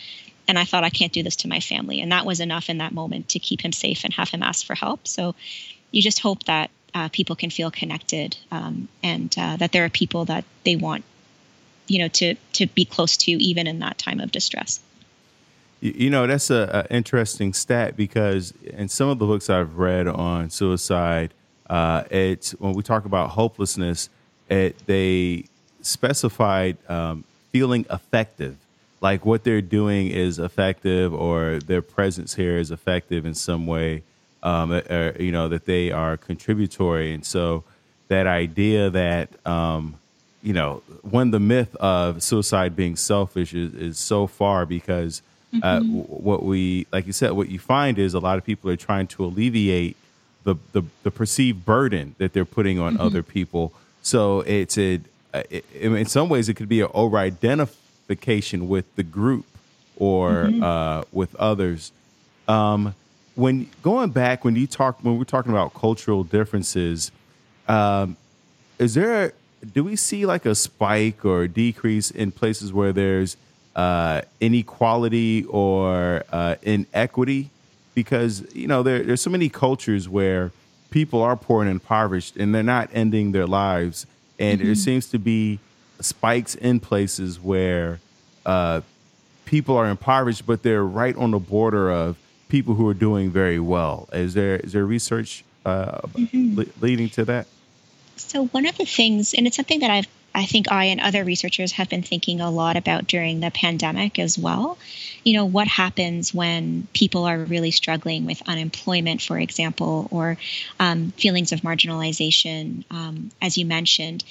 And 0.48 0.58
I 0.58 0.64
thought, 0.64 0.82
I 0.82 0.90
can't 0.90 1.12
do 1.12 1.22
this 1.22 1.36
to 1.36 1.48
my 1.48 1.60
family. 1.60 2.00
And 2.00 2.10
that 2.10 2.24
was 2.26 2.40
enough 2.40 2.70
in 2.70 2.78
that 2.78 2.92
moment 2.92 3.28
to 3.30 3.38
keep 3.38 3.60
him 3.60 3.72
safe 3.72 4.02
and 4.02 4.14
have 4.14 4.30
him 4.30 4.42
ask 4.42 4.66
for 4.66 4.74
help. 4.74 5.06
So 5.06 5.34
you 5.90 6.02
just 6.02 6.20
hope 6.20 6.44
that 6.44 6.70
uh, 6.94 7.08
people 7.10 7.36
can 7.36 7.50
feel 7.50 7.70
connected 7.70 8.36
um, 8.50 8.88
and 9.02 9.34
uh, 9.38 9.56
that 9.58 9.72
there 9.72 9.84
are 9.84 9.90
people 9.90 10.24
that 10.24 10.44
they 10.64 10.74
want, 10.74 11.04
you 11.86 11.98
know, 11.98 12.08
to, 12.08 12.34
to 12.54 12.66
be 12.66 12.86
close 12.86 13.18
to 13.18 13.30
even 13.32 13.66
in 13.66 13.80
that 13.80 13.98
time 13.98 14.20
of 14.20 14.32
distress. 14.32 14.80
You 15.80 16.10
know, 16.10 16.26
that's 16.26 16.50
a, 16.50 16.86
interesting 16.90 17.52
stat 17.52 17.96
because 17.96 18.52
in 18.64 18.88
some 18.88 19.10
of 19.10 19.18
the 19.20 19.26
books 19.26 19.48
I've 19.48 19.76
read 19.76 20.08
on 20.08 20.50
suicide, 20.50 21.32
uh, 21.70 22.04
it's 22.10 22.52
when 22.52 22.72
we 22.72 22.82
talk 22.82 23.04
about 23.04 23.30
hopelessness, 23.30 24.08
it, 24.48 24.76
they 24.86 25.44
specified 25.82 26.78
um, 26.88 27.22
feeling 27.52 27.86
effective 27.90 28.56
like 29.00 29.24
what 29.24 29.44
they're 29.44 29.62
doing 29.62 30.08
is 30.08 30.38
effective 30.38 31.14
or 31.14 31.58
their 31.60 31.82
presence 31.82 32.34
here 32.34 32.58
is 32.58 32.70
effective 32.70 33.24
in 33.24 33.34
some 33.34 33.66
way 33.66 34.02
um, 34.42 34.72
or, 34.72 34.82
uh, 34.90 34.94
uh, 34.94 35.12
you 35.18 35.32
know 35.32 35.48
that 35.48 35.64
they 35.66 35.90
are 35.90 36.16
contributory 36.16 37.12
and 37.12 37.24
so 37.24 37.64
that 38.08 38.26
idea 38.26 38.90
that 38.90 39.28
um, 39.46 39.96
you 40.42 40.52
know 40.52 40.82
when 41.02 41.30
the 41.30 41.40
myth 41.40 41.74
of 41.76 42.22
suicide 42.22 42.74
being 42.76 42.96
selfish 42.96 43.54
is, 43.54 43.74
is 43.74 43.98
so 43.98 44.26
far 44.26 44.66
because 44.66 45.22
uh, 45.62 45.78
mm-hmm. 45.78 46.00
what 46.00 46.42
we 46.42 46.86
like 46.92 47.06
you 47.06 47.12
said 47.12 47.32
what 47.32 47.48
you 47.48 47.58
find 47.58 47.98
is 47.98 48.14
a 48.14 48.18
lot 48.18 48.38
of 48.38 48.44
people 48.44 48.70
are 48.70 48.76
trying 48.76 49.06
to 49.06 49.24
alleviate 49.24 49.96
the 50.44 50.56
the, 50.72 50.82
the 51.02 51.10
perceived 51.10 51.64
burden 51.64 52.14
that 52.18 52.32
they're 52.32 52.44
putting 52.44 52.78
on 52.78 52.94
mm-hmm. 52.94 53.02
other 53.02 53.22
people 53.22 53.72
so 54.02 54.40
it's 54.40 54.78
a 54.78 55.00
it, 55.34 55.64
in 55.74 56.06
some 56.06 56.28
ways 56.28 56.48
it 56.48 56.54
could 56.54 56.68
be 56.68 56.80
an 56.80 56.88
over 56.94 57.18
with 58.08 58.94
the 58.96 59.02
group 59.02 59.46
or 59.96 60.44
mm-hmm. 60.44 60.62
uh, 60.62 61.02
with 61.12 61.34
others. 61.36 61.92
Um, 62.46 62.94
when 63.34 63.68
going 63.82 64.10
back, 64.10 64.44
when 64.44 64.56
you 64.56 64.66
talk, 64.66 64.98
when 65.02 65.18
we're 65.18 65.24
talking 65.24 65.52
about 65.52 65.74
cultural 65.74 66.24
differences, 66.24 67.12
um, 67.68 68.16
is 68.78 68.94
there, 68.94 69.32
do 69.74 69.84
we 69.84 69.96
see 69.96 70.26
like 70.26 70.46
a 70.46 70.54
spike 70.54 71.24
or 71.24 71.42
a 71.42 71.48
decrease 71.48 72.10
in 72.10 72.32
places 72.32 72.72
where 72.72 72.92
there's 72.92 73.36
uh, 73.76 74.22
inequality 74.40 75.44
or 75.44 76.24
uh, 76.32 76.56
inequity? 76.62 77.50
Because 77.94 78.44
you 78.54 78.66
know 78.68 78.82
there, 78.82 79.02
there's 79.02 79.20
so 79.20 79.30
many 79.30 79.48
cultures 79.48 80.08
where 80.08 80.52
people 80.90 81.20
are 81.22 81.36
poor 81.36 81.62
and 81.62 81.70
impoverished, 81.70 82.36
and 82.36 82.54
they're 82.54 82.62
not 82.62 82.88
ending 82.92 83.32
their 83.32 83.46
lives, 83.46 84.06
and 84.38 84.58
mm-hmm. 84.58 84.66
there 84.66 84.74
seems 84.74 85.08
to 85.10 85.18
be 85.18 85.58
spikes 86.00 86.54
in 86.54 86.80
places 86.80 87.40
where 87.40 88.00
uh, 88.46 88.80
people 89.44 89.76
are 89.76 89.88
impoverished, 89.88 90.46
but 90.46 90.62
they're 90.62 90.84
right 90.84 91.16
on 91.16 91.30
the 91.32 91.38
border 91.38 91.90
of 91.90 92.16
people 92.48 92.74
who 92.74 92.88
are 92.88 92.94
doing 92.94 93.30
very 93.30 93.60
well. 93.60 94.08
Is 94.12 94.34
there 94.34 94.56
is 94.56 94.72
there 94.72 94.84
research 94.86 95.44
uh, 95.64 96.00
mm-hmm. 96.00 96.58
le- 96.58 96.66
leading 96.80 97.08
to 97.10 97.24
that? 97.26 97.46
So 98.16 98.46
one 98.46 98.66
of 98.66 98.76
the 98.76 98.84
things, 98.84 99.34
and 99.34 99.46
it's 99.46 99.56
something 99.56 99.80
that 99.80 99.90
I've 99.90 100.08
I 100.34 100.44
think 100.44 100.70
I 100.70 100.84
and 100.84 101.00
other 101.00 101.24
researchers 101.24 101.72
have 101.72 101.88
been 101.88 102.02
thinking 102.02 102.40
a 102.40 102.50
lot 102.50 102.76
about 102.76 103.06
during 103.06 103.40
the 103.40 103.50
pandemic 103.50 104.18
as 104.18 104.38
well. 104.38 104.78
You 105.24 105.34
know, 105.34 105.46
what 105.46 105.66
happens 105.66 106.32
when 106.32 106.86
people 106.92 107.24
are 107.24 107.38
really 107.38 107.70
struggling 107.70 108.24
with 108.24 108.42
unemployment, 108.46 109.22
for 109.22 109.38
example, 109.38 110.06
or 110.10 110.36
um, 110.78 111.12
feelings 111.12 111.52
of 111.52 111.62
marginalization, 111.62 112.84
um, 112.90 113.30
as 113.42 113.58
you 113.58 113.66
mentioned. 113.66 114.22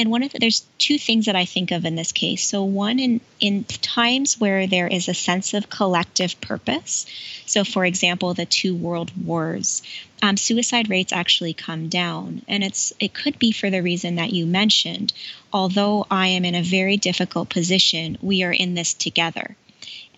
And 0.00 0.10
one 0.10 0.22
of 0.22 0.32
the, 0.32 0.38
there's 0.38 0.66
two 0.78 0.96
things 0.96 1.26
that 1.26 1.36
I 1.36 1.44
think 1.44 1.72
of 1.72 1.84
in 1.84 1.94
this 1.94 2.10
case. 2.10 2.42
So 2.42 2.64
one 2.64 2.98
in 2.98 3.20
in 3.38 3.64
times 3.64 4.40
where 4.40 4.66
there 4.66 4.88
is 4.88 5.08
a 5.08 5.14
sense 5.14 5.52
of 5.52 5.68
collective 5.68 6.40
purpose. 6.40 7.04
So 7.44 7.64
for 7.64 7.84
example, 7.84 8.32
the 8.32 8.46
two 8.46 8.74
world 8.74 9.12
wars, 9.26 9.82
um, 10.22 10.38
suicide 10.38 10.88
rates 10.88 11.12
actually 11.12 11.52
come 11.52 11.90
down, 11.90 12.40
and 12.48 12.64
it's 12.64 12.94
it 12.98 13.12
could 13.12 13.38
be 13.38 13.52
for 13.52 13.68
the 13.68 13.82
reason 13.82 14.14
that 14.14 14.32
you 14.32 14.46
mentioned. 14.46 15.12
Although 15.52 16.06
I 16.10 16.28
am 16.28 16.46
in 16.46 16.54
a 16.54 16.62
very 16.62 16.96
difficult 16.96 17.50
position, 17.50 18.16
we 18.22 18.42
are 18.42 18.52
in 18.52 18.74
this 18.74 18.94
together. 18.94 19.54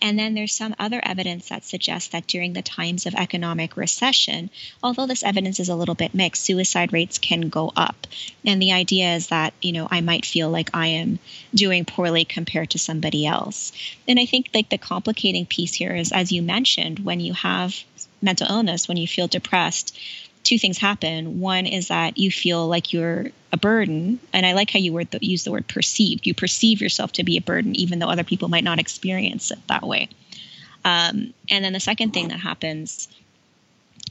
And 0.03 0.19
then 0.19 0.33
there's 0.33 0.53
some 0.53 0.75
other 0.77 0.99
evidence 1.01 1.47
that 1.47 1.63
suggests 1.63 2.09
that 2.09 2.27
during 2.27 2.51
the 2.51 2.61
times 2.61 3.05
of 3.05 3.15
economic 3.15 3.77
recession, 3.77 4.49
although 4.83 5.07
this 5.07 5.23
evidence 5.23 5.61
is 5.61 5.69
a 5.69 5.75
little 5.77 5.95
bit 5.95 6.13
mixed, 6.13 6.43
suicide 6.43 6.91
rates 6.91 7.17
can 7.17 7.47
go 7.47 7.71
up. 7.77 8.05
And 8.45 8.61
the 8.61 8.73
idea 8.73 9.15
is 9.15 9.27
that, 9.27 9.53
you 9.61 9.71
know, 9.71 9.87
I 9.89 10.01
might 10.01 10.25
feel 10.25 10.49
like 10.49 10.69
I 10.73 10.87
am 10.87 11.19
doing 11.55 11.85
poorly 11.85 12.25
compared 12.25 12.71
to 12.71 12.79
somebody 12.79 13.25
else. 13.25 13.71
And 14.05 14.19
I 14.19 14.25
think 14.25 14.49
like 14.53 14.67
the 14.67 14.77
complicating 14.77 15.45
piece 15.45 15.73
here 15.73 15.95
is 15.95 16.11
as 16.11 16.33
you 16.33 16.41
mentioned, 16.41 16.99
when 16.99 17.21
you 17.21 17.33
have 17.33 17.73
mental 18.21 18.47
illness, 18.49 18.89
when 18.89 18.97
you 18.97 19.07
feel 19.07 19.29
depressed, 19.29 19.97
two 20.43 20.59
things 20.59 20.77
happen. 20.77 21.39
One 21.39 21.65
is 21.65 21.87
that 21.87 22.17
you 22.17 22.31
feel 22.31 22.67
like 22.67 22.93
you're 22.93 23.27
a 23.51 23.57
burden, 23.57 24.19
and 24.33 24.45
I 24.45 24.53
like 24.53 24.71
how 24.71 24.79
you 24.79 24.93
word 24.93 25.11
the, 25.11 25.25
use 25.25 25.43
the 25.43 25.51
word 25.51 25.67
perceived. 25.67 26.27
You 26.27 26.33
perceive 26.33 26.81
yourself 26.81 27.13
to 27.13 27.23
be 27.23 27.37
a 27.37 27.41
burden, 27.41 27.75
even 27.75 27.99
though 27.99 28.09
other 28.09 28.23
people 28.23 28.49
might 28.49 28.63
not 28.63 28.79
experience 28.79 29.51
it 29.51 29.59
that 29.67 29.83
way. 29.83 30.09
Um, 30.85 31.33
and 31.49 31.63
then 31.63 31.73
the 31.73 31.79
second 31.79 32.13
thing 32.13 32.27
that 32.27 32.39
happens, 32.39 33.07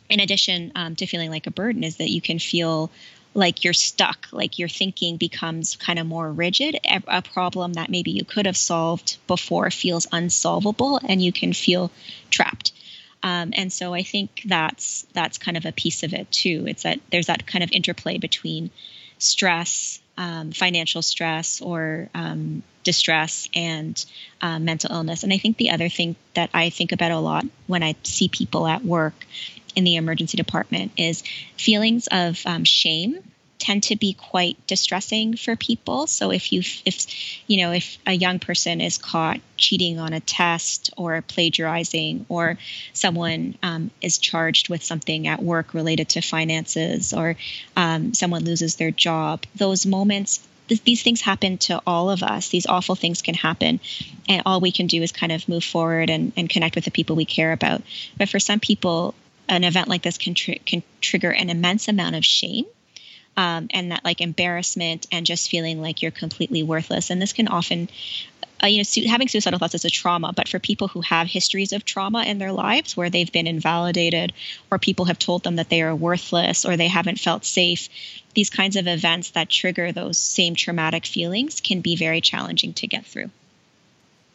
in 0.09 0.21
addition 0.21 0.73
um, 0.75 0.97
to 0.97 1.07
feeling 1.07 1.31
like 1.31 1.47
a 1.47 1.51
burden, 1.51 1.85
is 1.85 1.97
that 1.97 2.11
you 2.11 2.21
can 2.21 2.39
feel 2.39 2.91
like 3.35 3.65
you're 3.65 3.73
stuck, 3.73 4.29
like 4.31 4.59
your 4.59 4.69
thinking 4.69 5.17
becomes 5.17 5.77
kind 5.77 5.99
of 5.99 6.07
more 6.07 6.31
rigid. 6.31 6.79
A 7.09 7.23
problem 7.23 7.75
that 7.75 7.91
maybe 7.91 8.11
you 8.11 8.25
could 8.25 8.47
have 8.47 8.57
solved 8.57 9.17
before 9.27 9.71
feels 9.71 10.07
unsolvable, 10.13 11.01
and 11.03 11.23
you 11.23 11.33
can 11.33 11.53
feel 11.53 11.91
trapped. 12.31 12.73
Um, 13.23 13.53
and 13.57 13.73
so 13.73 13.95
I 13.95 14.03
think 14.03 14.43
that's 14.45 15.07
that's 15.13 15.39
kind 15.39 15.57
of 15.57 15.65
a 15.65 15.73
piece 15.73 16.03
of 16.03 16.13
it 16.13 16.31
too. 16.31 16.65
It's 16.67 16.83
that 16.83 17.01
there's 17.11 17.27
that 17.27 17.47
kind 17.47 17.63
of 17.63 17.71
interplay 17.73 18.19
between 18.19 18.71
stress, 19.19 20.01
um, 20.17 20.53
financial 20.53 21.03
stress, 21.03 21.61
or 21.61 22.09
um, 22.15 22.63
distress, 22.83 23.49
and 23.55 24.05
uh, 24.41 24.59
mental 24.59 24.93
illness. 24.93 25.23
And 25.23 25.33
I 25.33 25.39
think 25.39 25.57
the 25.57 25.71
other 25.71 25.89
thing 25.89 26.17
that 26.35 26.51
I 26.53 26.71
think 26.71 26.93
about 26.93 27.13
a 27.13 27.19
lot 27.19 27.45
when 27.69 27.83
I 27.83 27.95
see 28.03 28.29
people 28.29 28.67
at 28.67 28.85
work 28.85 29.27
in 29.77 29.85
the 29.85 29.97
emergency 29.97 30.37
department 30.37 30.93
is 30.97 31.23
feelings 31.57 32.09
of 32.11 32.43
um, 32.45 32.65
shame 32.65 33.23
tend 33.63 33.85
to 33.85 33.95
be 33.95 34.13
quite 34.13 34.57
distressing 34.67 35.37
for 35.37 35.55
people. 35.55 36.09
So 36.09 36.33
if 36.33 36.53
you 36.53 36.63
if 36.85 37.07
you 37.47 37.59
know 37.59 37.71
if 37.71 37.97
a 38.05 38.13
young 38.13 38.41
person 38.41 38.81
is 38.81 38.99
caught 38.99 39.41
cheating 39.57 40.01
on 40.01 40.13
a 40.13 40.19
test 40.19 40.93
or 40.97 41.23
plagiarizing, 41.23 42.27
or 42.29 42.59
someone 42.93 43.55
um, 43.63 43.93
is 44.01 44.19
charged 44.19 44.69
with 44.69 44.83
something 44.83 45.29
at 45.29 45.41
work 45.41 45.75
related 45.75 46.09
to 46.11 46.21
finances, 46.21 47.13
or 47.13 47.37
um, 47.77 48.15
someone 48.15 48.45
loses 48.45 48.75
their 48.77 48.91
job, 48.91 49.45
those 49.55 49.87
moments 49.87 50.41
these 50.85 51.03
things 51.03 51.21
happen 51.21 51.59
to 51.59 51.83
all 51.87 52.09
of 52.09 52.23
us. 52.23 52.49
These 52.49 52.67
awful 52.67 52.95
things 52.95 53.21
can 53.21 53.35
happen. 53.35 53.79
And 54.27 54.43
all 54.47 54.61
we 54.61 54.73
can 54.73 54.87
do 54.87 55.03
is 55.03 55.13
kind 55.13 55.31
of 55.31 55.47
move 55.47 55.65
forward 55.65 56.09
and, 56.09 56.33
and 56.35 56.49
connect 56.49 56.77
with 56.77 56.85
the 56.85 56.91
people 56.91 57.15
we 57.15 57.27
care 57.27 57.53
about. 57.53 57.83
But 58.17 58.31
for 58.31 58.39
some 58.39 58.59
people, 58.59 59.15
an 59.51 59.65
event 59.65 59.89
like 59.89 60.01
this 60.03 60.17
can, 60.17 60.33
tr- 60.33 60.63
can 60.65 60.83
trigger 61.03 61.31
an 61.31 61.51
immense 61.51 61.89
amount 61.89 62.15
of 62.15 62.25
shame 62.25 62.65
um, 63.37 63.69
and 63.71 63.93
that 63.93 64.05
like 64.05 64.21
embarrassment 64.21 65.07
and 65.11 65.25
just 65.25 65.51
feeling 65.51 65.81
like 65.81 66.03
you're 66.03 66.11
completely 66.11 66.63
worthless. 66.63 67.11
And 67.11 67.21
this 67.21 67.33
can 67.33 67.49
often, 67.49 67.89
uh, 68.63 68.67
you 68.67 68.79
know, 68.79 68.83
su- 68.83 69.09
having 69.09 69.29
suicidal 69.29 69.59
thoughts 69.59 69.75
is 69.75 69.85
a 69.85 69.91
trauma, 69.91 70.33
but 70.35 70.49
for 70.49 70.59
people 70.59 70.89
who 70.89 71.01
have 71.01 71.27
histories 71.27 71.73
of 71.73 71.85
trauma 71.85 72.25
in 72.25 72.39
their 72.39 72.53
lives 72.53 72.97
where 72.97 73.11
they've 73.11 73.33
been 73.33 73.47
invalidated 73.47 74.33
or 74.71 74.79
people 74.79 75.07
have 75.07 75.19
told 75.19 75.43
them 75.45 75.57
that 75.57 75.71
they 75.71 75.83
are 75.83 75.95
worthless 75.95 76.65
or 76.65 76.77
they 76.77 76.89
haven't 76.89 77.19
felt 77.19 77.45
safe, 77.45 77.89
these 78.35 78.51
kinds 78.51 78.77
of 78.77 78.87
events 78.87 79.31
that 79.31 79.49
trigger 79.49 79.93
those 79.93 80.19
same 80.19 80.55
traumatic 80.55 81.07
feelings 81.07 81.61
can 81.61 81.81
be 81.81 81.97
very 81.97 82.21
challenging 82.21 82.73
to 82.75 82.87
get 82.87 83.05
through. 83.07 83.31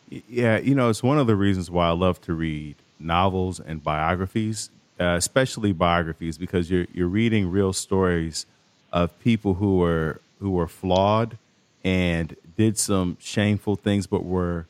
Yeah, 0.09 0.57
you 0.57 0.73
know, 0.73 0.89
it's 0.89 1.03
one 1.03 1.19
of 1.19 1.27
the 1.27 1.35
reasons 1.35 1.69
why 1.69 1.87
I 1.87 1.91
love 1.91 2.21
to 2.21 2.33
read 2.33 2.75
novels 2.99 3.59
and 3.59 3.83
biographies, 3.83 4.69
uh, 4.99 5.15
especially 5.17 5.73
biographies, 5.73 6.37
because 6.37 6.71
you're 6.71 6.87
you're 6.93 7.09
reading 7.09 7.51
real 7.51 7.73
stories 7.73 8.45
of 8.91 9.17
people 9.19 9.55
who 9.55 9.77
were 9.77 10.21
who 10.39 10.51
were 10.51 10.67
flawed 10.67 11.37
and 11.83 12.35
did 12.57 12.77
some 12.77 13.17
shameful 13.19 13.75
things, 13.75 14.07
but 14.07 14.23
were 14.23 14.65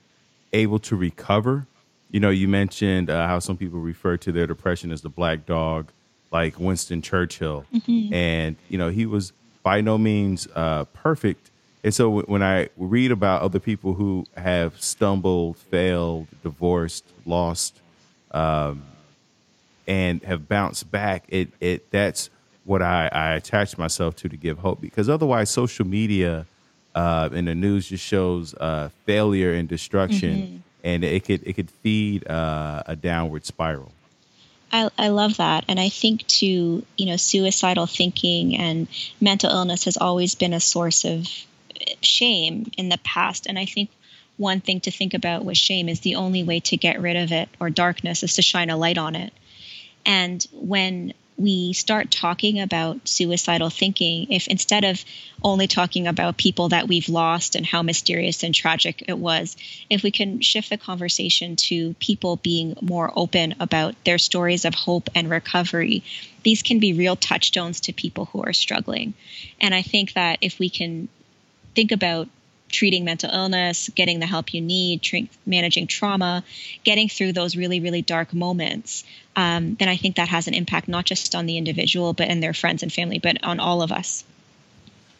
able 0.53 0.79
to 0.79 0.95
recover. 0.95 1.65
You 2.11 2.19
know, 2.19 2.29
you 2.29 2.47
mentioned 2.47 3.09
uh, 3.09 3.27
how 3.27 3.39
some 3.39 3.57
people 3.57 3.79
refer 3.79 4.17
to 4.17 4.31
their 4.31 4.47
depression 4.47 4.91
as 4.91 5.01
the 5.01 5.09
black 5.09 5.45
dog, 5.45 5.91
like 6.31 6.59
Winston 6.59 7.01
Churchill, 7.01 7.65
mm-hmm. 7.73 8.13
and 8.13 8.55
you 8.69 8.77
know 8.77 8.89
he 8.89 9.05
was 9.05 9.33
by 9.63 9.81
no 9.81 9.97
means 9.97 10.47
uh, 10.55 10.85
perfect. 10.93 11.51
And 11.83 11.93
so 11.93 12.05
w- 12.05 12.25
when 12.25 12.43
I 12.43 12.69
read 12.77 13.11
about 13.11 13.41
other 13.41 13.59
people 13.59 13.93
who 13.93 14.25
have 14.35 14.81
stumbled, 14.81 15.57
failed, 15.57 16.27
divorced, 16.43 17.05
lost, 17.25 17.79
um, 18.31 18.83
and 19.87 20.21
have 20.23 20.47
bounced 20.47 20.89
back, 20.91 21.25
it 21.27 21.49
it 21.59 21.91
that's 21.91 22.29
what 22.67 22.81
I, 22.81 23.09
I 23.11 23.33
attach 23.33 23.77
myself 23.77 24.15
to 24.17 24.29
to 24.29 24.37
give 24.37 24.59
hope 24.59 24.81
because 24.81 25.09
otherwise 25.09 25.49
social 25.49 25.87
media 25.87 26.45
uh, 26.93 27.29
and 27.31 27.47
the 27.47 27.55
news 27.55 27.87
just 27.87 28.03
shows 28.03 28.53
uh, 28.55 28.89
failure 29.05 29.53
and 29.53 29.67
destruction 29.69 30.35
mm-hmm. 30.35 30.57
and 30.83 31.03
it 31.03 31.23
could 31.23 31.47
it 31.47 31.53
could 31.53 31.71
feed 31.71 32.27
uh, 32.27 32.83
a 32.85 32.95
downward 32.95 33.45
spiral. 33.45 33.91
I, 34.71 34.89
I 34.97 35.07
love 35.09 35.37
that. 35.37 35.63
And 35.69 35.79
I 35.79 35.87
think 35.87 36.27
too, 36.27 36.83
you 36.97 37.05
know, 37.05 37.15
suicidal 37.15 37.85
thinking 37.85 38.57
and 38.57 38.87
mental 39.21 39.49
illness 39.49 39.85
has 39.85 39.95
always 39.95 40.35
been 40.35 40.53
a 40.53 40.59
source 40.59 41.05
of 41.05 41.25
shame 42.01 42.69
in 42.77 42.89
the 42.89 42.97
past. 42.97 43.47
And 43.47 43.57
I 43.57 43.65
think 43.65 43.89
one 44.35 44.59
thing 44.59 44.81
to 44.81 44.91
think 44.91 45.13
about 45.13 45.45
with 45.45 45.57
shame 45.57 45.87
is 45.87 46.01
the 46.01 46.15
only 46.15 46.43
way 46.43 46.59
to 46.61 46.75
get 46.75 47.01
rid 47.01 47.15
of 47.15 47.31
it 47.31 47.47
or 47.61 47.69
darkness 47.69 48.23
is 48.23 48.35
to 48.35 48.41
shine 48.41 48.69
a 48.69 48.75
light 48.75 48.97
on 48.97 49.15
it. 49.15 49.31
And 50.05 50.45
when 50.51 51.13
we 51.37 51.73
start 51.73 52.09
talking 52.09 52.59
about 52.59 53.07
suicidal 53.07 53.69
thinking, 53.69 54.31
if 54.31 54.47
instead 54.47 54.83
of 54.83 55.03
only 55.43 55.67
talking 55.67 56.07
about 56.07 56.35
people 56.35 56.69
that 56.69 56.87
we've 56.87 57.09
lost 57.09 57.55
and 57.55 57.65
how 57.65 57.83
mysterious 57.83 58.43
and 58.43 58.55
tragic 58.55 59.05
it 59.07 59.17
was, 59.17 59.55
if 59.89 60.01
we 60.01 60.09
can 60.09 60.41
shift 60.41 60.71
the 60.71 60.77
conversation 60.77 61.55
to 61.55 61.93
people 61.99 62.37
being 62.37 62.75
more 62.81 63.11
open 63.15 63.53
about 63.59 63.95
their 64.03 64.17
stories 64.17 64.65
of 64.65 64.73
hope 64.73 65.09
and 65.13 65.29
recovery, 65.29 66.03
these 66.43 66.63
can 66.63 66.79
be 66.79 66.93
real 66.93 67.15
touchstones 67.15 67.81
to 67.81 67.93
people 67.93 68.25
who 68.25 68.41
are 68.41 68.53
struggling. 68.53 69.13
And 69.61 69.75
I 69.75 69.83
think 69.83 70.13
that 70.13 70.39
if 70.41 70.57
we 70.57 70.69
can 70.69 71.07
think 71.75 71.91
about 71.91 72.27
treating 72.69 73.05
mental 73.05 73.29
illness, 73.29 73.89
getting 73.95 74.19
the 74.19 74.25
help 74.25 74.53
you 74.53 74.61
need, 74.61 75.01
managing 75.45 75.87
trauma, 75.87 76.43
getting 76.83 77.09
through 77.09 77.33
those 77.33 77.55
really, 77.55 77.79
really 77.79 78.01
dark 78.01 78.33
moments, 78.33 79.03
um, 79.37 79.75
then 79.75 79.87
I 79.87 79.95
think 79.95 80.17
that 80.17 80.27
has 80.27 80.47
an 80.47 80.53
impact 80.53 80.89
not 80.89 81.05
just 81.05 81.33
on 81.35 81.45
the 81.45 81.57
individual, 81.57 82.11
but 82.11 82.27
in 82.27 82.41
their 82.41 82.53
friends 82.53 82.83
and 82.83 82.91
family, 82.91 83.19
but 83.19 83.41
on 83.43 83.59
all 83.59 83.81
of 83.81 83.91
us. 83.91 84.25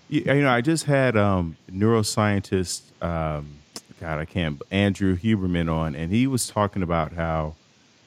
You 0.10 0.24
know, 0.26 0.50
I 0.50 0.62
just 0.62 0.86
had 0.86 1.16
um, 1.16 1.56
neuroscientist, 1.72 2.82
um, 3.02 3.48
God, 4.00 4.20
I 4.20 4.26
can't, 4.26 4.62
Andrew 4.72 5.18
Huberman 5.18 5.72
on, 5.72 5.96
and 5.96 6.12
he 6.12 6.28
was 6.28 6.48
talking 6.48 6.84
about 6.84 7.14
how 7.14 7.56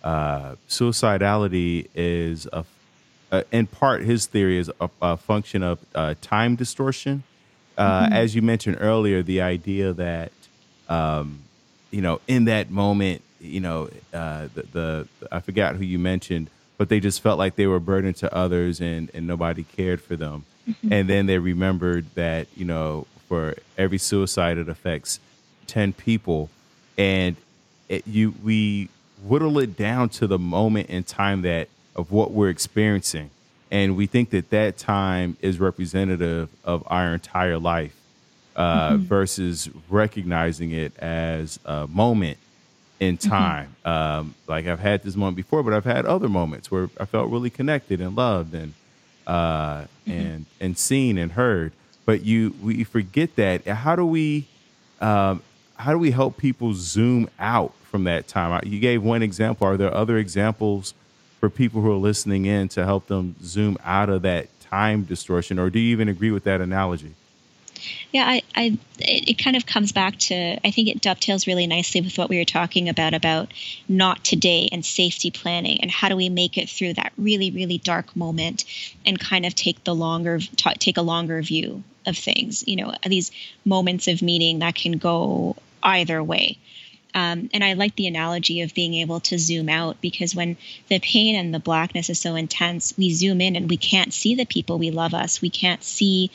uh, 0.05 0.57
suicidality 0.68 1.88
is 1.94 2.46
a, 2.53 2.64
uh, 3.33 3.42
in 3.53 3.66
part, 3.66 4.03
his 4.03 4.27
theory 4.27 4.59
is 4.59 4.70
a, 4.81 4.90
a 5.01 5.16
function 5.16 5.62
of 5.62 5.79
uh, 5.94 6.14
time 6.20 6.57
distortion 6.57 7.23
uh, 7.81 8.05
mm-hmm. 8.05 8.12
as 8.12 8.35
you 8.35 8.42
mentioned 8.42 8.77
earlier, 8.79 9.23
the 9.23 9.40
idea 9.40 9.94
that 9.94 10.33
um, 10.90 11.40
you 11.90 12.03
know 12.03 12.20
in 12.29 12.44
that 12.44 12.70
moment, 12.70 13.23
you 13.40 13.61
know, 13.61 13.88
uh, 14.12 14.48
the, 14.55 14.62
the, 14.72 15.09
I 15.33 15.40
forgot 15.40 15.76
who 15.76 15.85
you 15.85 15.98
mentioned, 15.98 16.50
but 16.79 16.88
they 16.88 17.00
just 17.00 17.20
felt 17.20 17.38
like 17.38 17.57
they 17.57 17.66
were 17.66 17.76
a 17.76 17.81
burden 17.81 18.14
to 18.14 18.35
others 18.35 18.81
and 18.81 19.11
and 19.14 19.26
nobody 19.26 19.64
cared 19.64 20.00
for 20.00 20.16
them, 20.16 20.44
mm-hmm. 20.68 20.92
and 20.92 21.09
then 21.09 21.26
they 21.26 21.38
remembered 21.38 22.07
that 22.14 22.46
you 22.57 22.64
know 22.64 23.07
for 23.29 23.55
every 23.76 23.98
suicide 23.98 24.59
it 24.59 24.68
affects 24.68 25.20
ten 25.66 25.93
people, 25.93 26.51
and 26.97 27.36
it, 27.88 28.07
you 28.07 28.34
we 28.43 28.88
whittle 29.22 29.59
it 29.59 29.76
down 29.76 30.09
to 30.09 30.26
the 30.26 30.38
moment 30.38 30.88
in 30.88 31.05
time 31.05 31.43
that 31.43 31.68
of 31.95 32.11
what 32.11 32.30
we're 32.30 32.49
experiencing 32.49 33.30
and 33.70 33.97
we 33.97 34.07
think 34.07 34.30
that 34.30 34.51
that 34.51 34.78
time 34.78 35.36
is 35.41 35.61
representative 35.61 36.49
of 36.64 36.82
our 36.86 37.14
entire 37.14 37.59
life 37.59 37.95
uh, 38.57 38.91
mm-hmm. 38.91 39.03
versus 39.05 39.70
recognizing 39.88 40.72
it 40.72 40.97
as 40.99 41.61
a 41.64 41.86
moment 41.86 42.38
in 43.01 43.16
mm-hmm. 43.16 43.28
time. 43.28 43.76
Mm-hmm. 43.84 44.18
Um, 44.20 44.34
like 44.46 44.66
I've 44.66 44.78
had 44.78 45.03
this 45.03 45.16
moment 45.16 45.36
before, 45.36 45.62
but 45.62 45.72
I've 45.72 45.84
had 45.84 46.07
other 46.07 46.28
moments 46.28 46.70
where 46.70 46.88
I 47.01 47.07
felt 47.07 47.30
really 47.30 47.51
connected 47.51 48.01
and 48.01 48.14
loved 48.14 48.55
and 48.55 48.74
uh, 49.26 49.80
mm-hmm. 49.80 50.11
and 50.12 50.46
and 50.61 50.78
seen 50.78 51.18
and 51.18 51.32
heard. 51.32 51.72
but 52.05 52.22
you 52.22 52.55
we 52.62 52.84
forget 52.84 53.34
that. 53.36 53.66
How 53.66 53.96
do 53.96 54.05
we 54.05 54.46
um, 55.01 55.42
how 55.76 55.92
do 55.92 55.98
we 55.98 56.11
help 56.11 56.36
people 56.36 56.74
zoom 56.74 57.28
out 57.38 57.74
from 57.84 58.05
that 58.05 58.28
time? 58.28 58.61
You 58.64 58.78
gave 58.78 59.03
one 59.03 59.22
example. 59.22 59.66
Are 59.66 59.76
there 59.76 59.94
other 59.94 60.18
examples 60.18 60.94
for 61.40 61.48
people 61.48 61.80
who 61.80 61.90
are 61.90 61.96
listening 61.96 62.44
in 62.44 62.68
to 62.68 62.84
help 62.84 63.07
them 63.07 63.34
zoom 63.42 63.78
out 63.82 64.11
of 64.11 64.22
that 64.22 64.48
time 64.61 65.05
distortion, 65.05 65.59
or 65.59 65.70
do 65.70 65.78
you 65.78 65.90
even 65.92 66.09
agree 66.09 66.30
with 66.30 66.44
that 66.44 66.61
analogy? 66.61 67.14
Yeah, 68.12 68.24
I, 68.26 68.43
I, 68.55 68.78
it 68.99 69.39
kind 69.39 69.57
of 69.57 69.66
comes 69.66 69.93
back 69.93 70.16
to 70.18 70.35
I 70.35 70.70
think 70.70 70.89
it 70.89 71.01
dovetails 71.01 71.47
really 71.47 71.66
nicely 71.66 72.01
with 72.01 72.18
what 72.18 72.28
we 72.28 72.39
were 72.39 72.45
talking 72.45 72.89
about 72.89 73.14
about 73.14 73.53
not 73.89 74.24
today 74.24 74.68
and 74.72 74.85
safety 74.85 75.31
planning 75.31 75.81
and 75.81 75.91
how 75.91 76.09
do 76.09 76.16
we 76.16 76.28
make 76.28 76.59
it 76.59 76.68
through 76.68 76.95
that 76.95 77.12
really 77.16 77.51
really 77.51 77.78
dark 77.78 78.14
moment 78.16 78.64
and 79.07 79.18
kind 79.18 79.47
of 79.47 79.55
take 79.55 79.85
the 79.85 79.95
longer 79.95 80.39
take 80.78 80.97
a 80.97 81.03
longer 81.03 81.41
view 81.43 81.83
of 82.07 82.16
things. 82.16 82.66
You 82.66 82.76
know, 82.76 82.95
these 83.07 83.31
moments 83.64 84.09
of 84.09 84.22
meaning 84.22 84.61
that 84.61 84.74
can 84.74 84.93
go 84.93 85.57
either 85.83 86.22
way. 86.22 86.59
Um, 87.12 87.51
and 87.53 87.64
I 87.64 87.72
like 87.72 87.97
the 87.97 88.07
analogy 88.07 88.61
of 88.61 88.74
being 88.74 88.95
able 88.95 89.20
to 89.20 89.39
zoom 89.39 89.68
out 89.68 90.01
because 90.01 90.35
when 90.35 90.57
the 90.89 91.01
pain 91.01 91.35
and 91.35 91.53
the 91.53 91.59
blackness 91.59 92.09
is 92.09 92.20
so 92.20 92.37
intense, 92.37 92.95
we 92.97 93.12
zoom 93.12 93.41
in 93.41 93.57
and 93.57 93.68
we 93.68 93.76
can't 93.76 94.12
see 94.12 94.37
the 94.37 94.45
people 94.45 94.78
we 94.78 94.93
love 94.93 95.12
us. 95.12 95.41
We 95.41 95.51
can't 95.51 95.83
see 95.83 96.31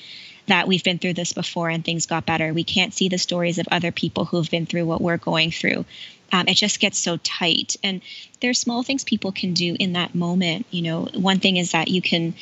that 0.48 0.68
we've 0.68 0.84
been 0.84 1.00
through 1.00 1.14
this 1.14 1.34
before 1.34 1.70
and 1.70 1.84
things 1.84 2.06
got 2.06 2.26
better. 2.26 2.54
We 2.54 2.64
can't 2.64 2.94
see 2.94 3.10
the 3.10 3.18
stories 3.18 3.58
of 3.58 3.68
other 3.72 3.92
people 3.92 4.26
who've 4.26 4.50
been 4.50 4.66
through 4.66 4.86
what 4.86 5.02
we're 5.02 5.18
going 5.18 5.52
through. 5.52 5.86
Um, 6.32 6.48
it 6.48 6.56
just 6.56 6.80
gets 6.80 7.00
so 7.00 7.18
tight. 7.18 7.76
And 7.84 8.02
there's 8.42 8.60
small 8.60 8.84
things 8.84 9.04
people 9.04 9.32
can 9.32 9.54
do 9.54 9.76
in 9.80 9.94
that 9.94 10.16
moment. 10.16 10.66
You 10.72 10.84
know, 10.84 11.06
one 11.14 11.40
thing 11.40 11.58
is 11.58 11.72
that 11.72 11.88
you 11.88 12.02
can, 12.02 12.36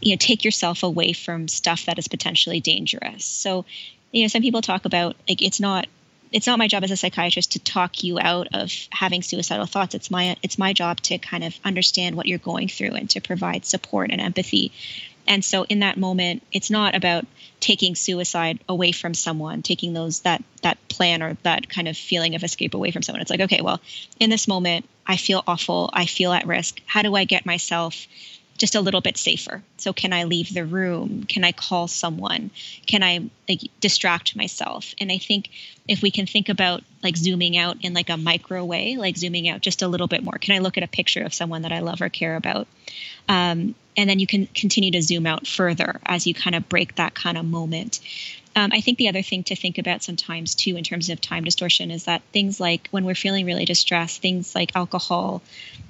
you 0.00 0.12
know, 0.12 0.18
take 0.18 0.44
yourself 0.44 0.82
away 0.82 1.12
from 1.12 1.48
stuff 1.48 1.86
that 1.86 1.98
is 1.98 2.08
potentially 2.08 2.60
dangerous. 2.60 3.24
So, 3.24 3.64
you 4.12 4.22
know, 4.22 4.28
some 4.28 4.42
people 4.42 4.62
talk 4.62 4.84
about 4.84 5.16
like 5.28 5.42
it's 5.42 5.60
not 5.60 5.86
it's 6.32 6.48
not 6.48 6.58
my 6.58 6.66
job 6.66 6.82
as 6.82 6.90
a 6.90 6.96
psychiatrist 6.96 7.52
to 7.52 7.58
talk 7.60 8.02
you 8.02 8.18
out 8.18 8.48
of 8.54 8.72
having 8.90 9.22
suicidal 9.22 9.66
thoughts. 9.66 9.94
It's 9.94 10.10
my 10.10 10.36
it's 10.42 10.58
my 10.58 10.72
job 10.72 11.00
to 11.02 11.18
kind 11.18 11.44
of 11.44 11.58
understand 11.64 12.16
what 12.16 12.26
you're 12.26 12.38
going 12.38 12.68
through 12.68 12.92
and 12.92 13.08
to 13.10 13.20
provide 13.20 13.64
support 13.64 14.10
and 14.10 14.20
empathy 14.20 14.72
and 15.26 15.44
so 15.44 15.64
in 15.64 15.80
that 15.80 15.96
moment 15.96 16.42
it's 16.52 16.70
not 16.70 16.94
about 16.94 17.26
taking 17.60 17.94
suicide 17.94 18.58
away 18.68 18.92
from 18.92 19.14
someone 19.14 19.62
taking 19.62 19.92
those 19.92 20.20
that 20.20 20.42
that 20.62 20.78
plan 20.88 21.22
or 21.22 21.36
that 21.42 21.68
kind 21.68 21.88
of 21.88 21.96
feeling 21.96 22.34
of 22.34 22.42
escape 22.42 22.74
away 22.74 22.90
from 22.90 23.02
someone. 23.02 23.20
It's 23.20 23.30
like 23.30 23.40
okay 23.40 23.60
well 23.60 23.80
in 24.20 24.30
this 24.30 24.48
moment 24.48 24.88
i 25.06 25.16
feel 25.16 25.42
awful. 25.46 25.90
I 25.92 26.06
feel 26.06 26.32
at 26.32 26.46
risk. 26.46 26.80
How 26.86 27.02
do 27.02 27.14
i 27.14 27.24
get 27.24 27.46
myself 27.46 28.06
just 28.64 28.76
a 28.76 28.80
little 28.80 29.02
bit 29.02 29.18
safer. 29.18 29.62
So 29.76 29.92
can 29.92 30.14
I 30.14 30.24
leave 30.24 30.54
the 30.54 30.64
room? 30.64 31.24
Can 31.24 31.44
I 31.44 31.52
call 31.52 31.86
someone? 31.86 32.50
Can 32.86 33.02
I 33.02 33.28
like 33.46 33.60
distract 33.78 34.34
myself? 34.36 34.94
And 34.98 35.12
I 35.12 35.18
think 35.18 35.50
if 35.86 36.00
we 36.00 36.10
can 36.10 36.24
think 36.24 36.48
about 36.48 36.82
like 37.02 37.14
zooming 37.14 37.58
out 37.58 37.76
in 37.82 37.92
like 37.92 38.08
a 38.08 38.16
micro 38.16 38.64
way, 38.64 38.96
like 38.96 39.18
zooming 39.18 39.50
out 39.50 39.60
just 39.60 39.82
a 39.82 39.86
little 39.86 40.06
bit 40.06 40.24
more. 40.24 40.38
Can 40.38 40.54
I 40.54 40.60
look 40.60 40.78
at 40.78 40.82
a 40.82 40.88
picture 40.88 41.22
of 41.22 41.34
someone 41.34 41.60
that 41.60 41.72
I 41.72 41.80
love 41.80 42.00
or 42.00 42.08
care 42.08 42.36
about? 42.36 42.66
Um, 43.28 43.74
and 43.98 44.08
then 44.08 44.18
you 44.18 44.26
can 44.26 44.46
continue 44.46 44.92
to 44.92 45.02
zoom 45.02 45.26
out 45.26 45.46
further 45.46 46.00
as 46.06 46.26
you 46.26 46.32
kind 46.32 46.56
of 46.56 46.66
break 46.66 46.94
that 46.94 47.14
kind 47.14 47.36
of 47.36 47.44
moment. 47.44 48.00
Um, 48.56 48.70
I 48.72 48.80
think 48.80 48.96
the 48.96 49.10
other 49.10 49.20
thing 49.20 49.42
to 49.44 49.56
think 49.56 49.76
about 49.76 50.02
sometimes 50.02 50.54
too, 50.54 50.78
in 50.78 50.84
terms 50.84 51.10
of 51.10 51.20
time 51.20 51.44
distortion, 51.44 51.90
is 51.90 52.04
that 52.04 52.22
things 52.32 52.58
like 52.58 52.88
when 52.92 53.04
we're 53.04 53.14
feeling 53.14 53.44
really 53.44 53.66
distressed, 53.66 54.22
things 54.22 54.54
like 54.54 54.74
alcohol 54.74 55.42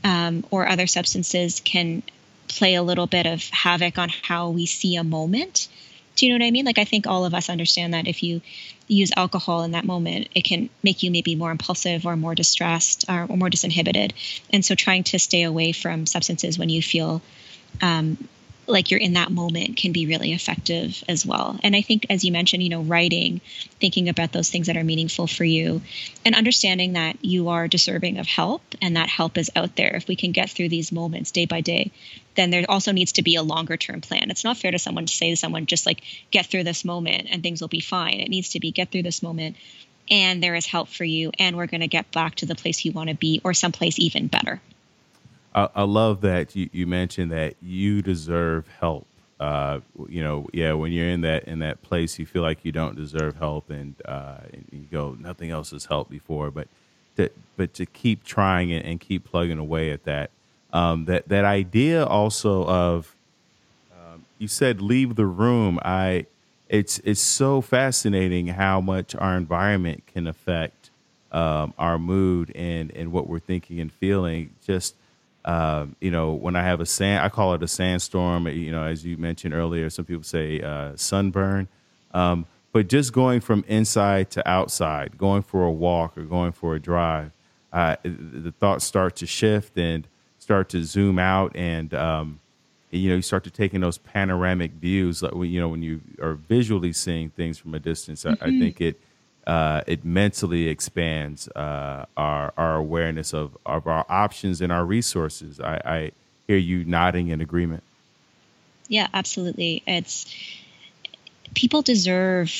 um, 0.03 0.45
or 0.51 0.67
other 0.67 0.89
substances 0.89 1.61
can 1.61 2.03
play 2.49 2.75
a 2.75 2.83
little 2.83 3.07
bit 3.07 3.27
of 3.27 3.43
havoc 3.51 3.99
on 3.99 4.09
how 4.09 4.51
we 4.51 4.67
see 4.67 4.97
a 4.97 5.05
moment. 5.05 5.69
Do 6.17 6.27
you 6.27 6.33
know 6.33 6.43
what 6.43 6.47
I 6.47 6.51
mean? 6.51 6.65
Like, 6.65 6.79
I 6.79 6.85
think 6.85 7.07
all 7.07 7.25
of 7.25 7.35
us 7.35 7.51
understand 7.51 7.95
that 7.95 8.07
if 8.07 8.23
you 8.23 8.41
use 8.87 9.11
alcohol 9.17 9.63
in 9.63 9.73
that 9.73 9.85
moment, 9.85 10.29
it 10.35 10.45
can 10.45 10.71
make 10.83 11.03
you 11.03 11.11
maybe 11.11 11.35
more 11.35 11.51
impulsive 11.51 12.07
or 12.07 12.17
more 12.17 12.35
distressed 12.35 13.05
or, 13.09 13.27
or 13.29 13.37
more 13.37 13.51
disinhibited. 13.51 14.13
And 14.51 14.65
so, 14.65 14.75
trying 14.75 15.05
to 15.05 15.19
stay 15.19 15.43
away 15.43 15.73
from 15.73 16.07
substances 16.07 16.59
when 16.59 16.69
you 16.69 16.83
feel 16.83 17.21
um, 17.83 18.29
like 18.67 18.91
you're 18.91 19.01
in 19.01 19.15
that 19.15 19.31
moment 19.31 19.77
can 19.77 19.93
be 19.93 20.07
really 20.07 20.33
effective 20.33 21.03
as 21.09 21.25
well. 21.27 21.59
And 21.63 21.75
I 21.77 21.83
think, 21.83 22.07
as 22.11 22.25
you 22.25 22.33
mentioned, 22.33 22.63
you 22.63 22.69
know, 22.69 22.83
writing, 22.83 23.41
thinking 23.81 24.09
about 24.09 24.33
those 24.33 24.51
things 24.51 24.67
that 24.67 24.77
are 24.77 24.85
meaningful 24.85 25.27
for 25.27 25.45
you, 25.45 25.83
and 26.25 26.35
understanding 26.35 26.95
that 26.95 27.25
you 27.25 27.49
are 27.51 27.69
deserving 27.69 28.19
of 28.19 28.27
help 28.27 28.63
and 28.81 28.97
that 28.97 29.09
help 29.09 29.39
is 29.39 29.51
out 29.55 29.77
there. 29.77 29.95
If 29.95 30.09
we 30.09 30.17
can 30.17 30.33
get 30.33 30.51
through 30.51 30.69
these 30.69 30.93
moments 30.93 31.31
day 31.31 31.47
by 31.47 31.61
day, 31.61 31.93
then 32.35 32.51
there 32.51 32.65
also 32.69 32.93
needs 32.93 33.13
to 33.13 33.23
be 33.23 33.37
a 33.37 33.43
longer 33.43 33.77
term 33.77 34.01
plan. 34.01 34.31
It's 34.31 34.45
not 34.45 34.57
fair 34.57 34.71
to 34.71 34.79
someone 34.79 35.07
to 35.07 35.13
say 35.13 35.31
to 35.31 35.37
someone, 35.37 35.67
just 35.67 35.87
like, 35.87 36.03
get 36.31 36.47
through 36.47 36.65
this 36.65 36.85
moment 36.85 37.29
and 37.31 37.43
things 37.43 37.61
will 37.61 37.69
be 37.69 37.81
fine. 37.81 38.21
It 38.21 38.29
needs 38.29 38.51
to 38.51 38.61
be 38.61 38.71
get 38.71 38.91
through 38.91 39.03
this 39.03 39.23
moment 39.23 39.57
and 40.11 40.43
there 40.43 40.55
is 40.55 40.67
help 40.67 40.89
for 40.89 41.05
you 41.05 41.33
and 41.39 41.57
we're 41.57 41.67
going 41.67 41.81
to 41.81 41.89
get 41.89 42.11
back 42.13 42.35
to 42.37 42.47
the 42.47 42.55
place 42.55 42.85
you 42.85 42.93
want 42.93 43.09
to 43.09 43.15
be 43.15 43.41
or 43.45 43.55
someplace 43.55 43.99
even 43.99 44.27
better. 44.27 44.61
I, 45.55 45.69
I 45.75 45.83
love 45.83 46.21
that 46.23 46.57
you, 46.57 46.69
you 46.73 46.87
mentioned 46.87 47.33
that 47.33 47.55
you 47.63 48.03
deserve 48.03 48.67
help. 48.81 49.07
Uh, 49.41 49.81
you 50.09 50.23
know, 50.23 50.47
yeah, 50.53 50.73
when 50.73 50.93
you're 50.93 51.09
in 51.09 51.21
that 51.23 51.45
in 51.45 51.59
that 51.59 51.83
place, 51.83 52.19
you 52.19 52.27
feel 52.27 52.43
like 52.43 52.65
you 52.65 52.73
don't 52.73 52.97
deserve 52.97 53.37
help, 53.37 53.69
and, 53.69 53.95
uh, 54.05 54.39
and 54.53 54.65
you 54.71 54.87
go, 54.91 55.17
nothing 55.19 55.51
else 55.51 55.73
has 55.73 55.87
helped 55.87 56.11
before. 56.11 56.51
But 56.51 56.69
to, 57.17 57.31
but 57.57 57.75
to 57.75 57.87
keep 57.87 58.25
trying 58.25 58.71
it 58.71 58.85
and 58.85 59.01
keep 59.01 59.25
plugging 59.25 59.59
away 59.59 59.91
at 59.91 60.05
that. 60.05 60.31
Um, 60.73 61.05
that 61.05 61.29
that 61.29 61.45
idea 61.45 62.05
also 62.05 62.65
of 62.67 63.15
um, 63.93 64.25
you 64.39 64.49
said 64.49 64.81
leave 64.81 65.15
the 65.15 65.27
room. 65.27 65.79
I 65.85 66.27
it's 66.69 66.99
it's 67.05 67.21
so 67.21 67.61
fascinating 67.61 68.49
how 68.49 68.81
much 68.81 69.15
our 69.15 69.37
environment 69.37 70.05
can 70.07 70.27
affect 70.27 70.91
um, 71.31 71.75
our 71.79 71.99
mood 71.99 72.51
and 72.57 72.91
and 72.93 73.13
what 73.13 73.29
we're 73.29 73.39
thinking 73.39 73.79
and 73.81 73.93
feeling. 73.93 74.51
Just 74.67 74.95
um, 75.45 75.97
you 76.01 76.11
know, 76.11 76.33
when 76.33 76.57
I 76.57 76.63
have 76.63 76.81
a 76.81 76.87
sand, 76.87 77.25
I 77.25 77.29
call 77.29 77.55
it 77.55 77.63
a 77.63 77.69
sandstorm. 77.69 78.47
You 78.49 78.73
know, 78.73 78.85
as 78.85 79.05
you 79.05 79.17
mentioned 79.17 79.55
earlier, 79.55 79.91
some 79.91 80.05
people 80.05 80.23
say 80.23 80.61
uh, 80.61 80.93
sunburn. 80.97 81.69
Um, 82.13 82.47
but 82.73 82.89
just 82.89 83.13
going 83.13 83.41
from 83.41 83.65
inside 83.69 84.31
to 84.33 84.49
outside, 84.49 85.17
going 85.19 85.43
for 85.43 85.65
a 85.65 85.71
walk 85.71 86.17
or 86.19 86.23
going 86.23 86.53
for 86.53 86.75
a 86.75 86.81
drive, 86.81 87.31
uh, 87.73 87.97
the 88.03 88.53
thoughts 88.59 88.85
start 88.85 89.17
to 89.17 89.27
shift 89.27 89.77
and 89.77 90.09
start 90.39 90.69
to 90.71 90.83
zoom 90.85 91.19
out, 91.19 91.55
and 91.55 91.93
um, 91.95 92.41
you 92.91 93.11
know, 93.11 93.17
you 93.17 93.23
start 93.23 93.45
to 93.45 93.51
take 93.51 93.75
in 93.75 93.81
those 93.81 93.99
panoramic 93.99 94.73
views. 94.73 95.23
Like 95.23 95.35
you 95.35 95.61
know, 95.61 95.69
when 95.69 95.83
you 95.83 96.01
are 96.23 96.35
visually 96.35 96.93
seeing 96.93 97.31
things 97.31 97.59
from 97.59 97.75
a 97.75 97.79
distance, 97.79 98.25
mm-hmm. 98.25 98.43
I, 98.43 98.47
I 98.47 98.51
mm-hmm. 98.51 98.61
think 98.61 98.81
it 98.81 99.01
uh, 99.47 99.83
it 99.87 100.05
mentally 100.05 100.69
expands 100.69 101.49
uh, 101.49 102.07
our 102.17 102.53
our 102.57 102.77
awareness 102.77 103.35
of 103.35 103.57
of 103.67 103.87
our 103.87 104.07
options 104.09 104.61
and 104.61 104.73
our 104.73 104.85
resources. 104.85 105.61
I, 105.61 105.81
I 105.85 106.13
hear 106.47 106.57
you 106.57 106.85
nodding 106.85 107.29
in 107.29 107.41
agreement. 107.41 107.83
Yeah, 108.89 109.09
absolutely. 109.13 109.83
It's 109.87 110.27
people 111.55 111.83
deserve 111.83 112.53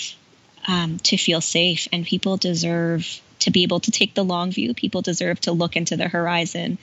um, 0.67 0.99
to 0.99 1.17
feel 1.17 1.41
safe, 1.41 1.89
and 1.93 2.05
people 2.05 2.37
deserve 2.37 3.21
to 3.41 3.51
be 3.51 3.63
able 3.63 3.81
to 3.81 3.91
take 3.91 4.15
the 4.15 4.25
long 4.25 4.53
view. 4.53 4.75
People 4.75 5.03
deserve 5.03 5.41
to 5.41 5.53
look 5.53 5.77
into 5.77 5.97
the 5.97 6.09
horizon 6.09 6.79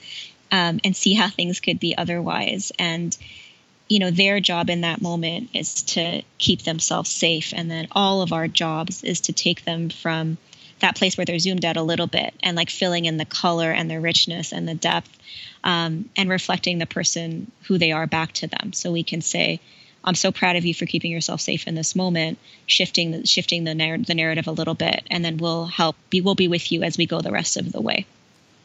um, 0.50 0.80
and 0.84 0.94
see 0.94 1.14
how 1.14 1.28
things 1.28 1.60
could 1.60 1.80
be 1.80 1.96
otherwise. 1.96 2.72
And 2.78 3.16
you 3.92 3.98
know 3.98 4.10
their 4.10 4.40
job 4.40 4.70
in 4.70 4.80
that 4.80 5.02
moment 5.02 5.50
is 5.52 5.82
to 5.82 6.22
keep 6.38 6.62
themselves 6.62 7.10
safe 7.10 7.52
and 7.54 7.70
then 7.70 7.86
all 7.92 8.22
of 8.22 8.32
our 8.32 8.48
jobs 8.48 9.04
is 9.04 9.20
to 9.20 9.34
take 9.34 9.66
them 9.66 9.90
from 9.90 10.38
that 10.80 10.96
place 10.96 11.18
where 11.18 11.26
they're 11.26 11.38
zoomed 11.38 11.64
out 11.66 11.76
a 11.76 11.82
little 11.82 12.06
bit 12.06 12.32
and 12.42 12.56
like 12.56 12.70
filling 12.70 13.04
in 13.04 13.18
the 13.18 13.26
color 13.26 13.70
and 13.70 13.90
the 13.90 14.00
richness 14.00 14.50
and 14.50 14.66
the 14.66 14.74
depth 14.74 15.10
um, 15.62 16.08
and 16.16 16.30
reflecting 16.30 16.78
the 16.78 16.86
person 16.86 17.52
who 17.64 17.76
they 17.76 17.92
are 17.92 18.06
back 18.06 18.32
to 18.32 18.46
them. 18.46 18.72
So 18.72 18.90
we 18.90 19.02
can 19.02 19.20
say 19.20 19.60
i'm 20.04 20.14
so 20.14 20.32
proud 20.32 20.56
of 20.56 20.64
you 20.64 20.74
for 20.74 20.86
keeping 20.86 21.12
yourself 21.12 21.40
safe 21.40 21.68
in 21.68 21.76
this 21.76 21.94
moment 21.94 22.36
shifting 22.66 23.12
the 23.12 23.24
shifting 23.24 23.62
the, 23.62 23.74
narr- 23.74 23.98
the 23.98 24.14
narrative 24.14 24.48
a 24.48 24.50
little 24.50 24.74
bit 24.74 25.04
and 25.10 25.22
then 25.24 25.36
we'll 25.36 25.66
help 25.66 25.96
be 26.08 26.20
we'll 26.22 26.34
be 26.34 26.48
with 26.48 26.72
you 26.72 26.82
as 26.82 26.96
we 26.96 27.04
go 27.04 27.20
the 27.20 27.30
rest 27.30 27.58
of 27.58 27.70
the 27.70 27.80
way. 27.80 28.06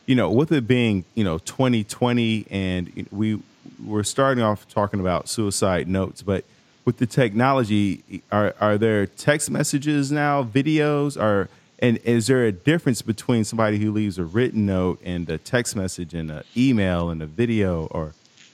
You 0.05 0.15
know 0.15 0.31
with 0.31 0.53
it 0.53 0.65
being 0.67 1.03
you 1.15 1.25
know 1.25 1.37
2020 1.39 2.47
and 2.49 3.07
we 3.11 3.39
we're 3.83 4.03
starting 4.03 4.43
off 4.43 4.67
talking 4.67 4.99
about 4.99 5.29
suicide 5.29 5.87
notes, 5.87 6.21
but 6.21 6.45
with 6.87 6.97
the 6.97 7.05
technology, 7.05 8.23
are 8.31 8.55
are 8.61 8.77
there 8.77 9.05
text 9.05 9.51
messages 9.51 10.09
now, 10.09 10.43
videos, 10.43 11.21
or 11.21 11.49
and 11.79 11.97
is 11.97 12.27
there 12.27 12.45
a 12.45 12.51
difference 12.51 13.01
between 13.01 13.43
somebody 13.43 13.77
who 13.77 13.91
leaves 13.91 14.17
a 14.17 14.23
written 14.23 14.65
note 14.65 14.99
and 15.03 15.29
a 15.29 15.37
text 15.37 15.75
message 15.75 16.13
and 16.13 16.31
an 16.31 16.43
email 16.55 17.09
and 17.09 17.21
a 17.21 17.25
video, 17.25 17.87
or 17.87 18.13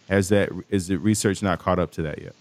has 0.10 0.30
that 0.30 0.50
is 0.70 0.88
the 0.88 0.98
research 0.98 1.44
not 1.44 1.60
caught 1.60 1.78
up 1.78 1.92
to 1.92 2.02
that 2.02 2.22
yet? 2.22 2.34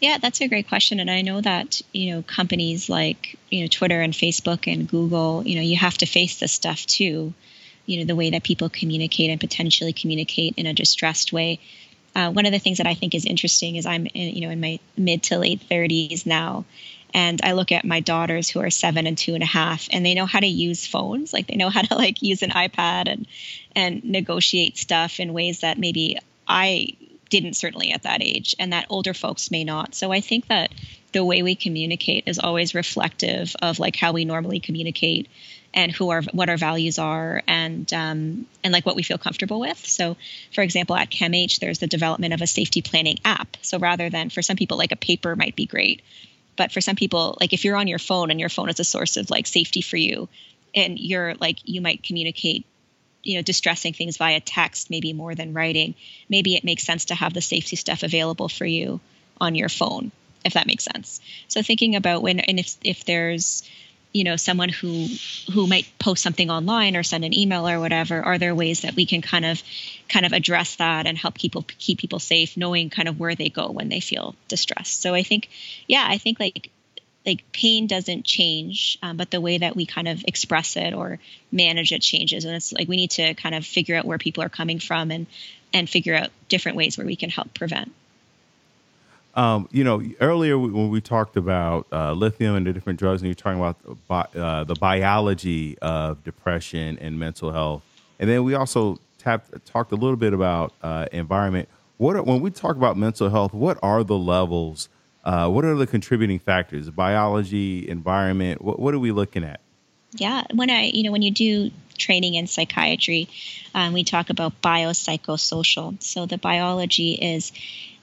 Yeah, 0.00 0.18
that's 0.18 0.40
a 0.40 0.48
great 0.48 0.68
question, 0.68 1.00
and 1.00 1.10
I 1.10 1.20
know 1.22 1.40
that 1.42 1.82
you 1.92 2.14
know 2.14 2.22
companies 2.22 2.88
like 2.88 3.38
you 3.50 3.60
know 3.60 3.68
Twitter 3.68 4.00
and 4.00 4.14
Facebook 4.14 4.70
and 4.72 4.88
Google, 4.88 5.42
you 5.46 5.56
know, 5.56 5.62
you 5.62 5.76
have 5.76 5.98
to 5.98 6.06
face 6.06 6.38
this 6.38 6.52
stuff 6.52 6.86
too. 6.86 7.34
You 7.84 7.98
know, 7.98 8.04
the 8.04 8.16
way 8.16 8.30
that 8.30 8.42
people 8.42 8.68
communicate 8.68 9.30
and 9.30 9.38
potentially 9.38 9.92
communicate 9.92 10.54
in 10.56 10.66
a 10.66 10.72
distressed 10.72 11.32
way 11.32 11.60
uh, 12.16 12.30
one 12.30 12.46
of 12.46 12.52
the 12.52 12.58
things 12.58 12.78
that 12.78 12.86
I 12.86 12.94
think 12.94 13.14
is 13.14 13.26
interesting 13.26 13.76
is 13.76 13.84
I'm 13.84 14.06
in, 14.06 14.34
you 14.34 14.40
know 14.40 14.50
in 14.50 14.60
my 14.60 14.80
mid 14.96 15.22
to 15.24 15.38
late 15.38 15.60
30s 15.70 16.24
now, 16.24 16.64
and 17.12 17.38
I 17.44 17.52
look 17.52 17.72
at 17.72 17.84
my 17.84 18.00
daughters 18.00 18.48
who 18.48 18.60
are 18.60 18.70
seven 18.70 19.06
and 19.06 19.18
two 19.18 19.34
and 19.34 19.42
a 19.42 19.46
half, 19.46 19.86
and 19.92 20.04
they 20.04 20.14
know 20.14 20.24
how 20.24 20.40
to 20.40 20.46
use 20.46 20.86
phones. 20.86 21.34
Like 21.34 21.46
they 21.46 21.56
know 21.56 21.68
how 21.68 21.82
to 21.82 21.94
like 21.96 22.22
use 22.22 22.42
an 22.42 22.50
iPad 22.50 23.06
and 23.06 23.26
and 23.76 24.02
negotiate 24.02 24.78
stuff 24.78 25.20
in 25.20 25.34
ways 25.34 25.60
that 25.60 25.78
maybe 25.78 26.18
I 26.48 26.96
didn't 27.28 27.54
certainly 27.54 27.92
at 27.92 28.04
that 28.04 28.22
age, 28.22 28.56
and 28.58 28.72
that 28.72 28.86
older 28.88 29.12
folks 29.12 29.50
may 29.50 29.64
not. 29.64 29.94
So 29.94 30.10
I 30.10 30.22
think 30.22 30.48
that 30.48 30.72
the 31.12 31.22
way 31.24 31.42
we 31.42 31.54
communicate 31.54 32.24
is 32.26 32.38
always 32.38 32.74
reflective 32.74 33.54
of 33.60 33.78
like 33.78 33.96
how 33.96 34.12
we 34.12 34.24
normally 34.24 34.60
communicate 34.60 35.28
and 35.76 35.92
who 35.92 36.08
our 36.08 36.22
what 36.32 36.48
our 36.48 36.56
values 36.56 36.98
are 36.98 37.42
and 37.46 37.92
um, 37.92 38.46
and 38.64 38.72
like 38.72 38.86
what 38.86 38.96
we 38.96 39.02
feel 39.02 39.18
comfortable 39.18 39.60
with. 39.60 39.78
So, 39.86 40.16
for 40.52 40.62
example, 40.62 40.96
at 40.96 41.10
CAMH, 41.10 41.60
there's 41.60 41.78
the 41.78 41.86
development 41.86 42.32
of 42.32 42.40
a 42.40 42.46
safety 42.46 42.80
planning 42.80 43.18
app. 43.24 43.58
So 43.60 43.78
rather 43.78 44.08
than 44.08 44.30
for 44.30 44.40
some 44.40 44.56
people 44.56 44.78
like 44.78 44.92
a 44.92 44.96
paper 44.96 45.36
might 45.36 45.54
be 45.54 45.66
great, 45.66 46.02
but 46.56 46.72
for 46.72 46.80
some 46.80 46.96
people 46.96 47.36
like 47.38 47.52
if 47.52 47.64
you're 47.64 47.76
on 47.76 47.86
your 47.86 47.98
phone 47.98 48.30
and 48.30 48.40
your 48.40 48.48
phone 48.48 48.70
is 48.70 48.80
a 48.80 48.84
source 48.84 49.18
of 49.18 49.30
like 49.30 49.46
safety 49.46 49.82
for 49.82 49.98
you, 49.98 50.28
and 50.74 50.98
you're 50.98 51.34
like 51.34 51.58
you 51.64 51.82
might 51.82 52.02
communicate 52.02 52.64
you 53.22 53.36
know 53.36 53.42
distressing 53.42 53.92
things 53.92 54.16
via 54.16 54.40
text 54.40 54.88
maybe 54.88 55.12
more 55.12 55.34
than 55.34 55.52
writing 55.52 55.94
maybe 56.28 56.54
it 56.54 56.64
makes 56.64 56.84
sense 56.84 57.06
to 57.06 57.14
have 57.14 57.34
the 57.34 57.42
safety 57.42 57.76
stuff 57.76 58.02
available 58.02 58.48
for 58.48 58.64
you 58.64 59.00
on 59.40 59.54
your 59.54 59.68
phone 59.68 60.12
if 60.44 60.54
that 60.54 60.66
makes 60.66 60.84
sense 60.84 61.20
so 61.48 61.60
thinking 61.60 61.96
about 61.96 62.22
when 62.22 62.38
and 62.38 62.60
if 62.60 62.76
if 62.84 63.04
there's 63.04 63.68
you 64.16 64.24
know 64.24 64.36
someone 64.36 64.70
who 64.70 65.06
who 65.52 65.66
might 65.66 65.86
post 65.98 66.22
something 66.22 66.50
online 66.50 66.96
or 66.96 67.02
send 67.02 67.24
an 67.24 67.38
email 67.38 67.68
or 67.68 67.78
whatever 67.78 68.22
are 68.22 68.38
there 68.38 68.54
ways 68.54 68.80
that 68.80 68.94
we 68.94 69.04
can 69.04 69.20
kind 69.20 69.44
of 69.44 69.62
kind 70.08 70.24
of 70.24 70.32
address 70.32 70.76
that 70.76 71.06
and 71.06 71.18
help 71.18 71.34
people 71.34 71.66
keep 71.78 71.98
people 71.98 72.18
safe 72.18 72.56
knowing 72.56 72.88
kind 72.88 73.08
of 73.08 73.20
where 73.20 73.34
they 73.34 73.50
go 73.50 73.70
when 73.70 73.90
they 73.90 74.00
feel 74.00 74.34
distressed? 74.48 75.02
So 75.02 75.14
i 75.14 75.22
think 75.22 75.50
yeah 75.86 76.04
i 76.08 76.16
think 76.16 76.40
like 76.40 76.70
like 77.26 77.52
pain 77.52 77.88
doesn't 77.88 78.24
change 78.24 78.98
um, 79.02 79.16
but 79.16 79.30
the 79.30 79.40
way 79.40 79.58
that 79.58 79.76
we 79.76 79.84
kind 79.84 80.08
of 80.08 80.24
express 80.26 80.76
it 80.76 80.94
or 80.94 81.18
manage 81.50 81.90
it 81.90 82.00
changes. 82.00 82.44
And 82.44 82.54
it's 82.54 82.72
like 82.72 82.86
we 82.86 82.96
need 82.96 83.10
to 83.12 83.34
kind 83.34 83.54
of 83.54 83.66
figure 83.66 83.96
out 83.96 84.04
where 84.04 84.16
people 84.16 84.44
are 84.44 84.48
coming 84.48 84.78
from 84.78 85.10
and 85.10 85.26
and 85.74 85.90
figure 85.90 86.14
out 86.14 86.30
different 86.48 86.76
ways 86.78 86.96
where 86.96 87.06
we 87.06 87.16
can 87.16 87.28
help 87.28 87.52
prevent 87.52 87.92
um, 89.36 89.68
you 89.70 89.84
know, 89.84 90.02
earlier 90.20 90.58
when 90.58 90.88
we 90.88 91.00
talked 91.00 91.36
about 91.36 91.86
uh, 91.92 92.12
lithium 92.12 92.56
and 92.56 92.66
the 92.66 92.72
different 92.72 92.98
drugs, 92.98 93.20
and 93.22 93.28
you're 93.28 93.34
talking 93.34 93.60
about 93.60 94.08
bi- 94.08 94.40
uh, 94.40 94.64
the 94.64 94.74
biology 94.74 95.78
of 95.80 96.24
depression 96.24 96.98
and 97.00 97.18
mental 97.18 97.52
health, 97.52 97.82
and 98.18 98.28
then 98.28 98.44
we 98.44 98.54
also 98.54 98.98
tapped, 99.18 99.64
talked 99.66 99.92
a 99.92 99.96
little 99.96 100.16
bit 100.16 100.32
about 100.32 100.72
uh, 100.82 101.06
environment. 101.12 101.68
What 101.98 102.16
are, 102.16 102.22
when 102.22 102.40
we 102.40 102.50
talk 102.50 102.76
about 102.76 102.96
mental 102.96 103.28
health, 103.28 103.52
what 103.52 103.78
are 103.82 104.02
the 104.02 104.18
levels? 104.18 104.88
Uh, 105.24 105.48
what 105.50 105.64
are 105.64 105.74
the 105.74 105.86
contributing 105.86 106.38
factors? 106.38 106.88
Biology, 106.90 107.88
environment. 107.88 108.62
What, 108.62 108.78
what 108.78 108.94
are 108.94 108.98
we 108.98 109.12
looking 109.12 109.44
at? 109.44 109.60
Yeah, 110.12 110.44
when 110.54 110.70
I, 110.70 110.84
you 110.94 111.02
know, 111.02 111.12
when 111.12 111.22
you 111.22 111.30
do 111.30 111.70
training 111.96 112.34
in 112.34 112.46
psychiatry, 112.46 113.28
um, 113.74 113.92
we 113.92 114.04
talk 114.04 114.30
about 114.30 114.60
biopsychosocial. 114.62 116.02
So 116.02 116.26
the 116.26 116.38
biology 116.38 117.12
is 117.12 117.52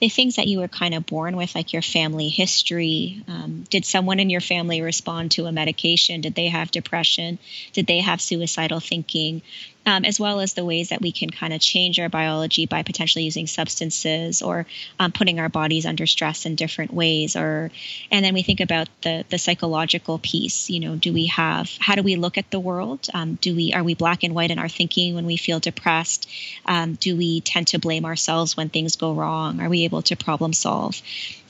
the 0.00 0.08
things 0.08 0.36
that 0.36 0.46
you 0.46 0.58
were 0.60 0.68
kind 0.68 0.94
of 0.94 1.06
born 1.06 1.36
with, 1.36 1.54
like 1.54 1.72
your 1.72 1.82
family 1.82 2.28
history. 2.28 3.22
Um, 3.28 3.64
did 3.70 3.84
someone 3.84 4.20
in 4.20 4.30
your 4.30 4.40
family 4.40 4.82
respond 4.82 5.32
to 5.32 5.46
a 5.46 5.52
medication? 5.52 6.20
Did 6.20 6.34
they 6.34 6.48
have 6.48 6.70
depression? 6.70 7.38
Did 7.72 7.86
they 7.86 8.00
have 8.00 8.20
suicidal 8.20 8.80
thinking? 8.80 9.42
um, 9.86 10.04
as 10.04 10.18
well 10.18 10.40
as 10.40 10.54
the 10.54 10.64
ways 10.64 10.88
that 10.88 11.00
we 11.00 11.12
can 11.12 11.30
kind 11.30 11.52
of 11.52 11.60
change 11.60 11.98
our 11.98 12.08
biology 12.08 12.66
by 12.66 12.82
potentially 12.82 13.24
using 13.24 13.46
substances 13.46 14.42
or 14.42 14.66
um, 14.98 15.12
putting 15.12 15.40
our 15.40 15.48
bodies 15.48 15.86
under 15.86 16.06
stress 16.06 16.46
in 16.46 16.54
different 16.54 16.92
ways. 16.92 17.36
Or 17.36 17.70
and 18.10 18.24
then 18.24 18.34
we 18.34 18.42
think 18.42 18.60
about 18.60 18.88
the 19.02 19.24
the 19.28 19.38
psychological 19.38 20.18
piece. 20.18 20.70
You 20.70 20.80
know, 20.80 20.96
do 20.96 21.12
we 21.12 21.26
have 21.26 21.70
how 21.80 21.94
do 21.94 22.02
we 22.02 22.16
look 22.16 22.38
at 22.38 22.50
the 22.50 22.60
world? 22.60 23.08
Um, 23.12 23.38
do 23.40 23.54
we 23.54 23.72
are 23.72 23.83
we 23.84 23.94
black 23.94 24.22
and 24.22 24.34
white 24.34 24.50
in 24.50 24.58
our 24.58 24.68
thinking 24.68 25.14
when 25.14 25.26
we 25.26 25.36
feel 25.36 25.60
depressed? 25.60 26.28
Um, 26.66 26.94
do 26.94 27.16
we 27.16 27.40
tend 27.40 27.68
to 27.68 27.78
blame 27.78 28.04
ourselves 28.04 28.56
when 28.56 28.68
things 28.68 28.96
go 28.96 29.12
wrong? 29.12 29.60
Are 29.60 29.68
we 29.68 29.84
able 29.84 30.02
to 30.02 30.16
problem 30.16 30.52
solve? 30.52 31.00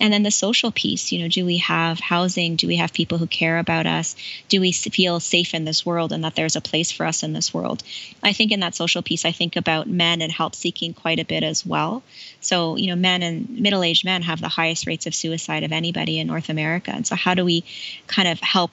And 0.00 0.12
then 0.12 0.22
the 0.22 0.30
social 0.30 0.70
piece. 0.72 1.12
You 1.12 1.22
know, 1.22 1.28
do 1.28 1.44
we 1.44 1.58
have 1.58 2.00
housing? 2.00 2.56
Do 2.56 2.66
we 2.66 2.76
have 2.76 2.92
people 2.92 3.18
who 3.18 3.26
care 3.26 3.58
about 3.58 3.86
us? 3.86 4.16
Do 4.48 4.60
we 4.60 4.72
feel 4.72 5.20
safe 5.20 5.54
in 5.54 5.64
this 5.64 5.86
world 5.86 6.12
and 6.12 6.24
that 6.24 6.34
there's 6.34 6.56
a 6.56 6.60
place 6.60 6.90
for 6.90 7.06
us 7.06 7.22
in 7.22 7.32
this 7.32 7.54
world? 7.54 7.82
I 8.22 8.32
think 8.32 8.52
in 8.52 8.60
that 8.60 8.74
social 8.74 9.02
piece, 9.02 9.24
I 9.24 9.32
think 9.32 9.56
about 9.56 9.88
men 9.88 10.22
and 10.22 10.32
help 10.32 10.54
seeking 10.54 10.94
quite 10.94 11.20
a 11.20 11.24
bit 11.24 11.42
as 11.42 11.64
well. 11.64 12.02
So, 12.40 12.76
you 12.76 12.88
know, 12.88 12.96
men 12.96 13.22
and 13.22 13.48
middle 13.60 13.82
aged 13.82 14.04
men 14.04 14.22
have 14.22 14.40
the 14.40 14.48
highest 14.48 14.86
rates 14.86 15.06
of 15.06 15.14
suicide 15.14 15.62
of 15.62 15.72
anybody 15.72 16.18
in 16.18 16.26
North 16.26 16.48
America. 16.48 16.90
And 16.90 17.06
so, 17.06 17.14
how 17.14 17.34
do 17.34 17.44
we 17.44 17.64
kind 18.06 18.28
of 18.28 18.40
help 18.40 18.70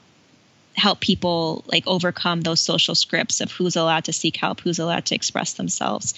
help 0.75 0.99
people 0.99 1.63
like 1.67 1.83
overcome 1.87 2.41
those 2.41 2.59
social 2.59 2.95
scripts 2.95 3.41
of 3.41 3.51
who's 3.51 3.75
allowed 3.75 4.05
to 4.05 4.13
seek 4.13 4.37
help, 4.37 4.61
who's 4.61 4.79
allowed 4.79 5.05
to 5.05 5.15
express 5.15 5.53
themselves, 5.53 6.13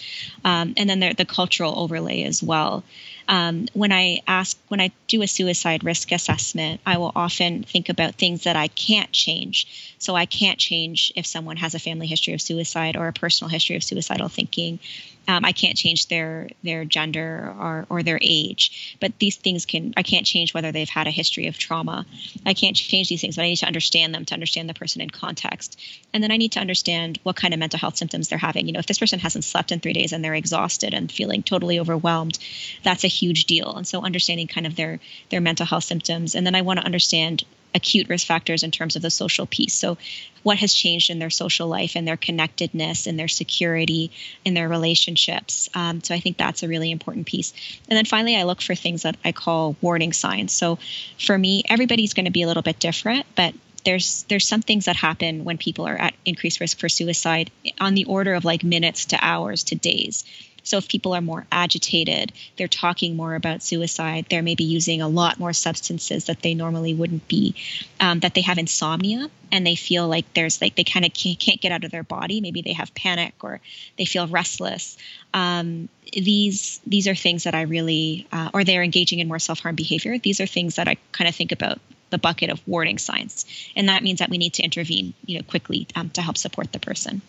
um, 0.45 0.73
and 0.77 0.89
then 0.89 0.99
the 1.17 1.25
cultural 1.25 1.77
overlay 1.77 2.23
as 2.23 2.41
well. 2.41 2.83
Um, 3.27 3.67
when 3.73 3.91
I 3.91 4.19
ask, 4.27 4.57
when 4.67 4.81
I 4.81 4.91
do 5.07 5.21
a 5.21 5.27
suicide 5.27 5.83
risk 5.83 6.11
assessment, 6.11 6.81
I 6.85 6.97
will 6.97 7.11
often 7.15 7.63
think 7.63 7.89
about 7.89 8.15
things 8.15 8.43
that 8.43 8.55
I 8.55 8.67
can't 8.67 9.11
change. 9.11 9.95
So 9.97 10.15
I 10.15 10.25
can't 10.25 10.59
change 10.59 11.13
if 11.15 11.25
someone 11.25 11.57
has 11.57 11.73
a 11.73 11.79
family 11.79 12.07
history 12.07 12.33
of 12.33 12.41
suicide 12.41 12.97
or 12.97 13.07
a 13.07 13.13
personal 13.13 13.49
history 13.49 13.77
of 13.77 13.83
suicidal 13.83 14.27
thinking. 14.27 14.79
Um, 15.27 15.45
I 15.45 15.53
can't 15.53 15.77
change 15.77 16.07
their 16.07 16.49
their 16.63 16.83
gender 16.85 17.55
or, 17.57 17.85
or 17.89 18.03
their 18.03 18.19
age, 18.21 18.97
but 18.99 19.17
these 19.19 19.37
things 19.37 19.65
can 19.65 19.93
I 19.95 20.03
can't 20.03 20.25
change 20.25 20.53
whether 20.53 20.71
they've 20.71 20.89
had 20.89 21.07
a 21.07 21.11
history 21.11 21.47
of 21.47 21.57
trauma. 21.57 22.05
I 22.45 22.53
can't 22.53 22.75
change 22.75 23.09
these 23.09 23.21
things, 23.21 23.37
but 23.37 23.43
I 23.43 23.49
need 23.49 23.57
to 23.57 23.65
understand 23.65 24.13
them 24.13 24.25
to 24.25 24.33
understand 24.33 24.69
the 24.69 24.73
person 24.73 25.01
in 25.01 25.09
context, 25.09 25.79
and 26.13 26.21
then 26.21 26.31
I 26.31 26.37
need 26.37 26.53
to 26.53 26.59
understand 26.59 27.19
what 27.23 27.35
kind 27.37 27.53
of 27.53 27.59
mental 27.59 27.79
health 27.79 27.97
symptoms 27.97 28.27
they're 28.27 28.37
having. 28.37 28.67
You 28.67 28.73
know, 28.73 28.79
if 28.79 28.85
this 28.85 28.99
person 28.99 29.19
hasn't 29.19 29.45
slept 29.45 29.71
in 29.71 29.79
three 29.79 29.93
days 29.93 30.11
and 30.11 30.23
they're 30.23 30.35
exhausted 30.35 30.93
and 30.93 31.11
feeling 31.11 31.41
totally 31.41 31.79
overwhelmed, 31.79 32.37
that's 32.83 33.03
a 33.03 33.07
huge 33.07 33.45
deal. 33.45 33.75
And 33.75 33.87
so 33.87 34.03
understanding 34.03 34.47
kind 34.47 34.67
of 34.67 34.75
their 34.75 34.99
their 35.29 35.41
mental 35.41 35.65
health 35.65 35.85
symptoms, 35.85 36.35
and 36.35 36.45
then 36.45 36.55
I 36.55 36.61
want 36.61 36.79
to 36.79 36.85
understand 36.85 37.43
acute 37.75 38.09
risk 38.09 38.27
factors 38.27 38.63
in 38.63 38.71
terms 38.71 38.95
of 38.95 39.01
the 39.01 39.09
social 39.09 39.45
piece. 39.45 39.73
So, 39.73 39.97
what 40.43 40.57
has 40.57 40.73
changed 40.73 41.09
in 41.09 41.19
their 41.19 41.29
social 41.29 41.67
life 41.67 41.93
and 41.95 42.07
their 42.07 42.17
connectedness 42.17 43.07
and 43.07 43.17
their 43.17 43.29
security 43.29 44.11
in 44.43 44.53
their 44.53 44.67
relationships? 44.67 45.69
Um, 45.73 46.01
so, 46.03 46.13
I 46.13 46.19
think 46.19 46.37
that's 46.37 46.63
a 46.63 46.67
really 46.67 46.91
important 46.91 47.27
piece. 47.27 47.53
And 47.89 47.97
then 47.97 48.05
finally, 48.05 48.35
I 48.35 48.43
look 48.43 48.61
for 48.61 48.75
things 48.75 49.03
that 49.03 49.17
I 49.23 49.31
call 49.31 49.75
warning 49.81 50.13
signs. 50.13 50.51
So, 50.51 50.79
for 51.19 51.37
me, 51.37 51.63
everybody's 51.69 52.13
going 52.13 52.25
to 52.25 52.31
be 52.31 52.43
a 52.43 52.47
little 52.47 52.63
bit 52.63 52.79
different, 52.79 53.25
but 53.35 53.53
there's 53.85 54.23
there's 54.29 54.47
some 54.47 54.61
things 54.61 54.85
that 54.85 54.95
happen 54.95 55.43
when 55.43 55.57
people 55.57 55.87
are 55.87 55.95
at 55.95 56.13
increased 56.25 56.59
risk 56.59 56.79
for 56.79 56.89
suicide 56.89 57.51
on 57.79 57.95
the 57.95 58.05
order 58.05 58.33
of 58.33 58.45
like 58.45 58.63
minutes 58.63 59.05
to 59.07 59.17
hours 59.21 59.63
to 59.65 59.75
days 59.75 60.23
so 60.63 60.77
if 60.77 60.87
people 60.87 61.13
are 61.13 61.21
more 61.21 61.45
agitated, 61.51 62.31
they're 62.57 62.67
talking 62.67 63.15
more 63.15 63.35
about 63.35 63.61
suicide, 63.61 64.25
they're 64.29 64.41
maybe 64.41 64.63
using 64.63 65.01
a 65.01 65.07
lot 65.07 65.39
more 65.39 65.53
substances 65.53 66.25
that 66.25 66.41
they 66.41 66.53
normally 66.53 66.93
wouldn't 66.93 67.27
be, 67.27 67.55
um, 67.99 68.19
that 68.21 68.33
they 68.33 68.41
have 68.41 68.57
insomnia 68.57 69.29
and 69.51 69.67
they 69.67 69.75
feel 69.75 70.07
like 70.07 70.25
there's 70.33 70.61
like 70.61 70.75
they 70.75 70.83
kind 70.83 71.05
of 71.05 71.13
can't, 71.13 71.61
get 71.61 71.71
out 71.71 71.83
of 71.83 71.91
their 71.91 72.03
body. 72.03 72.41
Maybe 72.41 72.61
they 72.61 72.73
have 72.73 72.93
panic 72.95 73.35
or 73.41 73.61
they 73.97 74.05
feel 74.05 74.27
restless. 74.27 74.97
Um, 75.33 75.89
these 76.11 76.81
these 76.87 77.07
are 77.07 77.15
things 77.15 77.43
that 77.43 77.53
I 77.53 77.61
really, 77.61 78.27
uh, 78.31 78.49
or 78.53 78.63
they're 78.63 78.83
engaging 78.83 79.19
in 79.19 79.27
more 79.27 79.39
self 79.39 79.59
harm 79.59 79.75
behavior. 79.75 80.17
These 80.17 80.41
are 80.41 80.47
things 80.47 80.75
that 80.75 80.87
I 80.87 80.97
kind 81.11 81.27
of 81.27 81.35
think 81.35 81.51
about 81.51 81.79
the 82.09 82.17
bucket 82.17 82.49
of 82.49 82.65
warning 82.67 82.97
signs, 82.97 83.45
and 83.75 83.89
that 83.89 84.03
means 84.03 84.19
that 84.19 84.29
we 84.29 84.37
need 84.37 84.53
to 84.53 84.63
intervene, 84.63 85.13
you 85.25 85.37
know, 85.37 85.43
quickly 85.43 85.87
um, 85.95 86.09
to 86.11 86.21
help 86.21 86.37
support 86.37 86.71
the 86.71 86.79
person. 86.79 87.21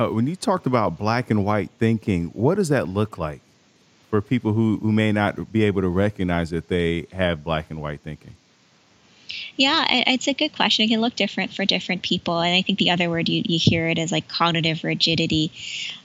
Uh, 0.00 0.08
when 0.08 0.26
you 0.26 0.34
talked 0.34 0.64
about 0.64 0.96
black 0.96 1.28
and 1.30 1.44
white 1.44 1.68
thinking, 1.78 2.28
what 2.28 2.54
does 2.54 2.70
that 2.70 2.88
look 2.88 3.18
like 3.18 3.42
for 4.08 4.22
people 4.22 4.54
who, 4.54 4.78
who 4.78 4.90
may 4.90 5.12
not 5.12 5.52
be 5.52 5.62
able 5.64 5.82
to 5.82 5.90
recognize 5.90 6.48
that 6.48 6.68
they 6.68 7.06
have 7.12 7.44
black 7.44 7.66
and 7.68 7.82
white 7.82 8.00
thinking? 8.00 8.34
Yeah, 9.56 9.84
it's 9.90 10.26
a 10.26 10.32
good 10.32 10.54
question. 10.54 10.86
It 10.86 10.88
can 10.88 11.02
look 11.02 11.16
different 11.16 11.52
for 11.52 11.66
different 11.66 12.00
people. 12.00 12.40
And 12.40 12.54
I 12.54 12.62
think 12.62 12.78
the 12.78 12.92
other 12.92 13.10
word 13.10 13.28
you, 13.28 13.42
you 13.44 13.58
hear 13.58 13.88
it 13.88 13.98
is 13.98 14.10
like 14.10 14.26
cognitive 14.26 14.84
rigidity. 14.84 15.52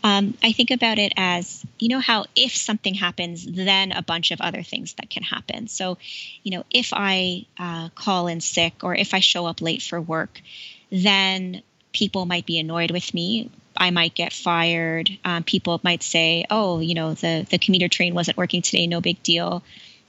Um, 0.04 0.38
I 0.44 0.52
think 0.52 0.72
about 0.72 1.00
it 1.00 1.14
as, 1.16 1.66
you 1.80 1.88
know, 1.88 2.02
how 2.02 2.26
if 2.36 2.54
something 2.54 2.96
happens, 2.96 3.46
then 3.46 3.94
a 3.94 4.02
bunch 4.02 4.32
of 4.32 4.42
other 4.42 4.62
things 4.62 4.94
that 4.96 5.10
can 5.10 5.24
happen. 5.24 5.70
So, 5.70 5.98
you 6.44 6.52
know, 6.52 6.66
if 6.70 6.92
I 6.94 7.46
uh, 7.58 7.90
call 7.96 8.28
in 8.28 8.42
sick 8.42 8.84
or 8.84 8.94
if 8.94 9.14
I 9.14 9.22
show 9.22 9.46
up 9.46 9.62
late 9.62 9.82
for 9.82 10.02
work, 10.02 10.42
then 10.92 11.64
people 11.94 12.26
might 12.26 12.46
be 12.46 12.60
annoyed 12.60 12.92
with 12.92 13.14
me 13.14 13.50
I 13.78 13.92
might 13.92 14.16
get 14.16 14.34
fired. 14.34 15.10
Um, 15.24 15.44
people 15.44 15.80
might 15.84 16.04
say, 16.04 16.46
"Oh, 16.50 16.80
you 16.80 16.94
know, 16.94 17.14
the 17.14 17.46
the 17.50 17.58
commuter 17.58 17.88
train 17.88 18.14
wasn't 18.14 18.38
working 18.38 18.62
today. 18.62 18.88
No 18.88 19.02
big 19.02 19.22
deal." 19.24 19.64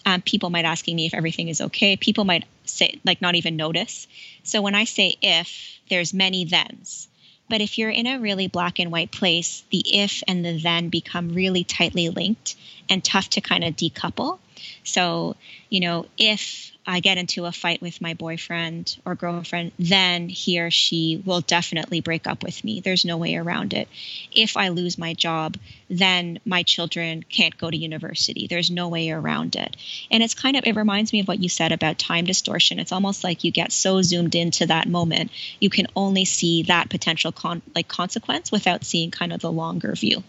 Um, 0.05 0.23
people 0.23 0.51
might 0.51 0.65
asking 0.65 0.97
me 0.97 1.07
if 1.07 1.15
everything 1.15 1.49
is 1.49 1.61
okay. 1.61 1.97
People 1.97 2.25
might 2.25 2.45
say 2.65 3.01
like 3.05 3.21
not 3.21 3.35
even 3.35 3.57
notice. 3.57 4.07
So 4.45 4.63
when 4.63 4.75
I 4.75 4.85
say 4.85 5.17
if, 5.21 5.79
there's 5.89 6.15
many 6.15 6.45
thens. 6.45 7.09
But 7.49 7.61
if 7.61 7.79
you're 7.79 7.91
in 7.91 8.07
a 8.07 8.19
really 8.19 8.49
black 8.49 8.79
and 8.79 8.91
white 8.91 9.13
place, 9.13 9.63
the 9.71 9.83
if 9.99 10.23
and 10.27 10.45
the 10.45 10.59
then 10.59 10.89
become 10.89 11.35
really 11.35 11.65
tightly 11.65 12.09
linked 12.09 12.57
and 12.89 13.05
tough 13.05 13.31
to 13.31 13.41
kind 13.41 13.63
of 13.65 13.77
decouple. 13.77 14.39
So, 14.85 15.37
you 15.69 15.81
know, 15.81 16.07
if 16.19 16.73
I 16.87 17.01
get 17.01 17.19
into 17.19 17.45
a 17.47 17.53
fight 17.53 17.83
with 17.83 18.01
my 18.01 18.15
boyfriend 18.15 18.97
or 19.05 19.17
girlfriend, 19.17 19.73
then 19.79 20.29
he 20.29 20.61
or 20.61 20.71
she 20.71 21.21
will 21.25 21.41
definitely 21.41 22.01
break 22.01 22.27
up 22.27 22.45
with 22.45 22.63
me. 22.63 22.81
There's 22.81 23.05
no 23.05 23.17
way 23.17 23.35
around 23.35 23.75
it. 23.75 23.89
If 24.31 24.57
I 24.57 24.69
lose 24.69 24.97
my 24.97 25.13
job, 25.15 25.57
then 25.91 26.39
my 26.45 26.63
children 26.63 27.25
can't 27.29 27.59
go 27.59 27.71
to 27.71 27.77
university. 27.77 28.47
There's 28.47 28.71
no 28.71 28.89
way 28.89 29.11
around 29.11 29.57
it. 29.57 29.77
And 30.11 30.23
it's 30.23 30.35
kind 30.35 30.57
of, 30.57 30.65
it 30.65 30.77
reminds 30.77 31.13
me 31.13 31.21
of 31.21 31.29
what 31.29 31.43
you 31.43 31.49
said 31.49 31.73
about 31.73 31.99
time 31.99 32.25
distortion. 32.25 32.79
It's 32.79 32.93
almost 32.93 33.25
like 33.25 33.43
you 33.43 33.51
get 33.51 33.73
so 33.73 34.01
zoomed 34.03 34.37
into 34.37 34.67
that 34.67 34.89
moment, 34.89 35.33
you 35.61 35.71
can 35.71 35.87
only 35.97 36.25
see 36.25 36.63
that 36.65 36.89
potential 36.89 37.33
con- 37.33 37.63
like 37.75 37.89
consequence 37.89 38.53
without 38.53 38.85
seeing 38.85 39.11
kind 39.11 39.33
of 39.33 39.41
the 39.41 39.51
longer 39.51 39.93
view. 39.95 40.23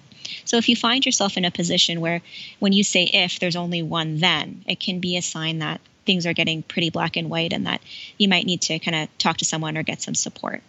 So 0.46 0.58
if 0.58 0.70
you 0.70 0.76
find 0.76 1.06
yourself 1.06 1.38
in 1.38 1.46
a 1.46 1.52
position 1.52 2.02
where 2.02 2.22
when 2.60 2.74
you 2.74 2.84
say 2.84 3.04
if, 3.04 3.40
there's 3.40 3.56
only 3.56 3.84
one 3.84 4.18
then, 4.18 4.64
it 4.68 4.80
can 4.80 5.00
be 5.00 5.18
a 5.18 5.22
sign 5.22 5.60
that 5.60 5.82
things 6.08 6.26
are 6.26 6.34
getting 6.34 6.64
pretty 6.64 6.90
black 6.90 7.16
and 7.16 7.30
white 7.30 7.54
and 7.54 7.68
that 7.68 7.82
you 8.18 8.28
might 8.28 8.48
need 8.48 8.62
to 8.62 8.80
kind 8.80 8.96
of 8.96 9.18
talk 9.20 9.38
to 9.38 9.46
someone 9.46 9.78
or 9.78 9.84
get 9.84 10.02
some 10.02 10.16
support. 10.16 10.64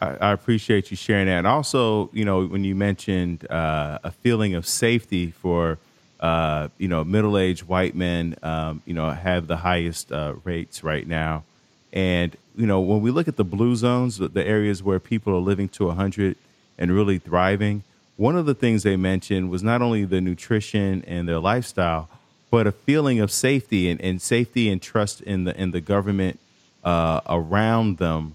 I, 0.00 0.16
I 0.16 0.32
appreciate 0.32 0.90
you 0.90 0.96
sharing 0.96 1.26
that. 1.26 1.38
And 1.38 1.46
also, 1.46 2.10
you 2.12 2.24
know, 2.24 2.44
when 2.46 2.64
you 2.64 2.74
mentioned 2.74 3.48
uh, 3.48 4.00
a 4.02 4.10
feeling 4.10 4.54
of 4.54 4.66
safety 4.66 5.30
for, 5.30 5.78
uh, 6.18 6.68
you 6.78 6.88
know, 6.88 7.04
middle 7.04 7.38
aged 7.38 7.64
white 7.64 7.94
men, 7.94 8.34
um, 8.42 8.82
you 8.86 8.94
know, 8.94 9.08
have 9.10 9.46
the 9.46 9.58
highest 9.58 10.10
uh, 10.10 10.34
rates 10.42 10.82
right 10.82 11.06
now. 11.06 11.44
And, 11.92 12.36
you 12.56 12.66
know, 12.66 12.80
when 12.80 13.02
we 13.02 13.10
look 13.10 13.28
at 13.28 13.36
the 13.36 13.44
blue 13.44 13.76
zones, 13.76 14.18
the 14.18 14.44
areas 14.44 14.82
where 14.82 14.98
people 14.98 15.34
are 15.34 15.40
living 15.40 15.68
to 15.70 15.86
100 15.86 16.36
and 16.78 16.90
really 16.90 17.18
thriving, 17.18 17.84
one 18.16 18.36
of 18.36 18.46
the 18.46 18.54
things 18.54 18.82
they 18.82 18.96
mentioned 18.96 19.50
was 19.50 19.62
not 19.62 19.82
only 19.82 20.04
the 20.04 20.20
nutrition 20.20 21.04
and 21.06 21.28
their 21.28 21.38
lifestyle, 21.38 22.08
but 22.52 22.66
a 22.66 22.72
feeling 22.72 23.18
of 23.18 23.32
safety 23.32 23.88
and, 23.88 23.98
and 24.02 24.20
safety 24.20 24.68
and 24.68 24.80
trust 24.80 25.22
in 25.22 25.44
the 25.44 25.60
in 25.60 25.70
the 25.70 25.80
government 25.80 26.38
uh, 26.84 27.20
around 27.26 27.96
them 27.96 28.34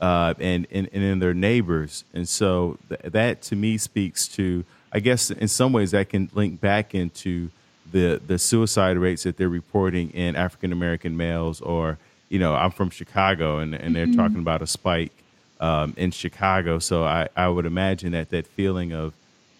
uh, 0.00 0.32
and, 0.38 0.66
and, 0.70 0.88
and 0.92 1.02
in 1.04 1.18
their 1.18 1.34
neighbors. 1.34 2.02
And 2.14 2.26
so 2.26 2.78
th- 2.88 3.12
that 3.12 3.42
to 3.42 3.56
me 3.56 3.76
speaks 3.76 4.26
to, 4.28 4.64
I 4.90 5.00
guess, 5.00 5.30
in 5.30 5.48
some 5.48 5.72
ways 5.72 5.90
that 5.90 6.08
can 6.08 6.30
link 6.32 6.60
back 6.60 6.94
into 6.94 7.50
the 7.92 8.20
the 8.26 8.38
suicide 8.38 8.96
rates 8.96 9.24
that 9.24 9.36
they're 9.36 9.50
reporting 9.50 10.10
in 10.10 10.34
African 10.34 10.72
American 10.72 11.16
males. 11.16 11.60
Or 11.60 11.98
you 12.30 12.38
know, 12.38 12.54
I'm 12.54 12.70
from 12.70 12.88
Chicago, 12.88 13.58
and, 13.58 13.74
and 13.74 13.94
they're 13.94 14.06
mm-hmm. 14.06 14.16
talking 14.16 14.38
about 14.38 14.62
a 14.62 14.66
spike 14.66 15.12
um, 15.60 15.92
in 15.98 16.10
Chicago. 16.10 16.78
So 16.78 17.04
I, 17.04 17.28
I 17.36 17.48
would 17.48 17.66
imagine 17.66 18.12
that 18.12 18.30
that 18.30 18.46
feeling 18.46 18.92
of 18.92 19.12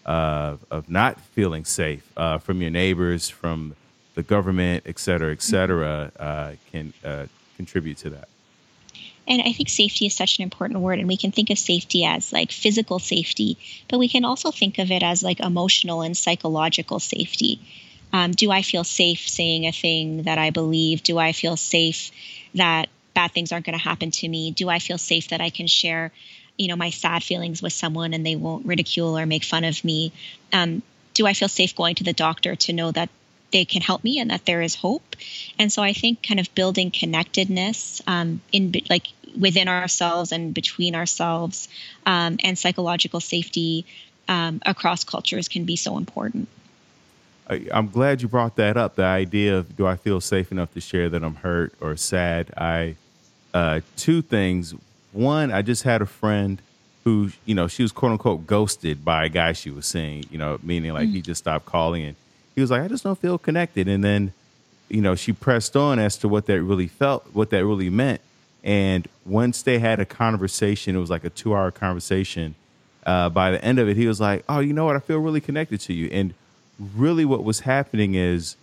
uh, 0.03 0.57
of 0.71 0.89
not 0.89 1.21
feeling 1.21 1.63
safe 1.63 2.11
uh, 2.17 2.39
from 2.39 2.59
your 2.59 2.71
neighbors, 2.71 3.29
from 3.29 3.75
the 4.19 4.23
government, 4.23 4.83
et 4.85 4.99
cetera, 4.99 5.31
et 5.31 5.41
cetera, 5.41 6.11
uh, 6.19 6.51
can 6.71 6.93
uh, 7.05 7.25
contribute 7.55 7.97
to 7.97 8.09
that. 8.09 8.27
And 9.25 9.41
I 9.41 9.53
think 9.53 9.69
safety 9.69 10.07
is 10.07 10.13
such 10.13 10.39
an 10.39 10.43
important 10.43 10.79
word, 10.81 10.99
and 10.99 11.07
we 11.07 11.15
can 11.15 11.31
think 11.31 11.49
of 11.51 11.57
safety 11.57 12.03
as 12.03 12.33
like 12.33 12.51
physical 12.51 12.99
safety, 12.99 13.57
but 13.87 13.97
we 13.97 14.09
can 14.09 14.25
also 14.25 14.51
think 14.51 14.77
of 14.77 14.91
it 14.91 15.03
as 15.03 15.23
like 15.23 15.39
emotional 15.39 16.01
and 16.01 16.17
psychological 16.17 16.99
safety. 16.99 17.61
Um, 18.11 18.31
do 18.31 18.51
I 18.51 18.61
feel 18.61 18.83
safe 18.83 19.29
saying 19.29 19.67
a 19.67 19.71
thing 19.71 20.23
that 20.23 20.37
I 20.37 20.49
believe? 20.49 21.03
Do 21.03 21.17
I 21.17 21.31
feel 21.31 21.55
safe 21.55 22.11
that 22.55 22.89
bad 23.13 23.31
things 23.31 23.51
aren't 23.51 23.67
going 23.67 23.77
to 23.77 23.89
happen 23.91 24.11
to 24.11 24.27
me? 24.27 24.51
Do 24.51 24.67
I 24.67 24.79
feel 24.79 24.97
safe 24.97 25.29
that 25.29 25.41
I 25.47 25.49
can 25.51 25.67
share, 25.67 26.11
you 26.57 26.67
know, 26.67 26.75
my 26.75 26.89
sad 26.89 27.23
feelings 27.23 27.61
with 27.61 27.73
someone 27.73 28.13
and 28.15 28.25
they 28.25 28.35
won't 28.35 28.65
ridicule 28.65 29.17
or 29.17 29.25
make 29.25 29.45
fun 29.45 29.63
of 29.63 29.83
me? 29.85 30.11
Um, 30.51 30.81
do 31.13 31.27
I 31.27 31.33
feel 31.33 31.49
safe 31.49 31.73
going 31.75 31.95
to 31.95 32.03
the 32.03 32.13
doctor 32.13 32.55
to 32.55 32.73
know 32.73 32.91
that 32.91 33.09
they 33.51 33.65
can 33.65 33.81
help 33.81 34.03
me 34.03 34.19
and 34.19 34.31
that 34.31 34.45
there 34.45 34.61
is 34.61 34.75
hope. 34.75 35.15
And 35.57 35.71
so 35.71 35.81
I 35.81 35.93
think 35.93 36.23
kind 36.27 36.39
of 36.39 36.53
building 36.55 36.91
connectedness 36.91 38.01
um, 38.07 38.41
in 38.51 38.73
like 38.89 39.07
within 39.39 39.67
ourselves 39.67 40.31
and 40.31 40.53
between 40.53 40.95
ourselves 40.95 41.69
um, 42.05 42.37
and 42.43 42.57
psychological 42.57 43.19
safety 43.19 43.85
um, 44.27 44.61
across 44.65 45.03
cultures 45.03 45.47
can 45.47 45.65
be 45.65 45.75
so 45.75 45.97
important. 45.97 46.47
I'm 47.49 47.89
glad 47.89 48.21
you 48.21 48.27
brought 48.27 48.57
that 48.57 48.77
up. 48.77 48.95
The 48.95 49.03
idea 49.03 49.57
of 49.57 49.75
do 49.75 49.87
I 49.87 49.95
feel 49.95 50.21
safe 50.21 50.51
enough 50.51 50.71
to 50.75 50.81
share 50.81 51.09
that 51.09 51.23
I'm 51.23 51.35
hurt 51.35 51.73
or 51.81 51.97
sad? 51.97 52.51
I 52.55 52.95
uh, 53.55 53.81
two 53.97 54.21
things. 54.21 54.75
One, 55.11 55.51
I 55.51 55.63
just 55.63 55.81
had 55.81 56.03
a 56.03 56.05
friend 56.05 56.61
who, 57.03 57.31
you 57.45 57.55
know, 57.55 57.67
she 57.67 57.81
was 57.81 57.91
quote 57.91 58.11
unquote 58.11 58.45
ghosted 58.45 59.03
by 59.03 59.25
a 59.25 59.29
guy 59.29 59.53
she 59.53 59.71
was 59.71 59.87
seeing. 59.87 60.25
You 60.29 60.37
know, 60.37 60.59
meaning 60.61 60.93
like 60.93 61.09
mm. 61.09 61.13
he 61.13 61.21
just 61.23 61.39
stopped 61.39 61.65
calling 61.65 62.03
and 62.03 62.15
he 62.59 62.61
was 62.61 62.71
like, 62.71 62.81
I 62.81 62.89
just 62.89 63.05
don't 63.05 63.17
feel 63.17 63.37
connected. 63.37 63.87
And 63.87 64.03
then, 64.03 64.33
you 64.89 64.99
know, 64.99 65.15
she 65.15 65.31
pressed 65.31 65.77
on 65.77 65.97
as 65.97 66.17
to 66.17 66.27
what 66.27 66.45
that 66.47 66.61
really 66.61 66.87
felt, 66.87 67.25
what 67.31 67.51
that 67.51 67.65
really 67.65 67.89
meant. 67.89 68.19
And 68.65 69.07
once 69.25 69.61
they 69.61 69.79
had 69.79 70.01
a 70.01 70.05
conversation, 70.05 70.93
it 70.93 70.99
was 70.99 71.09
like 71.09 71.23
a 71.23 71.29
two 71.29 71.55
hour 71.55 71.71
conversation. 71.71 72.55
Uh, 73.05 73.29
by 73.29 73.51
the 73.51 73.63
end 73.63 73.79
of 73.79 73.87
it, 73.87 73.95
he 73.95 74.07
was 74.07 74.19
like, 74.19 74.43
Oh, 74.49 74.59
you 74.59 74.73
know 74.73 74.83
what? 74.83 74.97
I 74.97 74.99
feel 74.99 75.19
really 75.19 75.39
connected 75.39 75.79
to 75.81 75.93
you. 75.93 76.09
And 76.11 76.33
really, 76.97 77.23
what 77.23 77.45
was 77.45 77.61
happening 77.61 78.15
is 78.15 78.57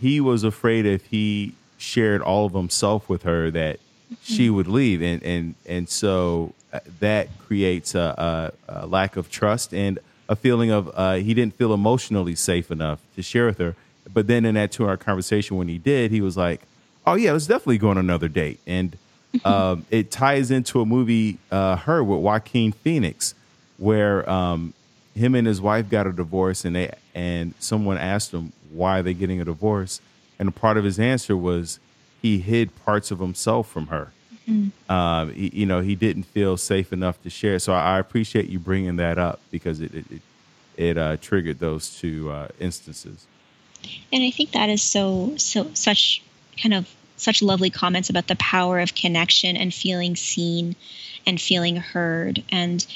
he 0.00 0.20
was 0.20 0.42
afraid 0.42 0.84
if 0.84 1.06
he 1.06 1.52
shared 1.76 2.20
all 2.20 2.46
of 2.46 2.54
himself 2.54 3.08
with 3.08 3.22
her 3.22 3.52
that 3.52 3.76
mm-hmm. 3.76 4.14
she 4.20 4.50
would 4.50 4.66
leave. 4.66 5.00
And, 5.00 5.22
and, 5.22 5.54
and 5.64 5.88
so 5.88 6.54
uh, 6.72 6.80
that 6.98 7.28
creates 7.38 7.94
a, 7.94 8.52
a, 8.68 8.80
a 8.80 8.86
lack 8.88 9.16
of 9.16 9.30
trust. 9.30 9.72
And 9.72 10.00
a 10.28 10.36
feeling 10.36 10.70
of 10.70 10.90
uh, 10.94 11.14
he 11.14 11.34
didn't 11.34 11.54
feel 11.54 11.72
emotionally 11.72 12.34
safe 12.34 12.70
enough 12.70 13.00
to 13.16 13.22
share 13.22 13.46
with 13.46 13.58
her. 13.58 13.74
But 14.12 14.26
then 14.26 14.44
in 14.44 14.54
that 14.54 14.72
two 14.72 14.86
hour 14.86 14.96
conversation, 14.96 15.56
when 15.56 15.68
he 15.68 15.78
did, 15.78 16.10
he 16.10 16.20
was 16.20 16.36
like, 16.36 16.62
"Oh 17.06 17.14
yeah, 17.14 17.32
let's 17.32 17.46
definitely 17.46 17.78
go 17.78 17.90
on 17.90 17.98
another 17.98 18.28
date." 18.28 18.60
And 18.66 18.96
um, 19.44 19.84
it 19.90 20.10
ties 20.10 20.50
into 20.50 20.80
a 20.80 20.86
movie, 20.86 21.38
uh, 21.50 21.76
Her, 21.76 22.02
with 22.02 22.20
Joaquin 22.20 22.72
Phoenix, 22.72 23.34
where 23.76 24.28
um, 24.28 24.72
him 25.14 25.34
and 25.34 25.46
his 25.46 25.60
wife 25.60 25.88
got 25.90 26.06
a 26.06 26.12
divorce, 26.12 26.64
and 26.64 26.76
they 26.76 26.92
and 27.14 27.54
someone 27.58 27.98
asked 27.98 28.32
him 28.32 28.52
why 28.70 29.00
are 29.00 29.02
they 29.02 29.14
getting 29.14 29.40
a 29.40 29.44
divorce, 29.44 30.00
and 30.38 30.48
a 30.48 30.52
part 30.52 30.76
of 30.76 30.84
his 30.84 30.98
answer 30.98 31.36
was 31.36 31.80
he 32.20 32.38
hid 32.38 32.74
parts 32.84 33.10
of 33.10 33.18
himself 33.18 33.68
from 33.68 33.88
her. 33.88 34.12
Mm-hmm. 34.48 34.90
Um, 34.90 35.32
he, 35.34 35.50
you 35.52 35.66
know, 35.66 35.80
he 35.80 35.94
didn't 35.94 36.24
feel 36.24 36.56
safe 36.56 36.92
enough 36.92 37.22
to 37.22 37.30
share. 37.30 37.58
So 37.58 37.72
I, 37.72 37.96
I 37.96 37.98
appreciate 37.98 38.48
you 38.48 38.58
bringing 38.58 38.96
that 38.96 39.18
up 39.18 39.40
because 39.50 39.80
it 39.80 39.94
it, 39.94 40.04
it, 40.10 40.22
it 40.76 40.98
uh, 40.98 41.16
triggered 41.18 41.58
those 41.58 41.98
two 41.98 42.30
uh, 42.30 42.48
instances. 42.58 43.26
And 44.12 44.22
I 44.24 44.30
think 44.30 44.52
that 44.52 44.68
is 44.70 44.82
so 44.82 45.34
so 45.36 45.70
such 45.74 46.22
kind 46.60 46.74
of 46.74 46.88
such 47.16 47.42
lovely 47.42 47.70
comments 47.70 48.10
about 48.10 48.28
the 48.28 48.36
power 48.36 48.78
of 48.78 48.94
connection 48.94 49.56
and 49.56 49.74
feeling 49.74 50.16
seen 50.16 50.76
and 51.26 51.40
feeling 51.40 51.76
heard 51.76 52.42
and 52.50 52.86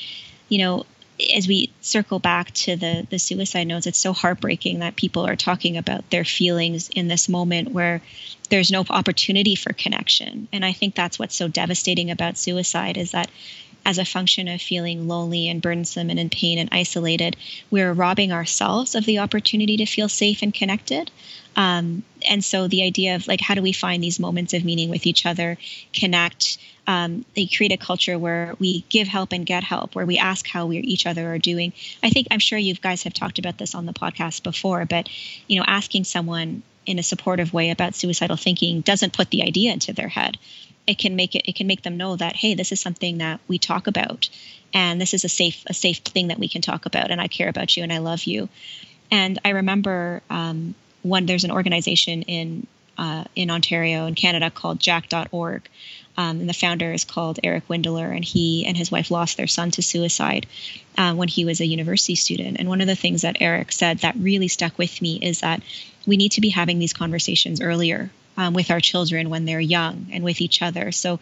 you 0.49 0.59
know 0.59 0.87
as 1.35 1.47
we 1.47 1.73
circle 1.81 2.19
back 2.19 2.51
to 2.53 2.77
the 2.77 3.07
the 3.11 3.19
suicide 3.19 3.65
notes 3.65 3.87
it's 3.87 3.99
so 3.99 4.13
heartbreaking 4.13 4.81
that 4.81 4.97
people 4.97 5.27
are 5.27 5.37
talking 5.37 5.77
about 5.77 6.09
their 6.11 6.25
feelings 6.25 6.89
in 6.91 7.09
this 7.09 7.29
moment 7.29 7.73
where 7.73 8.03
there's 8.51 8.71
no 8.71 8.85
opportunity 8.91 9.55
for 9.55 9.73
connection. 9.73 10.49
And 10.53 10.65
i 10.65 10.73
think 10.73 10.95
that's 10.95 11.19
what's 11.19 11.37
so 11.37 11.49
devastating 11.49 12.11
about 12.11 12.39
suicide 12.39 12.97
is 12.97 13.13
that 13.13 13.31
as 13.85 13.99
a 13.99 14.05
function 14.05 14.49
of 14.49 14.61
feeling 14.61 15.09
lonely 15.09 15.49
and 15.49 15.61
burdensome 15.61 16.11
and 16.11 16.19
in 16.19 16.31
pain 16.31 16.59
and 16.59 16.69
isolated 16.73 17.37
we're 17.71 17.93
robbing 17.93 18.33
ourselves 18.33 18.95
of 18.95 19.05
the 19.05 19.19
opportunity 19.19 19.77
to 19.79 19.87
feel 19.87 20.09
safe 20.09 20.43
and 20.43 20.55
connected. 20.55 21.11
Um, 21.57 22.03
and 22.29 22.45
so 22.45 22.69
the 22.69 22.83
idea 22.83 23.17
of 23.17 23.27
like 23.27 23.41
how 23.41 23.55
do 23.55 23.63
we 23.63 23.73
find 23.73 24.03
these 24.03 24.21
moments 24.21 24.55
of 24.55 24.65
meaning 24.65 24.89
with 24.89 25.07
each 25.07 25.27
other 25.27 25.59
connect 25.93 26.59
um, 26.87 27.25
they 27.37 27.47
create 27.47 27.73
a 27.73 27.77
culture 27.77 28.19
where 28.19 28.55
we 28.59 28.85
give 28.89 29.07
help 29.07 29.33
and 29.33 29.47
get 29.47 29.63
help, 29.63 29.95
where 29.95 30.07
we 30.07 30.19
ask 30.19 30.47
how 30.47 30.67
we 30.67 30.79
each 30.79 31.07
other 31.07 31.33
are 31.33 31.39
doing. 31.39 31.73
I 32.03 32.11
think 32.11 32.27
I'm 32.31 32.41
sure 32.41 32.59
you 32.59 32.75
guys 32.75 33.05
have 33.05 33.15
talked 33.15 33.39
about 33.39 33.59
this 33.59 33.75
on 33.75 33.87
the 33.87 33.93
podcast 33.93 34.43
before, 34.43 34.85
but 34.85 35.09
you 35.47 35.59
know, 35.59 35.65
asking 35.67 36.05
someone 36.05 36.63
in 36.85 36.99
a 36.99 37.03
supportive 37.03 37.53
way 37.53 37.71
about 37.71 37.95
suicidal 37.95 38.37
thinking 38.37 38.81
doesn't 38.81 39.13
put 39.13 39.31
the 39.31 39.43
idea 39.43 39.73
into 39.73 39.93
their 39.93 40.09
head. 40.09 40.39
It 40.87 40.99
can 40.99 41.15
make 41.15 41.37
it 41.37 41.49
it 41.49 41.55
can 41.55 41.69
make 41.69 41.83
them 41.83 41.97
know 41.97 42.17
that 42.17 42.35
hey, 42.35 42.55
this 42.55 42.73
is 42.73 42.81
something 42.81 43.19
that 43.19 43.39
we 43.47 43.59
talk 43.59 43.87
about, 43.87 44.29
and 44.75 45.01
this 45.01 45.15
is 45.15 45.25
a 45.25 45.29
safe 45.29 45.63
a 45.69 45.75
safe 45.75 45.99
thing 45.99 46.29
that 46.29 46.41
we 46.41 46.49
can 46.49 46.63
talk 46.63 46.87
about, 46.87 47.13
and 47.13 47.21
I 47.21 47.29
care 47.29 47.49
about 47.49 47.77
you 47.77 47.85
and 47.85 47.93
I 47.93 47.99
love 47.99 48.25
you. 48.25 48.49
And 49.13 49.39
I 49.45 49.51
remember 49.51 50.23
um, 50.31 50.75
one 51.03 51.27
there's 51.27 51.45
an 51.45 51.53
organization 51.53 52.23
in 52.23 52.67
uh, 52.99 53.25
in 53.37 53.51
Ontario 53.51 54.07
in 54.07 54.15
Canada 54.15 54.51
called 54.51 54.81
Jack.org. 54.81 55.69
Um, 56.17 56.41
and 56.41 56.49
the 56.49 56.55
founder 56.55 56.93
is 56.93 57.05
called 57.05 57.41
Eric 57.43 57.69
Windeler, 57.69 58.15
and 58.15 58.25
he 58.25 58.67
and 58.67 58.77
his 58.77 58.91
wife 58.91 59.11
lost 59.11 59.37
their 59.37 59.47
son 59.47 59.71
to 59.73 59.83
suicide 59.83 60.47
uh, 60.99 61.15
when 61.15 61.29
he 61.29 61.45
was 61.45 61.61
a 61.61 61.67
university 61.67 62.15
student. 62.15 62.59
And 62.59 62.69
one 62.69 62.81
of 62.81 62.87
the 62.87 62.97
things 62.97 63.23
that 63.23 63.39
Eric 63.41 63.73
said 63.73 63.99
that 63.99 64.17
really 64.17 64.49
stuck 64.49 64.77
with 64.77 65.01
me 65.01 65.17
is 65.17 65.41
that 65.41 65.63
we 66.07 66.17
need 66.17 66.33
to 66.33 66.41
be 66.41 66.51
having 66.51 66.79
these 66.79 66.93
conversations 66.93 67.61
earlier 67.61 68.11
um, 68.37 68.55
with 68.55 68.71
our 68.71 68.81
children 68.81 69.31
when 69.31 69.45
they're 69.45 69.61
young 69.61 70.09
and 70.13 70.25
with 70.25 70.41
each 70.41 70.63
other. 70.63 70.93
So, 70.93 71.21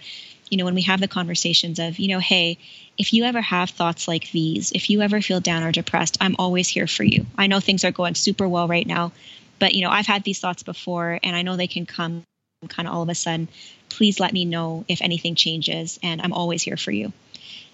you 0.49 0.57
know, 0.59 0.65
when 0.65 0.75
we 0.75 0.83
have 0.83 1.01
the 1.01 1.09
conversations 1.09 1.79
of, 1.79 1.99
you 1.99 2.09
know, 2.09 2.19
hey, 2.19 2.59
if 2.99 3.13
you 3.13 3.25
ever 3.25 3.41
have 3.41 3.71
thoughts 3.71 4.09
like 4.09 4.31
these, 4.33 4.73
if 4.73 4.91
you 4.91 5.01
ever 5.03 5.21
feel 5.21 5.41
down 5.41 5.63
or 5.63 5.73
depressed, 5.73 6.19
I'm 6.21 6.37
always 6.39 6.69
here 6.69 6.87
for 6.87 7.05
you. 7.05 7.27
I 7.39 7.47
know 7.47 7.61
things 7.61 7.85
are 7.85 7.93
going 7.93 8.15
super 8.15 8.49
well 8.49 8.69
right 8.69 8.87
now, 8.87 9.13
but, 9.59 9.75
you 9.75 9.83
know, 9.83 9.91
I've 9.91 10.07
had 10.07 10.25
these 10.25 10.41
thoughts 10.41 10.63
before 10.63 11.19
and 11.23 11.37
I 11.37 11.43
know 11.43 11.57
they 11.57 11.67
can 11.67 11.87
come 11.87 12.25
kind 12.69 12.87
of 12.87 12.95
all 12.95 13.03
of 13.03 13.09
a 13.09 13.15
sudden, 13.15 13.49
please 13.89 14.21
let 14.21 14.33
me 14.33 14.45
know 14.45 14.85
if 14.87 15.01
anything 15.01 15.35
changes, 15.35 15.99
and 16.03 16.21
I'm 16.21 16.33
always 16.33 16.63
here 16.63 16.77
for 16.77 16.91
you. 16.91 17.13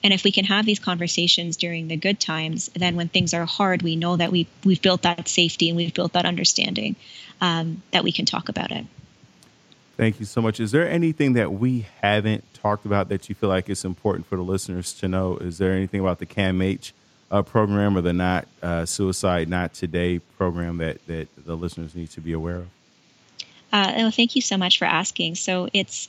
And 0.05 0.13
if 0.13 0.23
we 0.23 0.31
can 0.31 0.45
have 0.45 0.65
these 0.65 0.79
conversations 0.79 1.57
during 1.57 1.89
the 1.89 1.97
good 1.97 2.21
times, 2.21 2.71
then 2.75 2.95
when 2.95 3.09
things 3.09 3.35
are 3.35 3.45
hard, 3.47 3.83
we 3.83 3.97
know 3.97 4.17
that 4.17 4.31
we 4.31 4.47
we've 4.65 4.81
built 4.81 5.03
that 5.03 5.27
safety 5.27 5.69
and 5.69 5.77
we've 5.77 5.93
built 5.93 6.13
that 6.13 6.25
understanding 6.25 6.95
um, 7.41 7.83
that 7.91 8.05
we 8.05 8.13
can 8.13 8.27
talk 8.27 8.49
about 8.49 8.71
it. 8.71 8.87
Thank 9.97 10.21
you 10.21 10.27
so 10.27 10.41
much. 10.41 10.61
Is 10.61 10.71
there 10.71 10.89
anything 10.89 11.33
that 11.33 11.53
we 11.53 11.87
haven't 12.03 12.45
talked 12.55 12.87
about 12.87 13.09
that 13.09 13.29
you 13.29 13.35
feel 13.35 13.49
like 13.49 13.69
it's 13.69 13.85
important 13.85 14.27
for 14.27 14.37
the 14.37 14.43
listeners 14.43 14.93
to 14.95 15.09
know? 15.09 15.39
Is 15.39 15.59
there 15.59 15.73
anything 15.73 16.01
about 16.01 16.19
the 16.19 16.27
CAMH 16.27 16.93
uh, 17.31 17.43
program 17.43 17.97
or 17.97 18.03
the 18.03 18.13
Not 18.13 18.47
uh, 18.63 18.85
Suicide 18.85 19.49
Not 19.49 19.73
Today 19.73 20.19
program 20.19 20.77
that, 20.77 21.05
that 21.07 21.29
the 21.45 21.57
listeners 21.57 21.95
need 21.95 22.11
to 22.11 22.21
be 22.21 22.33
aware 22.33 22.57
of? 22.57 22.76
Uh, 23.73 23.93
well, 23.97 24.11
thank 24.11 24.37
you 24.37 24.43
so 24.43 24.57
much 24.57 24.79
for 24.79 24.85
asking. 24.85 25.35
So 25.35 25.69
it's 25.73 26.09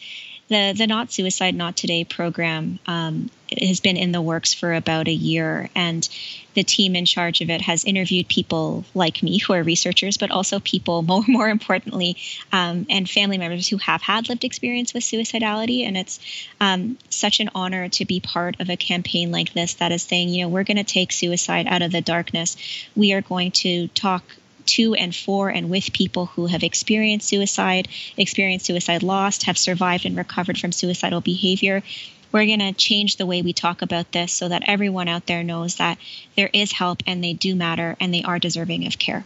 the 0.50 0.74
the 0.78 0.88
Not 0.88 1.12
Suicide 1.12 1.56
Not 1.56 1.76
Today 1.76 2.04
program 2.06 2.80
um, 2.88 3.30
has 3.52 3.80
been 3.80 3.98
in 3.98 4.12
the 4.12 4.22
works 4.22 4.54
for 4.54 4.74
about 4.74 5.08
a 5.08 5.14
year, 5.14 5.70
and 5.76 6.08
the 6.54 6.64
team 6.64 6.96
in 6.96 7.06
charge 7.06 7.42
of 7.42 7.50
it 7.50 7.62
has 7.62 7.84
interviewed 7.84 8.28
people 8.28 8.86
like 8.94 9.22
me 9.22 9.40
who 9.40 9.54
are 9.54 9.64
researchers, 9.64 10.18
but 10.18 10.32
also 10.32 10.60
people 10.60 11.02
more 11.08 11.24
more 11.28 11.50
importantly, 11.50 12.18
um, 12.54 12.86
and 12.90 13.10
family 13.10 13.38
members 13.38 13.68
who 13.68 13.78
have 13.78 14.02
had 14.02 14.30
lived 14.30 14.44
experience 14.44 14.94
with 14.94 15.04
suicidality. 15.04 15.86
And 15.86 15.98
it's 15.98 16.20
um, 16.62 16.98
such 17.10 17.40
an 17.40 17.50
honor 17.54 17.90
to 17.90 18.06
be 18.06 18.20
part 18.20 18.60
of 18.62 18.70
a 18.70 18.78
campaign 18.78 19.32
like 19.32 19.54
this 19.54 19.76
that 19.76 19.92
is 19.92 20.04
saying, 20.04 20.30
you 20.30 20.44
know, 20.44 20.50
we're 20.50 20.64
going 20.64 20.78
to 20.78 20.84
take 20.86 21.12
suicide 21.12 21.68
out 21.68 21.82
of 21.82 21.92
the 21.92 22.02
darkness. 22.02 22.56
We 22.96 23.14
are 23.14 23.22
going 23.22 23.52
to 23.64 23.88
talk 23.90 24.24
to 24.68 24.94
and 24.94 25.16
for 25.16 25.50
and 25.50 25.70
with 25.70 25.94
people 25.94 26.28
who 26.28 26.48
have 26.48 26.64
experienced 26.64 27.28
suicide, 27.28 27.88
experienced 28.18 28.66
suicide 28.66 29.04
loss, 29.04 29.44
have 29.44 29.58
survived 29.58 30.06
and 30.06 30.16
recovered 30.16 30.58
from 30.58 30.72
suicidal 30.72 31.22
behavior. 31.22 31.84
We're 32.32 32.46
going 32.46 32.60
to 32.60 32.74
change 32.74 33.16
the 33.16 33.26
way 33.26 33.42
we 33.42 33.54
talk 33.54 33.82
about 33.82 34.12
this 34.12 34.34
so 34.34 34.50
that 34.50 34.64
everyone 34.68 35.08
out 35.08 35.26
there 35.26 35.44
knows 35.44 35.78
that 35.78 35.98
there 36.36 36.50
is 36.52 36.72
help 36.72 37.02
and 37.08 37.24
they 37.24 37.34
do 37.34 37.56
matter 37.56 37.96
and 38.00 38.14
they 38.14 38.24
are 38.24 38.40
deserving 38.40 38.86
of 38.86 39.00
care. 39.00 39.26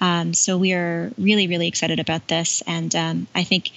Um, 0.00 0.32
so 0.34 0.56
we 0.56 0.72
are 0.72 1.10
really, 1.18 1.48
really 1.48 1.66
excited 1.66 1.98
about 1.98 2.28
this. 2.28 2.62
And 2.66 2.94
um, 2.94 3.26
I 3.34 3.42
think 3.42 3.70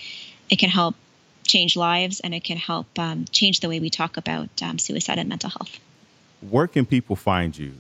it 0.50 0.60
can 0.60 0.70
help 0.70 0.96
change 1.44 1.76
lives 1.76 2.20
and 2.20 2.34
it 2.34 2.44
can 2.44 2.58
help 2.58 2.88
um, 3.00 3.26
change 3.32 3.60
the 3.60 3.70
way 3.70 3.80
we 3.80 3.90
talk 3.90 4.18
about 4.18 4.50
um, 4.62 4.78
suicide 4.78 5.18
and 5.18 5.28
mental 5.28 5.50
health. 5.50 5.80
Where 6.42 6.68
can 6.68 6.86
people 6.86 7.16
find 7.16 7.58
you? 7.58 7.74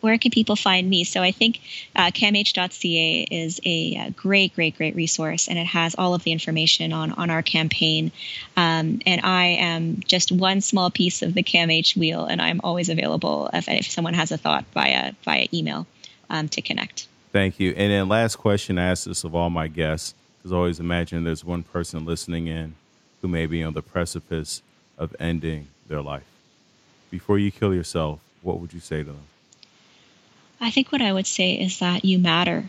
Where 0.00 0.18
can 0.18 0.30
people 0.30 0.56
find 0.56 0.88
me? 0.88 1.04
So 1.04 1.22
I 1.22 1.32
think 1.32 1.60
uh, 1.94 2.10
camh.ca 2.10 3.26
is 3.30 3.60
a, 3.64 4.06
a, 4.06 4.10
great, 4.10 4.54
great, 4.54 4.76
great 4.76 4.94
resource, 4.94 5.48
and 5.48 5.58
it 5.58 5.66
has 5.66 5.94
all 5.96 6.14
of 6.14 6.24
the 6.24 6.32
information 6.32 6.92
on 6.92 7.12
on 7.12 7.30
our 7.30 7.42
campaign. 7.42 8.12
Um, 8.56 9.00
and 9.06 9.20
I 9.22 9.46
am 9.60 10.00
just 10.00 10.32
one 10.32 10.60
small 10.60 10.90
piece 10.90 11.22
of 11.22 11.34
the 11.34 11.42
CAMH 11.42 11.96
wheel, 11.96 12.24
and 12.24 12.40
I'm 12.40 12.60
always 12.64 12.88
available 12.88 13.50
if, 13.52 13.68
if 13.68 13.90
someone 13.90 14.14
has 14.14 14.32
a 14.32 14.38
thought 14.38 14.64
via 14.74 15.12
via 15.24 15.46
email 15.52 15.86
um, 16.28 16.48
to 16.48 16.62
connect. 16.62 17.06
Thank 17.32 17.60
you. 17.60 17.70
And 17.70 17.92
then 17.92 18.08
last 18.08 18.36
question, 18.36 18.78
I 18.78 18.90
ask 18.90 19.04
this 19.04 19.22
of 19.24 19.34
all 19.34 19.50
my 19.50 19.68
guests, 19.68 20.14
because 20.38 20.52
always 20.52 20.80
imagine 20.80 21.24
there's 21.24 21.44
one 21.44 21.62
person 21.62 22.04
listening 22.04 22.48
in 22.48 22.74
who 23.22 23.28
may 23.28 23.46
be 23.46 23.62
on 23.62 23.74
the 23.74 23.82
precipice 23.82 24.62
of 24.98 25.14
ending 25.20 25.68
their 25.86 26.00
life. 26.00 26.24
Before 27.10 27.38
you 27.38 27.50
kill 27.50 27.74
yourself, 27.74 28.20
what 28.42 28.58
would 28.60 28.72
you 28.72 28.80
say 28.80 28.98
to 28.98 29.04
them? 29.04 29.22
I 30.60 30.70
think 30.70 30.92
what 30.92 31.00
I 31.00 31.12
would 31.12 31.26
say 31.26 31.54
is 31.54 31.78
that 31.78 32.04
you 32.04 32.18
matter 32.18 32.68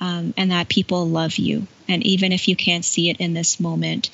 um, 0.00 0.34
and 0.36 0.52
that 0.52 0.68
people 0.68 1.08
love 1.08 1.36
you. 1.36 1.66
And 1.88 2.02
even 2.04 2.32
if 2.32 2.48
you 2.48 2.56
can't 2.56 2.84
see 2.84 3.10
it 3.10 3.18
in 3.18 3.34
this 3.34 3.58
moment, 3.58 4.10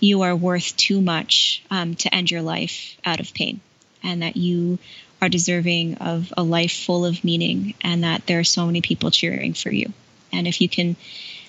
you 0.00 0.22
are 0.22 0.34
worth 0.34 0.76
too 0.76 1.00
much 1.00 1.62
um, 1.70 1.94
to 1.96 2.14
end 2.14 2.30
your 2.30 2.42
life 2.42 2.96
out 3.04 3.20
of 3.20 3.34
pain, 3.34 3.60
and 4.02 4.22
that 4.22 4.36
you 4.36 4.78
are 5.20 5.28
deserving 5.28 5.96
of 5.98 6.32
a 6.36 6.42
life 6.42 6.72
full 6.72 7.04
of 7.04 7.22
meaning, 7.22 7.74
and 7.82 8.02
that 8.02 8.26
there 8.26 8.40
are 8.40 8.44
so 8.44 8.66
many 8.66 8.80
people 8.80 9.10
cheering 9.10 9.54
for 9.54 9.70
you. 9.70 9.92
And 10.32 10.48
if 10.48 10.60
you 10.60 10.68
can 10.68 10.96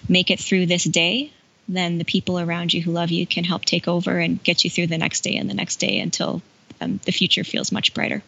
make 0.08 0.30
it 0.30 0.40
through 0.40 0.68
this 0.68 0.84
day, 0.84 1.32
then 1.68 1.98
the 1.98 2.06
people 2.06 2.40
around 2.40 2.74
you 2.74 2.82
who 2.82 2.92
love 2.92 3.10
you 3.10 3.26
can 3.26 3.44
help 3.44 3.66
take 3.66 3.88
over 3.88 4.20
and 4.20 4.44
get 4.44 4.64
you 4.64 4.70
through 4.70 4.88
the 4.88 4.98
next 4.98 5.22
day 5.22 5.38
and 5.38 5.50
the 5.50 5.56
next 5.56 5.78
day 5.78 6.00
until 6.00 6.42
um, 6.82 7.00
the 7.06 7.12
future 7.12 7.44
feels 7.44 7.72
much 7.72 7.94
brighter. 7.94 8.22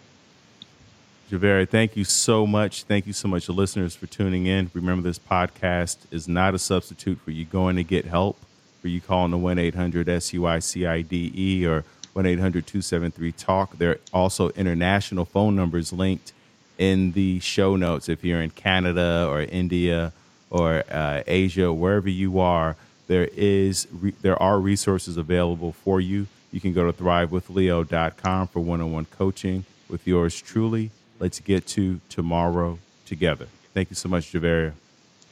Juveria, 1.29 1.67
thank 1.67 1.97
you 1.97 2.03
so 2.03 2.45
much. 2.45 2.83
Thank 2.83 3.07
you 3.07 3.13
so 3.13 3.27
much, 3.27 3.49
listeners, 3.49 3.95
for 3.95 4.05
tuning 4.05 4.45
in. 4.45 4.69
Remember, 4.75 5.07
this 5.07 5.17
podcast 5.17 5.97
is 6.11 6.27
not 6.27 6.53
a 6.53 6.59
substitute 6.59 7.19
for 7.19 7.31
you 7.31 7.45
going 7.45 7.77
to 7.77 7.83
get 7.83 8.05
help, 8.05 8.37
for 8.79 8.89
you 8.89 9.01
calling 9.01 9.31
the 9.31 9.37
1 9.37 9.57
800 9.57 10.05
SUICIDE 10.05 11.65
or 11.65 11.83
1 12.13 12.25
800 12.27 12.67
273 12.67 13.31
TALK. 13.31 13.77
There 13.79 13.91
are 13.91 13.99
also 14.13 14.49
international 14.49 15.25
phone 15.25 15.55
numbers 15.55 15.91
linked 15.91 16.31
in 16.77 17.13
the 17.13 17.39
show 17.39 17.75
notes. 17.75 18.07
If 18.07 18.23
you're 18.23 18.41
in 18.41 18.51
Canada 18.51 19.25
or 19.27 19.41
India 19.41 20.13
or 20.51 20.83
uh, 20.91 21.23
Asia, 21.25 21.73
wherever 21.73 22.09
you 22.09 22.39
are, 22.39 22.75
there 23.07 23.29
is 23.33 23.87
re- 23.91 24.13
there 24.21 24.39
are 24.39 24.59
resources 24.59 25.17
available 25.17 25.71
for 25.71 25.99
you. 25.99 26.27
You 26.51 26.61
can 26.61 26.71
go 26.73 26.89
to 26.89 26.93
thrivewithleo.com 26.93 28.47
for 28.49 28.59
one-on-one 28.59 29.05
coaching 29.05 29.65
with 29.89 30.05
yours 30.05 30.39
truly. 30.39 30.91
Let's 31.25 31.39
get 31.39 31.65
to 31.69 32.01
tomorrow 32.07 32.77
together. 33.07 33.47
Thank 33.73 33.89
you 33.89 33.95
so 33.95 34.07
much, 34.07 34.31
Juveria. 34.31 34.73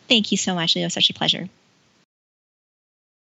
Thank 0.09 0.31
you 0.31 0.39
so 0.39 0.55
much, 0.55 0.75
Leo. 0.75 0.87
Such 0.87 1.11
a 1.11 1.13
pleasure. 1.13 1.49